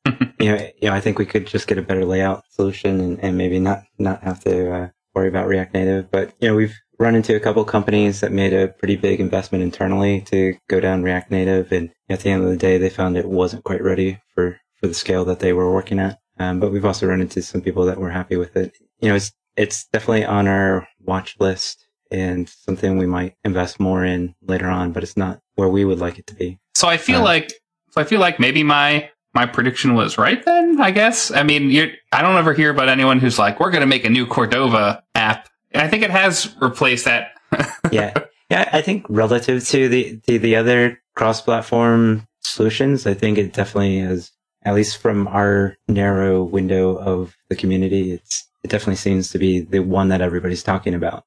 you 0.41 0.53
know, 0.57 0.69
you 0.81 0.89
know, 0.89 0.93
I 0.95 1.01
think 1.01 1.19
we 1.19 1.27
could 1.27 1.47
just 1.47 1.67
get 1.67 1.79
a 1.79 1.83
better 1.83 2.05
layout 2.05 2.45
solution 2.51 3.01
and, 3.01 3.21
and 3.21 3.39
maybe 3.39 3.59
not, 3.59 3.83
not 3.99 4.23
have 4.23 4.41
to, 4.45 4.73
uh, 4.73 4.89
worry 5.15 5.29
about 5.29 5.47
React 5.47 5.75
Native. 5.75 6.11
But, 6.11 6.33
you 6.41 6.49
know, 6.49 6.57
we've 6.57 6.75
run 6.99 7.15
into 7.15 7.35
a 7.35 7.41
couple 7.41 7.65
companies 7.65 8.21
that 8.21 8.33
made 8.33 8.53
a 8.53 8.69
pretty 8.69 8.97
big 8.97 9.21
investment 9.21 9.65
internally 9.65 10.21
to 10.23 10.57
go 10.69 10.81
down 10.81 11.03
React 11.03 11.31
Native. 11.31 11.73
And 11.73 11.91
at 12.09 12.21
the 12.21 12.31
end 12.31 12.45
of 12.45 12.51
the 12.51 12.57
day, 12.57 12.79
they 12.79 12.91
found 12.91 13.17
it 13.17 13.29
wasn't 13.29 13.65
quite 13.65 13.83
ready 13.83 14.21
for, 14.35 14.61
for 14.77 14.87
the 14.87 14.95
scale 14.95 15.25
that 15.25 15.41
they 15.41 15.53
were 15.53 15.73
working 15.73 15.99
at. 15.99 16.19
Um, 16.39 16.61
but 16.61 16.73
we've 16.73 16.85
also 16.85 17.07
run 17.07 17.21
into 17.21 17.43
some 17.43 17.61
people 17.61 17.85
that 17.87 17.99
were 17.99 18.11
happy 18.11 18.37
with 18.37 18.57
it. 18.57 18.77
You 19.01 19.09
know, 19.09 19.17
it's, 19.17 19.33
it's 19.57 19.87
definitely 19.93 20.25
on 20.25 20.47
our 20.49 20.87
watch 21.01 21.37
list 21.41 21.87
and 22.11 22.49
something 22.49 22.99
we 22.99 23.07
might 23.07 23.35
invest 23.45 23.81
more 23.81 24.05
in 24.05 24.35
later 24.43 24.69
on, 24.69 24.93
but 24.93 25.03
it's 25.03 25.17
not 25.17 25.41
where 25.57 25.69
we 25.69 25.85
would 25.85 25.99
like 25.99 26.19
it 26.19 26.27
to 26.29 26.35
be. 26.35 26.59
So 26.75 26.89
I 26.89 26.97
feel 26.97 27.21
Uh, 27.21 27.25
like 27.25 27.53
so 27.91 28.01
I 28.01 28.05
feel 28.05 28.21
like 28.21 28.39
maybe 28.41 28.63
my 28.63 29.11
my 29.35 29.47
prediction 29.47 29.95
was 29.95 30.19
right 30.19 30.45
then, 30.45 30.79
I 30.81 30.91
guess. 30.91 31.31
I 31.31 31.43
mean, 31.43 31.71
you're, 31.71 31.89
I 32.13 32.21
don't 32.21 32.37
ever 32.37 32.53
hear 32.53 32.71
about 32.71 32.91
anyone 32.91 33.19
who's 33.19 33.39
like, 33.39 33.61
we're 33.61 33.71
going 33.71 33.81
to 33.81 33.87
make 33.87 34.05
a 34.05 34.11
new 34.11 34.27
Cordova 34.27 35.03
app. 35.15 35.49
I 35.75 35.89
think 35.89 36.03
it 36.03 36.11
has 36.11 36.55
replaced 36.61 37.05
that. 37.05 37.33
yeah. 37.91 38.13
Yeah. 38.51 38.69
I 38.73 38.83
think 38.83 39.07
relative 39.09 39.67
to 39.69 39.89
the, 39.89 40.21
to 40.27 40.39
the 40.39 40.57
other 40.57 41.01
cross 41.15 41.41
platform 41.41 42.27
solutions, 42.41 43.07
I 43.07 43.15
think 43.15 43.39
it 43.39 43.53
definitely 43.53 43.99
has, 44.01 44.31
at 44.65 44.75
least 44.75 44.99
from 44.99 45.27
our 45.29 45.77
narrow 45.89 46.43
window 46.43 46.97
of 46.97 47.35
the 47.49 47.57
community, 47.57 48.13
it's, 48.13 48.49
it 48.63 48.71
definitely 48.71 48.97
seems 48.97 49.31
to 49.31 49.39
be 49.39 49.61
the 49.61 49.81
one 49.81 50.09
that 50.09 50.21
everybody's 50.21 50.63
talking 50.63 50.95
about. 50.95 51.25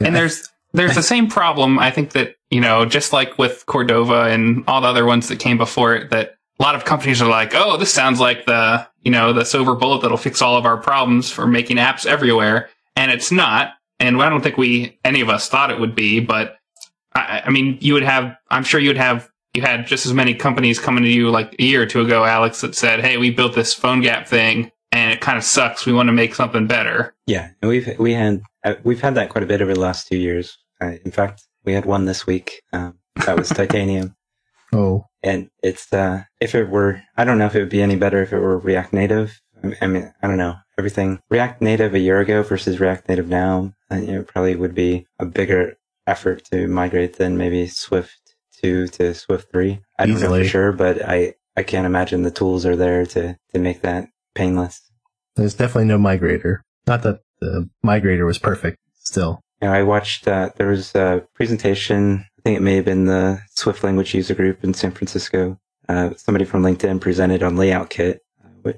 and 0.00 0.14
there's 0.16 0.48
there's 0.72 0.94
the 0.94 1.02
same 1.02 1.28
problem. 1.28 1.78
I 1.78 1.90
think 1.90 2.12
that 2.12 2.36
you 2.50 2.60
know, 2.60 2.84
just 2.84 3.12
like 3.12 3.38
with 3.38 3.64
Cordova 3.66 4.24
and 4.24 4.64
all 4.66 4.80
the 4.80 4.88
other 4.88 5.04
ones 5.04 5.28
that 5.28 5.38
came 5.38 5.58
before 5.58 5.94
it, 5.94 6.10
that 6.10 6.36
a 6.58 6.62
lot 6.62 6.74
of 6.74 6.84
companies 6.84 7.20
are 7.22 7.28
like, 7.28 7.54
"Oh, 7.54 7.76
this 7.76 7.92
sounds 7.92 8.20
like 8.20 8.46
the 8.46 8.86
you 9.02 9.10
know 9.10 9.32
the 9.32 9.44
silver 9.44 9.74
bullet 9.74 10.02
that'll 10.02 10.16
fix 10.16 10.42
all 10.42 10.56
of 10.56 10.66
our 10.66 10.76
problems 10.76 11.30
for 11.30 11.46
making 11.46 11.76
apps 11.76 12.06
everywhere," 12.06 12.68
and 12.98 13.12
it's 13.12 13.30
not. 13.32 13.74
And 14.00 14.20
I 14.20 14.28
don't 14.28 14.42
think 14.42 14.58
we 14.58 14.98
any 15.04 15.20
of 15.20 15.28
us 15.30 15.48
thought 15.48 15.70
it 15.70 15.80
would 15.80 15.94
be. 15.94 16.20
But 16.20 16.56
I, 17.14 17.42
I 17.46 17.50
mean, 17.50 17.78
you 17.80 17.94
would 17.94 18.02
have. 18.02 18.36
I'm 18.50 18.64
sure 18.64 18.80
you 18.80 18.90
would 18.90 18.98
have. 18.98 19.30
You 19.54 19.62
had 19.62 19.86
just 19.86 20.04
as 20.04 20.12
many 20.12 20.34
companies 20.34 20.78
coming 20.78 21.02
to 21.04 21.10
you 21.10 21.30
like 21.30 21.56
a 21.58 21.62
year 21.62 21.82
or 21.82 21.86
two 21.86 22.02
ago, 22.02 22.24
Alex, 22.24 22.60
that 22.60 22.74
said, 22.74 23.00
"Hey, 23.00 23.16
we 23.16 23.30
built 23.30 23.54
this 23.54 23.74
PhoneGap 23.74 24.28
thing, 24.28 24.70
and 24.92 25.12
it 25.12 25.20
kind 25.20 25.38
of 25.38 25.44
sucks. 25.44 25.86
We 25.86 25.92
want 25.92 26.08
to 26.08 26.12
make 26.12 26.34
something 26.34 26.66
better." 26.66 27.14
Yeah, 27.26 27.50
we've 27.62 27.98
we 27.98 28.12
had 28.12 28.42
uh, 28.64 28.74
we've 28.84 29.00
had 29.00 29.14
that 29.14 29.30
quite 29.30 29.44
a 29.44 29.46
bit 29.46 29.62
over 29.62 29.74
the 29.74 29.80
last 29.80 30.08
two 30.08 30.18
years. 30.18 30.58
Uh, 30.80 30.94
in 31.04 31.10
fact, 31.10 31.42
we 31.64 31.72
had 31.72 31.86
one 31.86 32.04
this 32.04 32.26
week. 32.26 32.62
Um, 32.72 32.98
that 33.26 33.36
was 33.36 33.48
titanium, 33.48 34.14
oh, 34.72 35.06
and 35.22 35.50
it's 35.62 35.92
uh, 35.92 36.22
if 36.40 36.54
it 36.54 36.68
were, 36.68 37.02
I 37.16 37.24
don't 37.24 37.38
know 37.38 37.46
if 37.46 37.56
it 37.56 37.60
would 37.60 37.68
be 37.68 37.82
any 37.82 37.96
better 37.96 38.22
if 38.22 38.32
it 38.32 38.38
were 38.38 38.58
React 38.58 38.92
Native. 38.92 39.40
I- 39.80 39.86
mean, 39.86 40.12
I 40.22 40.26
don't 40.26 40.36
know 40.38 40.54
everything 40.78 41.20
React 41.30 41.62
Native 41.62 41.94
a 41.94 41.98
year 41.98 42.20
ago 42.20 42.42
versus 42.42 42.80
React 42.80 43.08
Native 43.08 43.28
now. 43.28 43.72
Uh, 43.90 43.96
you 43.96 44.12
know, 44.12 44.22
probably 44.22 44.54
would 44.56 44.74
be 44.74 45.06
a 45.18 45.26
bigger 45.26 45.76
effort 46.06 46.44
to 46.52 46.66
migrate 46.68 47.16
than 47.16 47.36
maybe 47.36 47.66
Swift 47.66 48.18
two 48.60 48.86
to 48.88 49.14
Swift 49.14 49.50
three. 49.50 49.80
I 49.98 50.06
don't 50.06 50.14
know 50.14 50.20
Easily. 50.20 50.42
for 50.44 50.48
sure, 50.48 50.72
but 50.72 51.02
I 51.06 51.34
I 51.56 51.62
can't 51.62 51.86
imagine 51.86 52.22
the 52.22 52.30
tools 52.30 52.64
are 52.64 52.76
there 52.76 53.04
to 53.06 53.36
to 53.52 53.58
make 53.58 53.82
that 53.82 54.08
painless. 54.34 54.80
there's 55.36 55.54
definitely 55.54 55.84
no 55.86 55.98
migrator. 55.98 56.58
Not 56.86 57.02
that 57.02 57.20
the 57.40 57.68
migrator 57.84 58.26
was 58.26 58.38
perfect 58.38 58.78
still. 58.96 59.40
Yeah, 59.62 59.72
I 59.72 59.82
watched, 59.82 60.28
uh, 60.28 60.50
there 60.56 60.68
was 60.68 60.94
a 60.94 61.24
presentation, 61.34 62.24
I 62.38 62.42
think 62.42 62.56
it 62.56 62.62
may 62.62 62.76
have 62.76 62.84
been 62.84 63.06
the 63.06 63.40
Swift 63.50 63.82
language 63.82 64.14
user 64.14 64.34
group 64.34 64.62
in 64.62 64.72
San 64.72 64.92
Francisco. 64.92 65.58
Uh, 65.88 66.10
somebody 66.16 66.44
from 66.44 66.62
LinkedIn 66.62 67.00
presented 67.00 67.42
on 67.42 67.56
LayoutKit, 67.56 68.18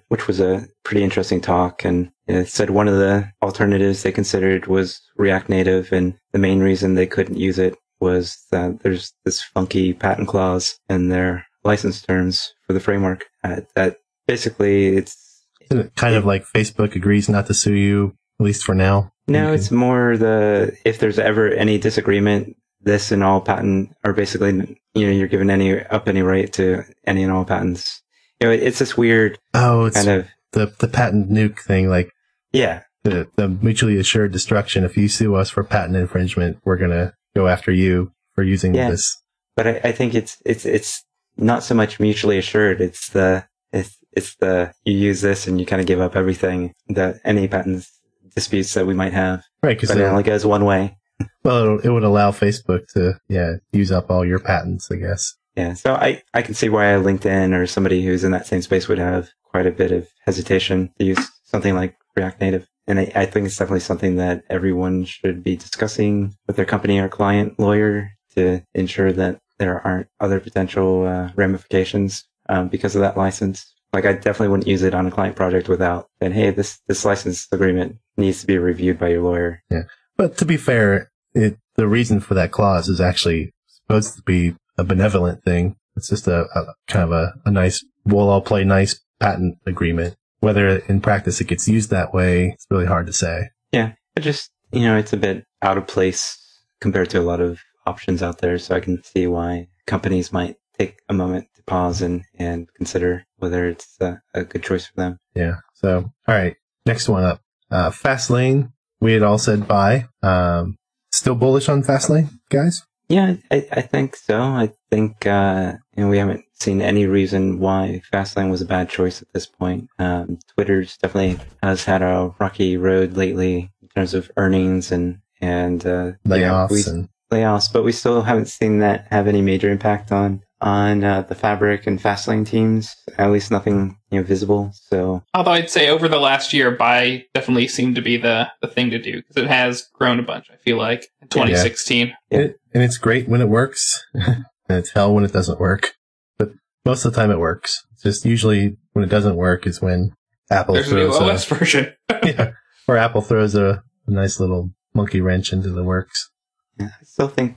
which 0.09 0.26
was 0.26 0.41
a 0.41 0.66
pretty 0.85 1.03
interesting 1.03 1.41
talk. 1.41 1.85
And 1.85 2.11
it 2.26 2.49
said 2.49 2.70
one 2.70 2.89
of 2.89 2.95
the 2.95 3.31
alternatives 3.43 4.03
they 4.03 4.12
considered 4.12 4.66
was 4.66 5.01
React 5.16 5.49
Native. 5.49 5.93
And 5.93 6.18
the 6.33 6.39
main 6.39 6.61
reason 6.61 6.95
they 6.95 7.07
couldn't 7.07 7.39
use 7.39 7.59
it 7.59 7.76
was 8.01 8.39
that 8.51 8.81
there's 8.81 9.12
this 9.24 9.43
funky 9.43 9.93
patent 9.93 10.28
clause 10.28 10.78
in 10.89 11.09
their 11.09 11.47
license 11.64 12.03
terms 12.03 12.53
for 12.66 12.72
the 12.72 12.81
framework 12.81 13.26
uh, 13.45 13.61
that 13.74 13.97
basically 14.26 14.97
it's 14.97 15.45
Isn't 15.70 15.87
it 15.87 15.95
kind 15.97 16.14
of 16.14 16.24
like 16.24 16.45
Facebook 16.45 16.95
agrees 16.95 17.28
not 17.28 17.47
to 17.47 17.55
sue 17.55 17.74
you, 17.74 18.16
at 18.39 18.45
least 18.45 18.64
for 18.64 18.74
now? 18.74 19.12
No, 19.26 19.53
it's 19.53 19.70
more 19.70 20.16
the 20.16 20.76
if 20.85 20.99
there's 20.99 21.18
ever 21.18 21.49
any 21.51 21.78
disagreement, 21.78 22.57
this 22.81 23.12
and 23.12 23.22
all 23.22 23.41
patent 23.41 23.95
are 24.05 24.12
basically 24.12 24.78
you 24.95 25.07
know 25.07 25.12
you're 25.12 25.28
given 25.28 25.51
any 25.51 25.85
up 25.87 26.09
any 26.09 26.22
right 26.22 26.53
to 26.55 26.85
any 27.07 27.22
and 27.22 27.33
all 27.33 27.45
patents. 27.45 28.03
You 28.41 28.49
know, 28.49 28.53
it's 28.53 28.78
this 28.78 28.97
weird 28.97 29.38
oh, 29.55 29.84
it's 29.86 29.97
kind 29.97 30.20
of 30.20 30.26
the 30.53 30.66
the 30.78 30.88
patent 30.88 31.30
nuke 31.30 31.61
thing, 31.61 31.88
like 31.88 32.11
yeah, 32.53 32.82
the, 33.05 33.28
the 33.36 33.49
mutually 33.49 33.99
assured 33.99 34.32
destruction. 34.32 34.84
If 34.84 34.97
you 34.97 35.09
sue 35.09 35.34
us 35.34 35.51
for 35.51 35.62
patent 35.62 35.97
infringement, 35.97 36.59
we're 36.64 36.78
gonna 36.78 37.14
go 37.34 37.49
after 37.49 37.70
you 37.70 38.12
for 38.34 38.43
using 38.43 38.74
Yeah. 38.74 38.91
this. 38.91 39.16
but 39.57 39.66
I, 39.66 39.80
I 39.84 39.93
think 39.93 40.14
it's 40.14 40.38
it's 40.47 40.64
it's 40.64 41.05
not 41.36 41.62
so 41.62 41.74
much 41.74 42.01
mutually 42.01 42.38
assured. 42.38 42.80
It's 42.80 43.11
the 43.11 43.45
it's 43.72 43.97
it's 44.12 44.34
the 44.36 44.72
you 44.84 44.95
use 44.97 45.20
this 45.20 45.47
and 45.47 45.61
you 45.61 45.66
kind 45.66 45.80
of 45.80 45.86
give 45.86 46.01
up 46.01 46.16
everything 46.16 46.72
that 46.88 47.16
any 47.24 47.47
patents 47.47 47.91
disputes 48.34 48.74
that 48.74 48.86
we 48.86 48.95
might 48.95 49.12
have, 49.12 49.43
Right, 49.62 49.76
because 49.78 49.91
it 49.91 50.01
only 50.03 50.22
goes 50.22 50.47
one 50.47 50.64
way. 50.64 50.97
well, 51.45 51.78
it 51.78 51.88
would 51.91 52.05
allow 52.05 52.30
Facebook 52.30 52.86
to 52.95 53.18
yeah 53.28 53.55
use 53.72 53.93
up 53.93 54.11
all 54.11 54.24
your 54.24 54.38
patents, 54.38 54.88
I 54.91 54.97
guess. 54.97 55.34
Yeah, 55.61 55.75
so 55.75 55.95
I, 55.95 56.23
I 56.33 56.41
can 56.41 56.55
see 56.55 56.71
why 56.71 56.87
a 56.87 57.01
LinkedIn 57.01 57.55
or 57.55 57.67
somebody 57.67 58.03
who's 58.03 58.25
in 58.25 58.33
that 58.33 58.47
same 58.47 58.63
space 58.63 58.89
would 58.89 58.99
have 58.99 59.29
quite 59.45 59.67
a 59.67 59.71
bit 59.71 59.93
of 59.93 60.09
hesitation 60.25 60.91
to 60.99 61.05
use 61.05 61.29
something 61.45 61.75
like 61.75 61.97
React 62.17 62.41
Native. 62.41 62.67
And 62.87 62.99
I, 62.99 63.13
I 63.15 63.27
think 63.27 63.45
it's 63.45 63.59
definitely 63.59 63.81
something 63.81 64.17
that 64.17 64.43
everyone 64.49 65.05
should 65.05 65.45
be 65.45 65.57
discussing 65.57 66.35
with 66.47 66.57
their 66.57 66.65
company 66.65 66.99
or 66.99 67.09
client 67.11 67.59
lawyer 67.59 68.13
to 68.37 68.63
ensure 68.75 69.13
that 69.13 69.41
there 69.59 69.87
aren't 69.87 70.09
other 70.19 70.41
potential 70.41 71.07
uh, 71.07 71.31
ramifications 71.37 72.25
um, 72.49 72.69
because 72.69 72.97
of 72.97 73.03
that 73.03 73.19
license. 73.19 73.71
Like 73.93 74.07
I 74.07 74.15
definitely 74.15 74.49
wouldn't 74.49 74.69
use 74.69 74.83
it 74.83 74.95
on 74.95 75.07
a 75.07 75.11
client 75.11 75.37
project 75.37 75.69
without 75.69 76.09
saying, 76.23 76.33
hey, 76.33 76.51
this, 76.53 76.81
this 76.87 77.05
license 77.05 77.47
agreement 77.53 77.99
needs 78.17 78.41
to 78.41 78.47
be 78.47 78.57
reviewed 78.57 78.99
by 78.99 79.09
your 79.09 79.23
lawyer. 79.23 79.63
Yeah. 79.71 79.83
But 80.17 80.39
to 80.39 80.47
be 80.47 80.57
fair, 80.57 81.11
it 81.35 81.59
the 81.77 81.87
reason 81.87 82.21
for 82.21 82.35
that 82.35 82.51
clause 82.51 82.89
is 82.89 83.01
actually 83.01 83.53
supposed 83.67 84.17
to 84.17 84.23
be 84.23 84.55
a 84.81 84.85
benevolent 84.85 85.45
thing. 85.45 85.76
It's 85.97 86.09
just 86.09 86.26
a, 86.26 86.47
a 86.55 86.74
kind 86.89 87.05
of 87.05 87.12
a, 87.12 87.35
a 87.45 87.51
nice 87.51 87.85
we'll 88.05 88.31
all 88.31 88.41
play 88.41 88.64
nice 88.64 89.01
patent 89.18 89.59
agreement. 89.66 90.16
Whether 90.41 90.78
in 90.89 91.01
practice 91.01 91.41
it 91.41 91.49
gets 91.49 91.68
used 91.68 91.91
that 91.91 92.14
way, 92.14 92.53
it's 92.55 92.66
really 92.70 92.87
hard 92.87 93.07
to 93.07 93.12
say. 93.12 93.51
Yeah, 93.72 93.93
it 94.16 94.20
just 94.20 94.51
you 94.72 94.81
know 94.81 94.97
it's 94.97 95.12
a 95.12 95.18
bit 95.18 95.45
out 95.62 95.78
of 95.78 95.87
place 95.87 96.39
compared 96.81 97.11
to 97.11 97.20
a 97.20 97.22
lot 97.22 97.41
of 97.41 97.61
options 97.87 98.22
out 98.22 98.39
there. 98.39 98.59
So 98.59 98.74
I 98.74 98.81
can 98.81 99.03
see 99.05 99.26
why 99.26 99.68
companies 99.87 100.33
might 100.33 100.57
take 100.78 100.99
a 101.09 101.14
moment 101.14 101.49
to 101.57 101.62
pause 101.64 102.01
and 102.01 102.22
and 102.39 102.68
consider 102.74 103.24
whether 103.37 103.68
it's 103.68 103.97
a, 104.01 104.20
a 104.35 104.45
good 104.45 104.62
choice 104.62 104.87
for 104.87 104.97
them. 104.97 105.18
Yeah. 105.35 105.57
So, 105.74 106.11
all 106.26 106.35
right. 106.35 106.57
Next 106.87 107.09
one 107.09 107.24
up. 107.24 107.41
Uh, 107.70 107.91
Fastlane. 107.91 108.72
We 109.01 109.14
had 109.14 109.22
all 109.22 109.39
said 109.39 109.66
buy. 109.66 110.09
Um, 110.22 110.76
still 111.11 111.35
bullish 111.35 111.68
on 111.68 111.83
Fastlane, 111.83 112.28
guys? 112.51 112.83
Yeah, 113.11 113.35
I, 113.51 113.67
I 113.73 113.81
think 113.81 114.15
so. 114.15 114.41
I 114.41 114.73
think 114.89 115.27
uh, 115.27 115.75
you 115.97 116.05
know 116.05 116.09
we 116.09 116.19
haven't 116.19 116.45
seen 116.55 116.81
any 116.81 117.07
reason 117.07 117.59
why 117.59 118.01
Fastlane 118.13 118.53
was 118.53 118.63
a 118.63 118.67
bad 118.67 118.89
choice 118.89 119.21
at 119.21 119.27
this 119.35 119.47
point. 119.47 119.89
Um, 119.99 120.39
Twitter's 120.55 120.97
definitely 120.97 121.45
has 121.61 121.85
had 121.85 122.03
a 122.03 122.33
rocky 122.39 122.77
road 122.77 123.15
lately 123.15 123.73
in 123.83 123.89
terms 123.89 124.15
of 124.15 124.31
earnings 124.37 124.93
and 124.93 125.19
and 125.41 125.85
uh, 125.85 126.05
you 126.05 126.13
know, 126.25 126.37
Layoffs 126.37 126.71
we- 126.71 126.85
and 126.93 127.09
layoffs, 127.33 127.73
but 127.73 127.83
we 127.85 127.93
still 127.93 128.23
haven't 128.23 128.47
seen 128.47 128.79
that 128.79 129.09
have 129.11 129.27
any 129.27 129.43
major 129.43 129.71
impact 129.71 130.13
on 130.13 130.43
on 130.61 131.03
uh, 131.05 131.23
the 131.23 131.35
Fabric 131.35 131.87
and 131.87 132.01
Fastlane 132.01 132.47
teams. 132.47 132.95
At 133.19 133.31
least 133.31 133.51
nothing 133.51 133.99
you 134.11 134.21
know 134.21 134.25
visible. 134.25 134.73
So 134.75 135.23
Although 135.35 135.53
I'd 135.53 135.71
say 135.71 135.89
over 135.89 136.09
the 136.09 136.19
last 136.19 136.53
year, 136.53 136.71
buy 136.71 137.25
definitely 137.35 137.69
seemed 137.69 137.95
to 137.97 138.03
be 138.03 138.17
the, 138.17 138.51
the 138.61 138.69
thing 138.69 138.91
to 138.91 138.99
do 138.99 139.17
because 139.17 139.37
it 139.37 139.49
has 139.49 139.89
grown 139.95 140.19
a 140.19 140.23
bunch. 140.23 140.47
I 140.53 140.57
feel 140.57 140.77
like 140.77 141.07
in 141.23 141.29
2016. 141.29 142.13
Yeah. 142.31 142.39
It, 142.39 142.61
and 142.75 142.83
it's 142.83 142.99
great 142.99 143.29
when 143.29 143.41
it 143.41 143.49
works, 143.49 144.05
and 144.15 144.45
it's 144.69 144.93
hell 144.93 145.15
when 145.15 145.25
it 145.25 145.33
doesn't 145.33 145.61
work. 145.61 145.93
But 146.39 146.53
most 146.85 147.05
of 147.05 147.13
the 147.13 147.21
time 147.21 147.31
it 147.31 147.39
works. 147.39 147.83
It's 147.93 148.03
just 148.03 148.25
usually 148.25 148.77
when 148.93 149.05
it 149.05 149.11
doesn't 149.11 149.37
work 149.37 149.67
is 149.67 149.81
when 149.81 150.13
Apple 150.51 150.75
There's 150.75 150.93
a 150.93 150.95
new 150.95 151.13
throws 151.13 151.21
OS 151.21 151.45
version. 151.47 151.95
yeah, 152.23 152.53
or 152.87 152.97
Apple 152.97 153.23
throws 153.23 153.55
a, 153.55 153.83
a 154.07 154.11
nice 154.11 154.41
little 154.41 154.71
monkey 154.95 155.21
wrench 155.21 155.53
into 155.53 155.71
the 155.71 155.85
works. 155.85 156.31
Yeah, 156.79 156.91
I 157.01 157.05
still 157.05 157.29
think 157.29 157.57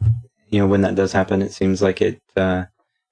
you 0.49 0.60
know 0.60 0.68
when 0.68 0.82
that 0.82 0.95
does 0.95 1.12
happen, 1.12 1.41
it 1.41 1.51
seems 1.51 1.82
like 1.82 2.01
it 2.01 2.20
uh, 2.36 2.66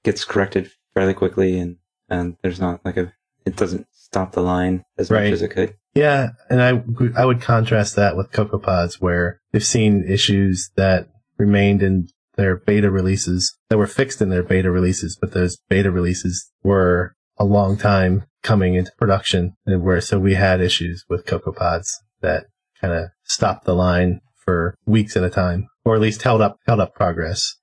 gets 0.03 0.23
corrected 0.25 0.71
fairly 0.93 1.13
quickly, 1.13 1.59
and 1.59 1.77
and 2.09 2.35
there's 2.41 2.59
not 2.59 2.83
like 2.85 2.97
a 2.97 3.13
it 3.45 3.55
doesn't 3.55 3.87
stop 3.91 4.33
the 4.33 4.41
line 4.41 4.83
as 4.97 5.09
Right. 5.09 5.25
much 5.25 5.33
as 5.33 5.41
it 5.41 5.49
could. 5.49 5.75
Yeah, 5.93 6.29
and 6.49 6.61
I 6.61 6.83
I 7.19 7.25
would 7.25 7.41
contrast 7.41 7.95
that 7.95 8.15
with 8.15 8.31
CocoaPods, 8.31 9.01
where 9.01 9.39
they've 9.51 9.63
seen 9.63 10.05
issues 10.07 10.71
that 10.75 11.07
remained 11.37 11.81
in 11.83 12.07
their 12.37 12.55
beta 12.55 12.89
releases 12.89 13.57
that 13.69 13.77
were 13.77 13.87
fixed 13.87 14.21
in 14.21 14.29
their 14.29 14.43
beta 14.43 14.71
releases, 14.71 15.17
but 15.19 15.33
those 15.33 15.57
beta 15.69 15.91
releases 15.91 16.49
were 16.63 17.13
a 17.37 17.43
long 17.43 17.75
time 17.77 18.23
coming 18.43 18.75
into 18.75 18.91
production, 18.97 19.53
and 19.65 19.81
where 19.83 19.99
so 20.01 20.17
we 20.19 20.35
had 20.35 20.61
issues 20.61 21.03
with 21.09 21.25
CocoaPods 21.25 21.87
that 22.21 22.45
kind 22.79 22.93
of 22.93 23.09
stopped 23.23 23.65
the 23.65 23.75
line 23.75 24.21
for 24.45 24.75
weeks 24.85 25.15
at 25.17 25.23
a 25.23 25.29
time, 25.29 25.67
or 25.83 25.95
at 25.95 26.01
least 26.01 26.21
held 26.23 26.41
up 26.41 26.57
held 26.67 26.79
up 26.79 26.93
progress. 26.95 27.55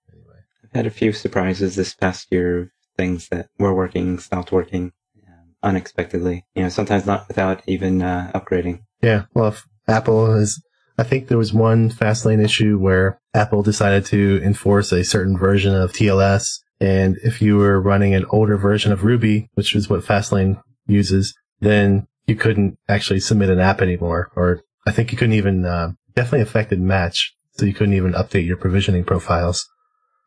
Had 0.74 0.86
a 0.86 0.90
few 0.90 1.12
surprises 1.12 1.76
this 1.76 1.94
past 1.94 2.28
year 2.30 2.58
of 2.60 2.68
things 2.96 3.28
that 3.28 3.48
were 3.58 3.74
working, 3.74 4.18
stopped 4.18 4.52
working 4.52 4.92
um, 5.26 5.54
unexpectedly. 5.62 6.44
You 6.54 6.64
know, 6.64 6.68
sometimes 6.68 7.06
not 7.06 7.28
without 7.28 7.62
even 7.66 8.02
uh, 8.02 8.30
upgrading. 8.34 8.82
Yeah, 9.02 9.24
well, 9.34 9.56
Apple 9.86 10.34
is, 10.34 10.62
I 10.98 11.04
think 11.04 11.28
there 11.28 11.38
was 11.38 11.54
one 11.54 11.90
Fastlane 11.90 12.44
issue 12.44 12.78
where 12.78 13.20
Apple 13.34 13.62
decided 13.62 14.04
to 14.06 14.40
enforce 14.44 14.92
a 14.92 15.04
certain 15.04 15.38
version 15.38 15.74
of 15.74 15.92
TLS. 15.92 16.60
And 16.80 17.16
if 17.22 17.40
you 17.40 17.56
were 17.56 17.80
running 17.80 18.14
an 18.14 18.26
older 18.30 18.56
version 18.56 18.92
of 18.92 19.04
Ruby, 19.04 19.48
which 19.54 19.74
is 19.74 19.88
what 19.88 20.04
Fastlane 20.04 20.60
uses, 20.86 21.34
then 21.60 22.06
you 22.26 22.36
couldn't 22.36 22.78
actually 22.88 23.20
submit 23.20 23.50
an 23.50 23.58
app 23.58 23.80
anymore. 23.80 24.30
Or 24.36 24.62
I 24.86 24.92
think 24.92 25.12
you 25.12 25.18
couldn't 25.18 25.34
even, 25.34 25.64
uh, 25.64 25.92
definitely 26.14 26.42
affected 26.42 26.80
match. 26.80 27.34
So 27.52 27.66
you 27.66 27.74
couldn't 27.74 27.94
even 27.94 28.12
update 28.12 28.46
your 28.46 28.56
provisioning 28.56 29.04
profiles. 29.04 29.68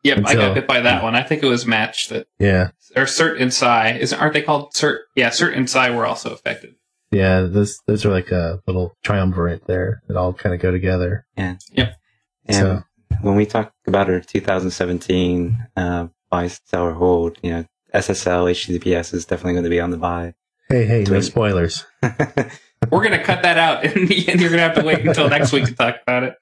Yep, 0.04 0.22
I 0.26 0.34
got 0.34 0.54
bit 0.54 0.66
by 0.66 0.80
that 0.80 1.02
one. 1.02 1.14
I 1.14 1.22
think 1.22 1.42
it 1.42 1.46
was 1.46 1.64
Match 1.66 2.08
that 2.08 2.26
Yeah. 2.40 2.70
or 2.96 3.04
Cert 3.04 3.40
and 3.40 3.52
Sigh. 3.54 3.92
Isn't 4.00 4.18
aren't 4.18 4.34
they 4.34 4.42
called 4.42 4.72
Cert? 4.74 4.98
Yeah, 5.14 5.28
Cert 5.30 5.56
and 5.56 5.68
Sigh 5.70 5.90
were 5.90 6.06
also 6.06 6.32
affected. 6.32 6.74
Yeah. 7.12 7.42
Those, 7.42 7.78
those 7.86 8.04
are 8.04 8.10
like 8.10 8.30
a 8.32 8.60
little 8.66 8.96
triumvirate 9.04 9.66
there 9.66 10.02
that 10.08 10.16
all 10.16 10.32
kind 10.32 10.54
of 10.54 10.60
go 10.60 10.70
together. 10.72 11.26
And 11.36 11.60
Yep. 11.72 11.94
and 12.46 12.56
So- 12.56 12.82
when 13.20 13.36
we 13.36 13.46
talk 13.46 13.72
about 13.86 14.08
our 14.10 14.20
2017 14.20 15.66
uh, 15.76 16.08
buy, 16.30 16.48
sell, 16.48 16.84
or 16.84 16.94
hold, 16.94 17.36
you 17.42 17.50
know, 17.50 17.64
SSL, 17.94 18.50
HTTPS 18.50 19.12
is 19.14 19.26
definitely 19.26 19.52
going 19.52 19.64
to 19.64 19.70
be 19.70 19.80
on 19.80 19.90
the 19.90 19.98
buy. 19.98 20.34
Hey, 20.68 20.86
hey, 20.86 21.04
no 21.04 21.20
spoilers. 21.20 21.84
We're 22.90 23.02
gonna 23.04 23.22
cut 23.22 23.42
that 23.42 23.58
out, 23.58 23.84
and 23.96 24.08
you're 24.10 24.48
gonna 24.50 24.62
have 24.62 24.74
to 24.76 24.82
wait 24.82 25.06
until 25.06 25.28
next 25.28 25.52
week 25.52 25.66
to 25.66 25.74
talk 25.74 25.96
about 26.02 26.22
it. 26.24 26.34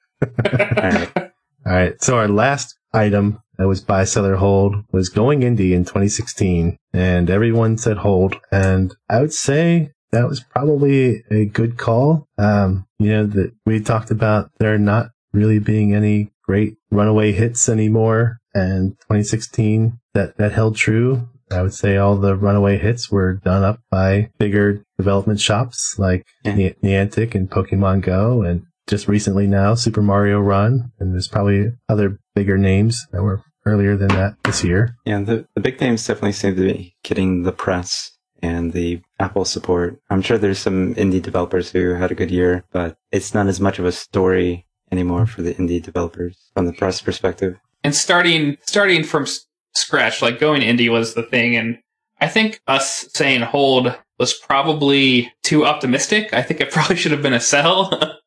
right. 0.81 1.11
All 1.65 1.71
right. 1.73 2.01
So 2.01 2.17
our 2.17 2.27
last 2.29 2.75
item 2.93 3.41
that 3.57 3.67
was 3.67 3.81
buy, 3.81 4.03
seller, 4.05 4.35
hold 4.35 4.75
was 4.91 5.09
going 5.09 5.41
indie 5.41 5.71
in 5.71 5.83
2016, 5.85 6.77
and 6.93 7.29
everyone 7.29 7.77
said 7.77 7.97
hold. 7.97 8.37
And 8.51 8.95
I 9.09 9.21
would 9.21 9.33
say 9.33 9.91
that 10.11 10.27
was 10.27 10.41
probably 10.41 11.23
a 11.31 11.45
good 11.45 11.77
call. 11.77 12.27
Um, 12.37 12.85
you 12.99 13.09
know, 13.11 13.25
that 13.27 13.53
we 13.65 13.79
talked 13.79 14.11
about 14.11 14.49
there 14.59 14.77
not 14.77 15.09
really 15.33 15.59
being 15.59 15.93
any 15.93 16.31
great 16.43 16.75
runaway 16.89 17.31
hits 17.31 17.69
anymore, 17.69 18.39
and 18.53 18.91
2016 19.01 19.99
that 20.13 20.37
that 20.37 20.51
held 20.51 20.75
true. 20.75 21.27
I 21.51 21.61
would 21.61 21.73
say 21.73 21.97
all 21.97 22.15
the 22.15 22.35
runaway 22.35 22.77
hits 22.77 23.11
were 23.11 23.33
done 23.33 23.63
up 23.63 23.79
by 23.89 24.29
bigger 24.39 24.83
development 24.97 25.41
shops 25.41 25.95
like 25.97 26.25
Yeah. 26.45 26.55
Ni- 26.55 26.75
Niantic 26.83 27.35
and 27.35 27.49
Pokemon 27.49 28.01
Go, 28.01 28.41
and 28.41 28.63
just 28.91 29.07
recently 29.07 29.47
now 29.47 29.73
Super 29.73 30.01
Mario 30.01 30.39
Run, 30.39 30.91
and 30.99 31.13
there's 31.13 31.29
probably 31.29 31.71
other 31.89 32.19
bigger 32.35 32.57
names 32.57 33.07
that 33.13 33.23
were 33.23 33.41
earlier 33.65 33.95
than 33.95 34.09
that 34.09 34.35
this 34.43 34.63
year. 34.63 34.95
Yeah, 35.05 35.21
the, 35.21 35.47
the 35.55 35.61
big 35.61 35.79
names 35.79 36.05
definitely 36.05 36.33
seem 36.33 36.55
to 36.57 36.61
be 36.73 36.95
getting 37.03 37.43
the 37.43 37.51
press 37.53 38.11
and 38.43 38.73
the 38.73 39.01
Apple 39.19 39.45
support. 39.45 39.99
I'm 40.09 40.21
sure 40.21 40.37
there's 40.37 40.59
some 40.59 40.93
indie 40.95 41.21
developers 41.21 41.71
who 41.71 41.93
had 41.93 42.11
a 42.11 42.15
good 42.15 42.31
year, 42.31 42.65
but 42.71 42.97
it's 43.11 43.33
not 43.33 43.47
as 43.47 43.61
much 43.61 43.79
of 43.79 43.85
a 43.85 43.91
story 43.93 44.65
anymore 44.91 45.25
for 45.25 45.41
the 45.41 45.53
indie 45.53 45.81
developers 45.81 46.51
from 46.53 46.65
the 46.65 46.73
press 46.73 47.01
perspective. 47.01 47.55
and 47.83 47.95
starting 47.95 48.57
starting 48.67 49.03
from 49.05 49.23
s- 49.23 49.45
scratch 49.73 50.21
like 50.21 50.37
going 50.37 50.61
indie 50.61 50.91
was 50.91 51.13
the 51.13 51.23
thing 51.23 51.55
and 51.55 51.77
i 52.19 52.27
think 52.27 52.59
us 52.67 53.07
saying 53.13 53.39
hold 53.41 53.97
was 54.19 54.33
probably 54.33 55.31
too 55.43 55.65
optimistic 55.65 56.33
i 56.33 56.41
think 56.41 56.59
it 56.59 56.71
probably 56.75 56.97
should 56.97 57.13
have 57.13 57.21
been 57.21 57.31
a 57.33 57.39
sell 57.39 57.89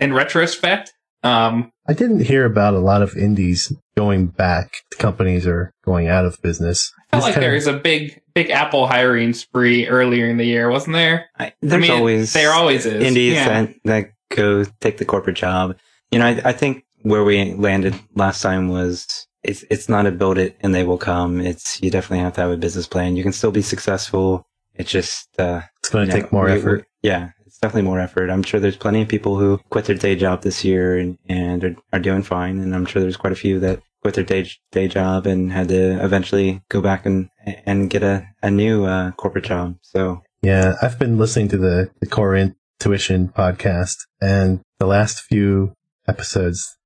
in 0.00 0.12
retrospect 0.12 0.92
um 1.22 1.70
I 1.86 1.94
didn't 1.94 2.20
hear 2.24 2.44
about 2.44 2.74
a 2.74 2.78
lot 2.78 3.02
of 3.02 3.16
indies 3.16 3.72
going 3.96 4.28
back. 4.28 4.76
Companies 4.98 5.48
are 5.48 5.72
going 5.84 6.06
out 6.06 6.24
of 6.24 6.40
business. 6.42 6.92
i 7.12 7.16
felt 7.16 7.18
Just 7.18 7.24
like 7.26 7.34
kinda- 7.34 7.46
there 7.46 7.54
was 7.54 7.66
a 7.66 7.72
big 7.78 8.20
big 8.34 8.50
apple 8.50 8.86
hiring 8.86 9.32
spree 9.34 9.86
earlier 9.86 10.26
in 10.26 10.36
the 10.36 10.44
year 10.46 10.70
wasn't 10.70 10.94
there 10.94 11.26
I, 11.38 11.52
there's 11.60 11.74
I 11.74 11.76
mean, 11.78 11.90
always 11.90 12.32
there 12.32 12.52
always 12.52 12.86
is 12.86 13.02
indies 13.02 13.34
yeah. 13.34 13.48
that, 13.48 13.74
that 13.84 14.04
go 14.34 14.64
take 14.80 14.96
the 14.98 15.04
corporate 15.04 15.36
job. 15.36 15.76
You 16.10 16.18
know, 16.18 16.26
I, 16.26 16.40
I 16.46 16.52
think 16.52 16.84
where 17.02 17.22
we 17.24 17.52
landed 17.54 17.94
last 18.14 18.40
time 18.42 18.68
was 18.68 19.06
it's 19.44 19.64
it's 19.70 19.88
not 19.88 20.06
a 20.06 20.10
build 20.12 20.38
it 20.38 20.56
and 20.60 20.74
they 20.74 20.84
will 20.84 20.98
come. 20.98 21.40
It's 21.40 21.80
you 21.82 21.90
definitely 21.90 22.22
have 22.24 22.34
to 22.34 22.40
have 22.42 22.50
a 22.50 22.56
business 22.56 22.86
plan. 22.86 23.16
You 23.16 23.22
can 23.22 23.32
still 23.32 23.50
be 23.52 23.62
successful. 23.62 24.44
It's 24.74 24.90
just 24.90 25.28
uh, 25.38 25.62
It's 25.80 25.90
going 25.90 26.08
to 26.08 26.12
you 26.14 26.18
know, 26.18 26.22
take 26.24 26.32
more 26.32 26.46
we- 26.46 26.52
effort. 26.52 26.86
we- 27.02 27.08
yeah, 27.10 27.30
it's 27.40 27.41
definitely 27.62 27.88
more 27.88 28.00
effort. 28.00 28.28
I'm 28.28 28.42
sure 28.42 28.60
there's 28.60 28.76
plenty 28.76 29.02
of 29.02 29.08
people 29.08 29.38
who 29.38 29.58
quit 29.70 29.86
their 29.86 29.96
day 29.96 30.16
job 30.16 30.42
this 30.42 30.64
year 30.64 30.98
and, 30.98 31.16
and 31.28 31.64
are, 31.64 31.76
are 31.92 32.00
doing 32.00 32.22
fine. 32.22 32.58
And 32.58 32.74
I'm 32.74 32.84
sure 32.84 33.00
there's 33.00 33.16
quite 33.16 33.32
a 33.32 33.36
few 33.36 33.60
that 33.60 33.80
quit 34.02 34.14
their 34.14 34.24
day 34.24 34.50
day 34.72 34.88
job 34.88 35.26
and 35.26 35.52
had 35.52 35.68
to 35.68 36.04
eventually 36.04 36.60
go 36.68 36.80
back 36.80 37.06
and 37.06 37.30
and 37.64 37.88
get 37.88 38.02
a 38.02 38.26
a 38.42 38.50
new 38.50 38.84
uh, 38.84 39.12
corporate 39.12 39.44
job. 39.44 39.76
So 39.80 40.22
Yeah, 40.42 40.74
I've 40.82 40.98
been 40.98 41.18
listening 41.18 41.48
to 41.48 41.56
the, 41.56 41.90
the 42.00 42.06
Core 42.06 42.34
Intuition 42.36 43.28
podcast, 43.28 43.94
and 44.20 44.60
the 44.80 44.86
last 44.86 45.20
few 45.20 45.72
episodes, 46.08 46.76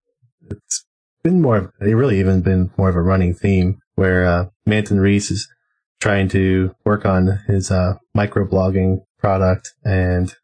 it's 0.51 0.85
been 1.25 1.41
more, 1.41 1.73
it 1.81 1.87
really 1.87 2.21
even 2.21 2.43
been 2.43 2.71
more 2.77 2.91
of 2.91 2.97
a 2.97 3.01
running 3.01 3.35
theme 3.35 3.79
where 3.95 4.27
uh, 4.27 4.47
Manton 4.67 5.01
Reece 5.01 5.31
is 5.31 5.49
trying 6.01 6.29
to 6.29 6.75
work 6.85 7.07
on 7.07 7.41
his 7.47 7.71
uh, 7.71 7.95
microblogging 8.15 8.99
product 9.19 9.73
and 9.83 10.35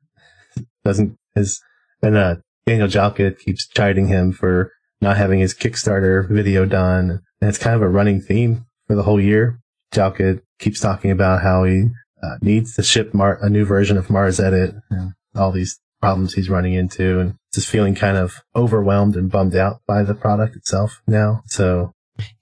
doesn't, 0.84 1.16
his, 1.34 1.60
and 2.02 2.16
uh, 2.16 2.36
Daniel 2.66 2.88
Jalkut 2.88 3.38
keeps 3.38 3.66
chiding 3.68 4.08
him 4.08 4.32
for 4.32 4.70
not 5.00 5.16
having 5.16 5.40
his 5.40 5.54
Kickstarter 5.54 6.28
video 6.28 6.64
done. 6.64 7.20
And 7.40 7.48
it's 7.48 7.58
kind 7.58 7.74
of 7.76 7.82
a 7.82 7.88
running 7.88 8.20
theme 8.20 8.66
for 8.86 8.94
the 8.94 9.02
whole 9.02 9.20
year. 9.20 9.58
Jalkut 9.92 10.42
keeps 10.58 10.80
talking 10.80 11.10
about 11.10 11.42
how 11.42 11.64
he 11.64 11.86
uh, 12.22 12.36
needs 12.40 12.74
to 12.76 12.82
ship 12.82 13.12
Mar- 13.12 13.38
a 13.42 13.50
new 13.50 13.64
version 13.64 13.96
of 13.96 14.06
MarsEdit 14.08 14.80
and 14.90 15.12
all 15.34 15.50
these 15.50 15.78
problems 16.00 16.34
he's 16.34 16.48
running 16.48 16.74
into 16.74 17.20
and 17.20 17.34
just 17.54 17.68
feeling 17.68 17.94
kind 17.94 18.16
of 18.16 18.42
overwhelmed 18.56 19.16
and 19.16 19.30
bummed 19.30 19.54
out 19.56 19.80
by 19.86 20.02
the 20.02 20.14
product 20.14 20.56
itself 20.56 21.00
now. 21.06 21.42
So 21.46 21.92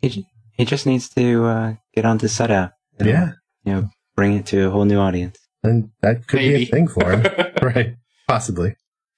he 0.00 0.26
he 0.52 0.64
just 0.64 0.86
needs 0.86 1.08
to 1.10 1.44
uh, 1.44 1.74
get 1.94 2.04
onto 2.04 2.26
Setapp. 2.26 2.72
and, 2.98 3.08
yeah, 3.08 3.32
you 3.64 3.72
know, 3.72 3.88
bring 4.14 4.34
it 4.34 4.46
to 4.46 4.66
a 4.66 4.70
whole 4.70 4.84
new 4.84 4.98
audience. 4.98 5.38
and 5.62 5.90
that 6.02 6.26
could 6.26 6.38
be 6.40 6.54
a 6.54 6.64
thing 6.66 6.88
for 6.88 7.10
him. 7.12 7.22
right. 7.62 7.94
Possibly. 8.30 8.74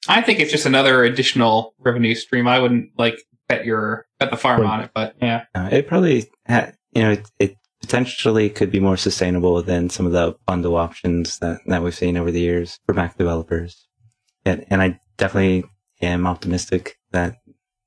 i 0.09 0.21
think 0.23 0.41
it's 0.41 0.51
just 0.51 0.67
another 0.67 1.05
additional 1.05 1.75
revenue 1.81 2.15
stream 2.15 2.47
i 2.49 2.59
wouldn't 2.59 2.91
like 2.99 3.19
bet 3.49 3.65
your 3.65 4.07
bet 4.19 4.31
the 4.31 4.37
farm 4.37 4.61
Wouldn't. 4.61 4.75
on 4.75 4.81
it 4.85 4.91
but 4.95 5.15
yeah 5.21 5.45
Uh, 5.55 5.69
it 5.73 5.87
probably, 5.87 6.31
ha- 6.49 6.73
you 6.93 7.03
know, 7.03 7.11
it, 7.13 7.29
it 7.39 7.57
potentially 7.81 8.49
could 8.49 8.71
be 8.71 8.79
more 8.81 8.97
sustainable 8.97 9.61
than 9.63 9.91
some 9.91 10.07
of 10.07 10.13
the 10.13 10.37
bundle 10.47 10.77
options 10.77 11.39
that, 11.41 11.59
that 11.67 11.83
we've 11.83 11.95
seen 11.95 12.17
over 12.17 12.31
the 12.31 12.41
years 12.41 12.79
for 12.87 12.95
Mac 12.95 13.19
developers. 13.19 13.89
And, 14.45 14.65
and 14.71 14.81
I 14.81 15.01
definitely 15.17 15.65
am 16.01 16.27
optimistic 16.27 16.97
that 17.11 17.37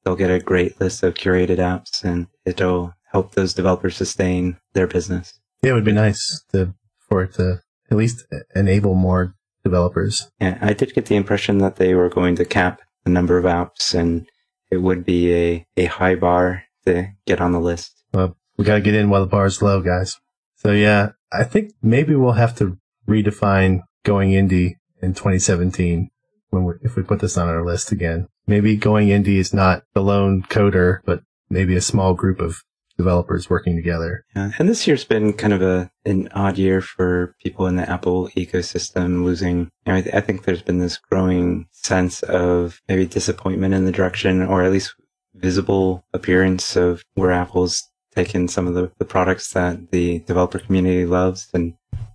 they'll 0.03 0.17
get 0.17 0.29
a 0.31 0.39
great 0.39 0.79
list 0.81 1.01
of 1.03 1.13
curated 1.13 1.57
apps 1.59 2.03
and 2.03 2.27
it'll 2.45 2.93
help 3.11 3.33
those 3.35 3.53
developers 3.53 3.95
sustain 3.95 4.57
their 4.73 4.85
business. 4.87 5.39
Yeah, 5.63 5.71
it 5.71 5.75
would 5.75 5.85
be 5.85 5.93
nice 5.93 6.43
to, 6.51 6.73
for 7.07 7.23
it 7.23 7.33
to 7.35 7.61
at 7.89 7.97
least 7.97 8.25
enable 8.53 8.95
more 8.95 9.33
developers. 9.65 10.31
Yeah, 10.39 10.57
I 10.61 10.73
did 10.73 10.93
get 10.93 11.07
the 11.07 11.15
impression 11.15 11.57
that 11.57 11.75
they 11.75 11.93
were 11.95 12.07
going 12.07 12.35
to 12.35 12.45
cap 12.45 12.81
the 13.03 13.09
number 13.09 13.37
of 13.37 13.45
apps 13.45 13.93
and 13.93 14.27
it 14.71 14.77
would 14.77 15.03
be 15.03 15.33
a, 15.33 15.67
a 15.75 15.85
high 15.85 16.15
bar 16.15 16.63
to 16.85 17.07
get 17.25 17.41
on 17.41 17.51
the 17.51 17.59
list. 17.59 18.03
Well, 18.13 18.37
we 18.57 18.63
got 18.63 18.75
to 18.75 18.81
get 18.81 18.95
in 18.95 19.09
while 19.09 19.21
the 19.21 19.27
bar's 19.27 19.61
low, 19.61 19.81
guys. 19.81 20.17
So 20.55 20.71
yeah, 20.71 21.11
I 21.33 21.43
think 21.43 21.73
maybe 21.81 22.15
we'll 22.15 22.33
have 22.33 22.55
to 22.57 22.77
redefine 23.07 23.81
going 24.03 24.31
indie 24.31 24.75
in 25.01 25.13
2017 25.13 26.09
when 26.51 26.63
we, 26.63 26.73
if 26.81 26.95
we 26.95 27.03
put 27.03 27.19
this 27.19 27.37
on 27.37 27.49
our 27.49 27.65
list 27.65 27.91
again. 27.91 28.27
Maybe 28.47 28.77
going 28.77 29.07
indie 29.07 29.39
is 29.39 29.53
not 29.53 29.83
the 29.95 30.01
lone 30.01 30.43
coder, 30.43 30.99
but 31.05 31.23
maybe 31.49 31.75
a 31.75 31.81
small 31.81 32.13
group 32.13 32.39
of 32.39 32.63
developers 32.97 33.49
working 33.49 33.75
together. 33.75 34.25
Yeah, 34.35 34.51
and 34.57 34.69
this 34.69 34.87
year's 34.87 35.03
been 35.03 35.33
kind 35.33 35.53
of 35.53 35.61
a 35.61 35.91
an 36.05 36.29
odd 36.33 36.57
year 36.57 36.81
for 36.81 37.35
people 37.43 37.67
in 37.67 37.75
the 37.75 37.89
Apple 37.89 38.29
ecosystem 38.29 39.23
losing. 39.23 39.71
You 39.85 39.93
know, 39.93 39.95
I, 39.95 40.01
th- 40.01 40.15
I 40.15 40.21
think 40.21 40.43
there's 40.43 40.61
been 40.61 40.79
this 40.79 40.97
growing 40.97 41.67
sense 41.71 42.23
of 42.23 42.81
maybe 42.87 43.05
disappointment 43.05 43.73
in 43.73 43.85
the 43.85 43.91
direction, 43.91 44.41
or 44.41 44.63
at 44.63 44.71
least 44.71 44.95
visible 45.33 46.05
appearance 46.13 46.75
of 46.75 47.03
where 47.15 47.31
Apple's 47.31 47.83
taken 48.15 48.47
some 48.47 48.67
of 48.67 48.73
the, 48.73 48.91
the 48.97 49.05
products 49.05 49.51
that 49.51 49.91
the 49.91 50.19
developer 50.19 50.59
community 50.59 51.05
loves 51.05 51.49
and 51.53 51.73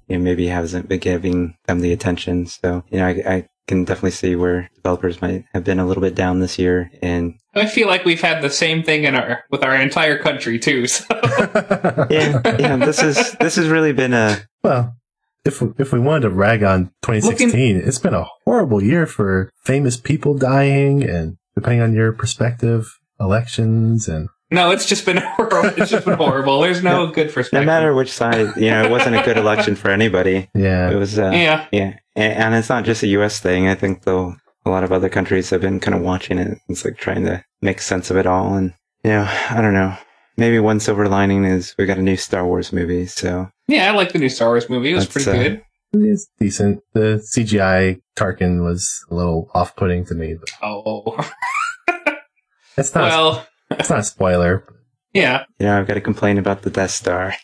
you 0.08 0.16
know, 0.16 0.24
maybe 0.24 0.46
hasn't 0.46 0.88
been 0.88 0.98
giving 0.98 1.54
them 1.66 1.80
the 1.80 1.92
attention. 1.92 2.46
So, 2.46 2.82
you 2.90 2.98
know, 2.98 3.06
I, 3.06 3.10
I 3.26 3.48
can 3.66 3.84
definitely 3.84 4.10
see 4.10 4.36
where 4.36 4.68
developers 4.74 5.20
might 5.22 5.44
have 5.54 5.64
been 5.64 5.78
a 5.78 5.86
little 5.86 6.00
bit 6.00 6.14
down 6.14 6.40
this 6.40 6.58
year. 6.58 6.90
And 7.02 7.34
I 7.54 7.66
feel 7.66 7.86
like 7.86 8.04
we've 8.04 8.20
had 8.20 8.42
the 8.42 8.50
same 8.50 8.82
thing 8.82 9.04
in 9.04 9.14
our 9.14 9.44
with 9.50 9.62
our 9.62 9.74
entire 9.76 10.18
country 10.18 10.58
too. 10.58 10.86
So. 10.86 11.04
yeah, 12.10 12.40
yeah, 12.58 12.76
this 12.76 13.02
is 13.02 13.32
this 13.40 13.56
has 13.56 13.68
really 13.68 13.92
been 13.92 14.12
a 14.12 14.38
well, 14.62 14.96
if 15.44 15.62
if 15.78 15.92
we 15.92 16.00
wanted 16.00 16.22
to 16.22 16.30
rag 16.30 16.62
on 16.62 16.86
2016, 17.02 17.48
Looking, 17.48 17.76
it's 17.88 17.98
been 17.98 18.14
a 18.14 18.26
horrible 18.44 18.82
year 18.82 19.06
for 19.06 19.50
famous 19.62 19.96
people 19.96 20.36
dying, 20.36 21.02
and 21.02 21.36
depending 21.54 21.80
on 21.80 21.94
your 21.94 22.12
perspective, 22.12 22.98
elections 23.20 24.08
and 24.08 24.28
no, 24.52 24.72
it's 24.72 24.86
just 24.86 25.06
been 25.06 25.16
horrible. 25.36 25.80
It's 25.80 25.90
just 25.90 26.04
been 26.04 26.16
horrible. 26.16 26.60
There's 26.60 26.82
no 26.82 27.06
good 27.06 27.32
perspective. 27.32 27.60
No 27.60 27.66
matter 27.66 27.94
which 27.94 28.10
side, 28.10 28.56
you 28.56 28.70
know, 28.70 28.82
it 28.84 28.90
wasn't 28.90 29.16
a 29.16 29.22
good 29.22 29.36
election 29.36 29.76
for 29.76 29.90
anybody. 29.90 30.48
Yeah, 30.60 30.90
it 30.90 30.96
was. 30.96 31.18
Uh, 31.18 31.30
yeah, 31.32 31.66
yeah, 31.72 31.94
and, 32.20 32.32
and, 32.34 32.54
it's 32.54 32.68
not 32.68 32.84
just 32.84 33.02
a 33.02 33.08
U.S. 33.08 33.40
thing. 33.40 33.68
I 33.68 33.74
think 33.74 34.02
though 34.02 34.34
a 34.64 34.70
lot 34.70 34.84
of 34.84 34.92
other 34.92 35.08
countries 35.08 35.50
have 35.50 35.60
been 35.60 35.80
kind 35.80 35.96
of 35.96 36.02
watching 36.02 36.38
it. 36.38 36.58
It's 36.68 36.84
like 36.84 36.96
trying 36.96 37.24
to 37.24 37.44
make 37.62 37.80
sense 37.80 38.10
of 38.10 38.16
it 38.16 38.26
all, 38.26 38.54
and 38.54 38.74
you 39.04 39.10
know, 39.10 39.28
I 39.50 39.60
don't 39.60 39.74
know. 39.74 39.96
Maybe 40.36 40.58
one 40.58 40.80
silver 40.80 41.08
lining 41.08 41.44
is 41.44 41.74
we 41.78 41.86
got 41.86 41.98
a 41.98 42.02
new 42.02 42.16
Star 42.16 42.46
Wars 42.46 42.72
movie. 42.72 43.06
So 43.06 43.48
yeah, 43.68 43.90
I 43.90 43.94
like 43.94 44.12
the 44.12 44.18
new 44.18 44.28
Star 44.28 44.48
Wars 44.48 44.68
movie. 44.70 44.92
It 44.92 44.94
was 44.94 45.06
pretty 45.06 45.30
uh, 45.30 45.34
good. 45.34 45.62
It's 45.92 46.28
decent. 46.38 46.82
The 46.92 47.22
CGI 47.34 48.00
Tarkin 48.16 48.62
was 48.64 49.04
a 49.10 49.14
little 49.14 49.50
off-putting 49.54 50.04
to 50.06 50.14
me. 50.14 50.34
But 50.38 50.50
oh, 50.62 51.18
it's 52.76 52.94
not. 52.94 53.08
Well 53.08 53.46
it's 53.70 53.90
not 53.90 54.00
a 54.00 54.04
spoiler. 54.04 54.64
Yeah. 55.12 55.44
You 55.58 55.66
know, 55.66 55.78
I've 55.78 55.86
got 55.86 55.94
to 55.94 56.00
complain 56.00 56.38
about 56.38 56.62
the 56.62 56.70
Death 56.70 56.90
Star. 56.90 57.34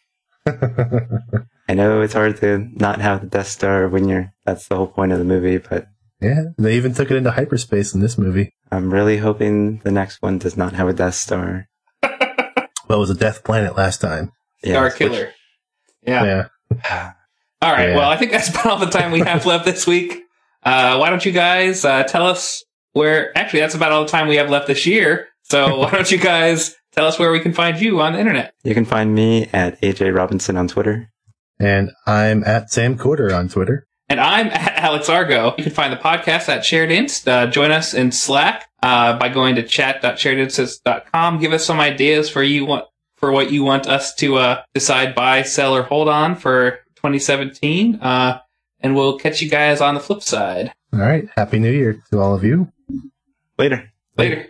I 1.69 1.75
know 1.75 2.01
it's 2.01 2.15
hard 2.15 2.37
to 2.39 2.69
not 2.75 3.01
have 3.01 3.23
the 3.23 3.27
Death 3.27 3.49
Star 3.49 3.89
when 3.89 4.09
you're, 4.09 4.33
that's 4.45 4.69
the 4.69 4.77
whole 4.77 4.87
point 4.87 5.13
of 5.13 5.19
the 5.19 5.25
movie, 5.25 5.59
but. 5.59 5.89
Yeah, 6.21 6.45
they 6.57 6.77
even 6.77 6.95
took 6.95 7.11
it 7.11 7.17
into 7.17 7.31
hyperspace 7.31 7.95
in 7.95 8.01
this 8.01 8.17
movie. 8.17 8.55
I'm 8.73 8.93
really 8.93 9.19
hoping 9.19 9.79
the 9.79 9.91
next 9.91 10.23
one 10.23 10.39
does 10.39 10.57
not 10.57 10.73
have 10.73 10.89
a 10.89 10.95
Death 10.95 11.15
Star. 11.15 11.69
well, 12.03 12.19
it 12.89 12.97
was 12.97 13.11
a 13.11 13.15
Death 13.15 13.45
Planet 13.45 13.77
last 13.77 14.01
time. 14.01 14.33
Starkiller. 14.65 15.27
Which, 15.27 15.35
yeah. 16.07 16.49
Yeah. 16.71 17.13
all 17.63 17.73
right. 17.73 17.91
Yeah. 17.91 17.97
Well, 17.97 18.09
I 18.09 18.17
think 18.17 18.33
that's 18.33 18.49
about 18.51 18.67
all 18.67 18.79
the 18.79 18.87
time 18.87 19.13
we 19.13 19.21
have 19.21 19.47
left 19.47 19.65
this 19.65 19.87
week. 19.87 20.23
Uh, 20.63 20.97
why 20.97 21.11
don't 21.11 21.25
you 21.25 21.33
guys 21.33 21.85
uh, 21.85 22.05
tell 22.05 22.27
us 22.27 22.65
where? 22.93 23.37
Actually, 23.37 23.61
that's 23.61 23.75
about 23.75 23.93
all 23.93 24.05
the 24.05 24.11
time 24.11 24.29
we 24.29 24.37
have 24.37 24.51
left 24.51 24.67
this 24.67 24.87
year. 24.87 25.29
So 25.43 25.79
why 25.79 25.91
don't 25.91 26.11
you 26.11 26.19
guys 26.19 26.75
tell 26.93 27.07
us 27.07 27.19
where 27.19 27.31
we 27.31 27.41
can 27.41 27.53
find 27.53 27.81
you 27.81 28.01
on 28.01 28.15
the 28.15 28.19
internet? 28.19 28.55
You 28.65 28.75
can 28.75 28.85
find 28.85 29.15
me 29.15 29.49
at 29.53 29.81
AJ 29.81 30.15
Robinson 30.15 30.57
on 30.57 30.69
Twitter. 30.69 31.13
And 31.59 31.91
I'm 32.07 32.45
at 32.45 32.71
Sam 32.71 32.99
Corder 32.99 33.33
on 33.33 33.49
Twitter. 33.49 33.87
And 34.09 34.21
I'm 34.21 34.47
at 34.53 34.77
Alex 34.77 35.09
Argo. 35.09 35.55
You 35.57 35.65
can 35.65 35.73
find 35.73 35.93
the 35.93 35.97
podcast 35.97 36.49
at 36.49 36.65
Shared 36.65 36.91
Inst. 36.91 37.27
Uh, 37.27 37.47
join 37.47 37.71
us 37.71 37.95
in 37.95 38.13
Slack 38.13 38.69
uh, 38.83 39.19
by 39.19 39.29
going 39.29 39.57
to 39.57 39.63
chat.sharedinstance.com. 39.63 41.39
Give 41.39 41.53
us 41.53 41.65
some 41.65 41.81
ideas 41.81 42.31
for 42.31 42.43
you 42.43 42.67
want 42.67 42.85
for 43.17 43.33
what 43.33 43.51
you 43.51 43.65
want 43.65 43.87
us 43.87 44.15
to 44.17 44.37
uh, 44.37 44.63
decide, 44.75 45.15
buy, 45.15 45.43
sell, 45.43 45.75
or 45.75 45.83
hold 45.83 46.09
on 46.09 46.35
for 46.35 46.73
2017. 46.97 47.97
Uh, 47.97 48.39
and 48.81 48.95
we'll 48.95 49.19
catch 49.19 49.41
you 49.41 49.49
guys 49.49 49.81
on 49.81 49.95
the 49.95 50.01
flip 50.01 50.23
side. 50.23 50.73
All 50.93 51.01
right. 51.01 51.27
Happy 51.35 51.59
New 51.59 51.73
Year 51.73 52.03
to 52.11 52.21
all 52.21 52.35
of 52.35 52.45
you. 52.45 52.71
Later. 53.59 53.91
Later. 54.19 54.49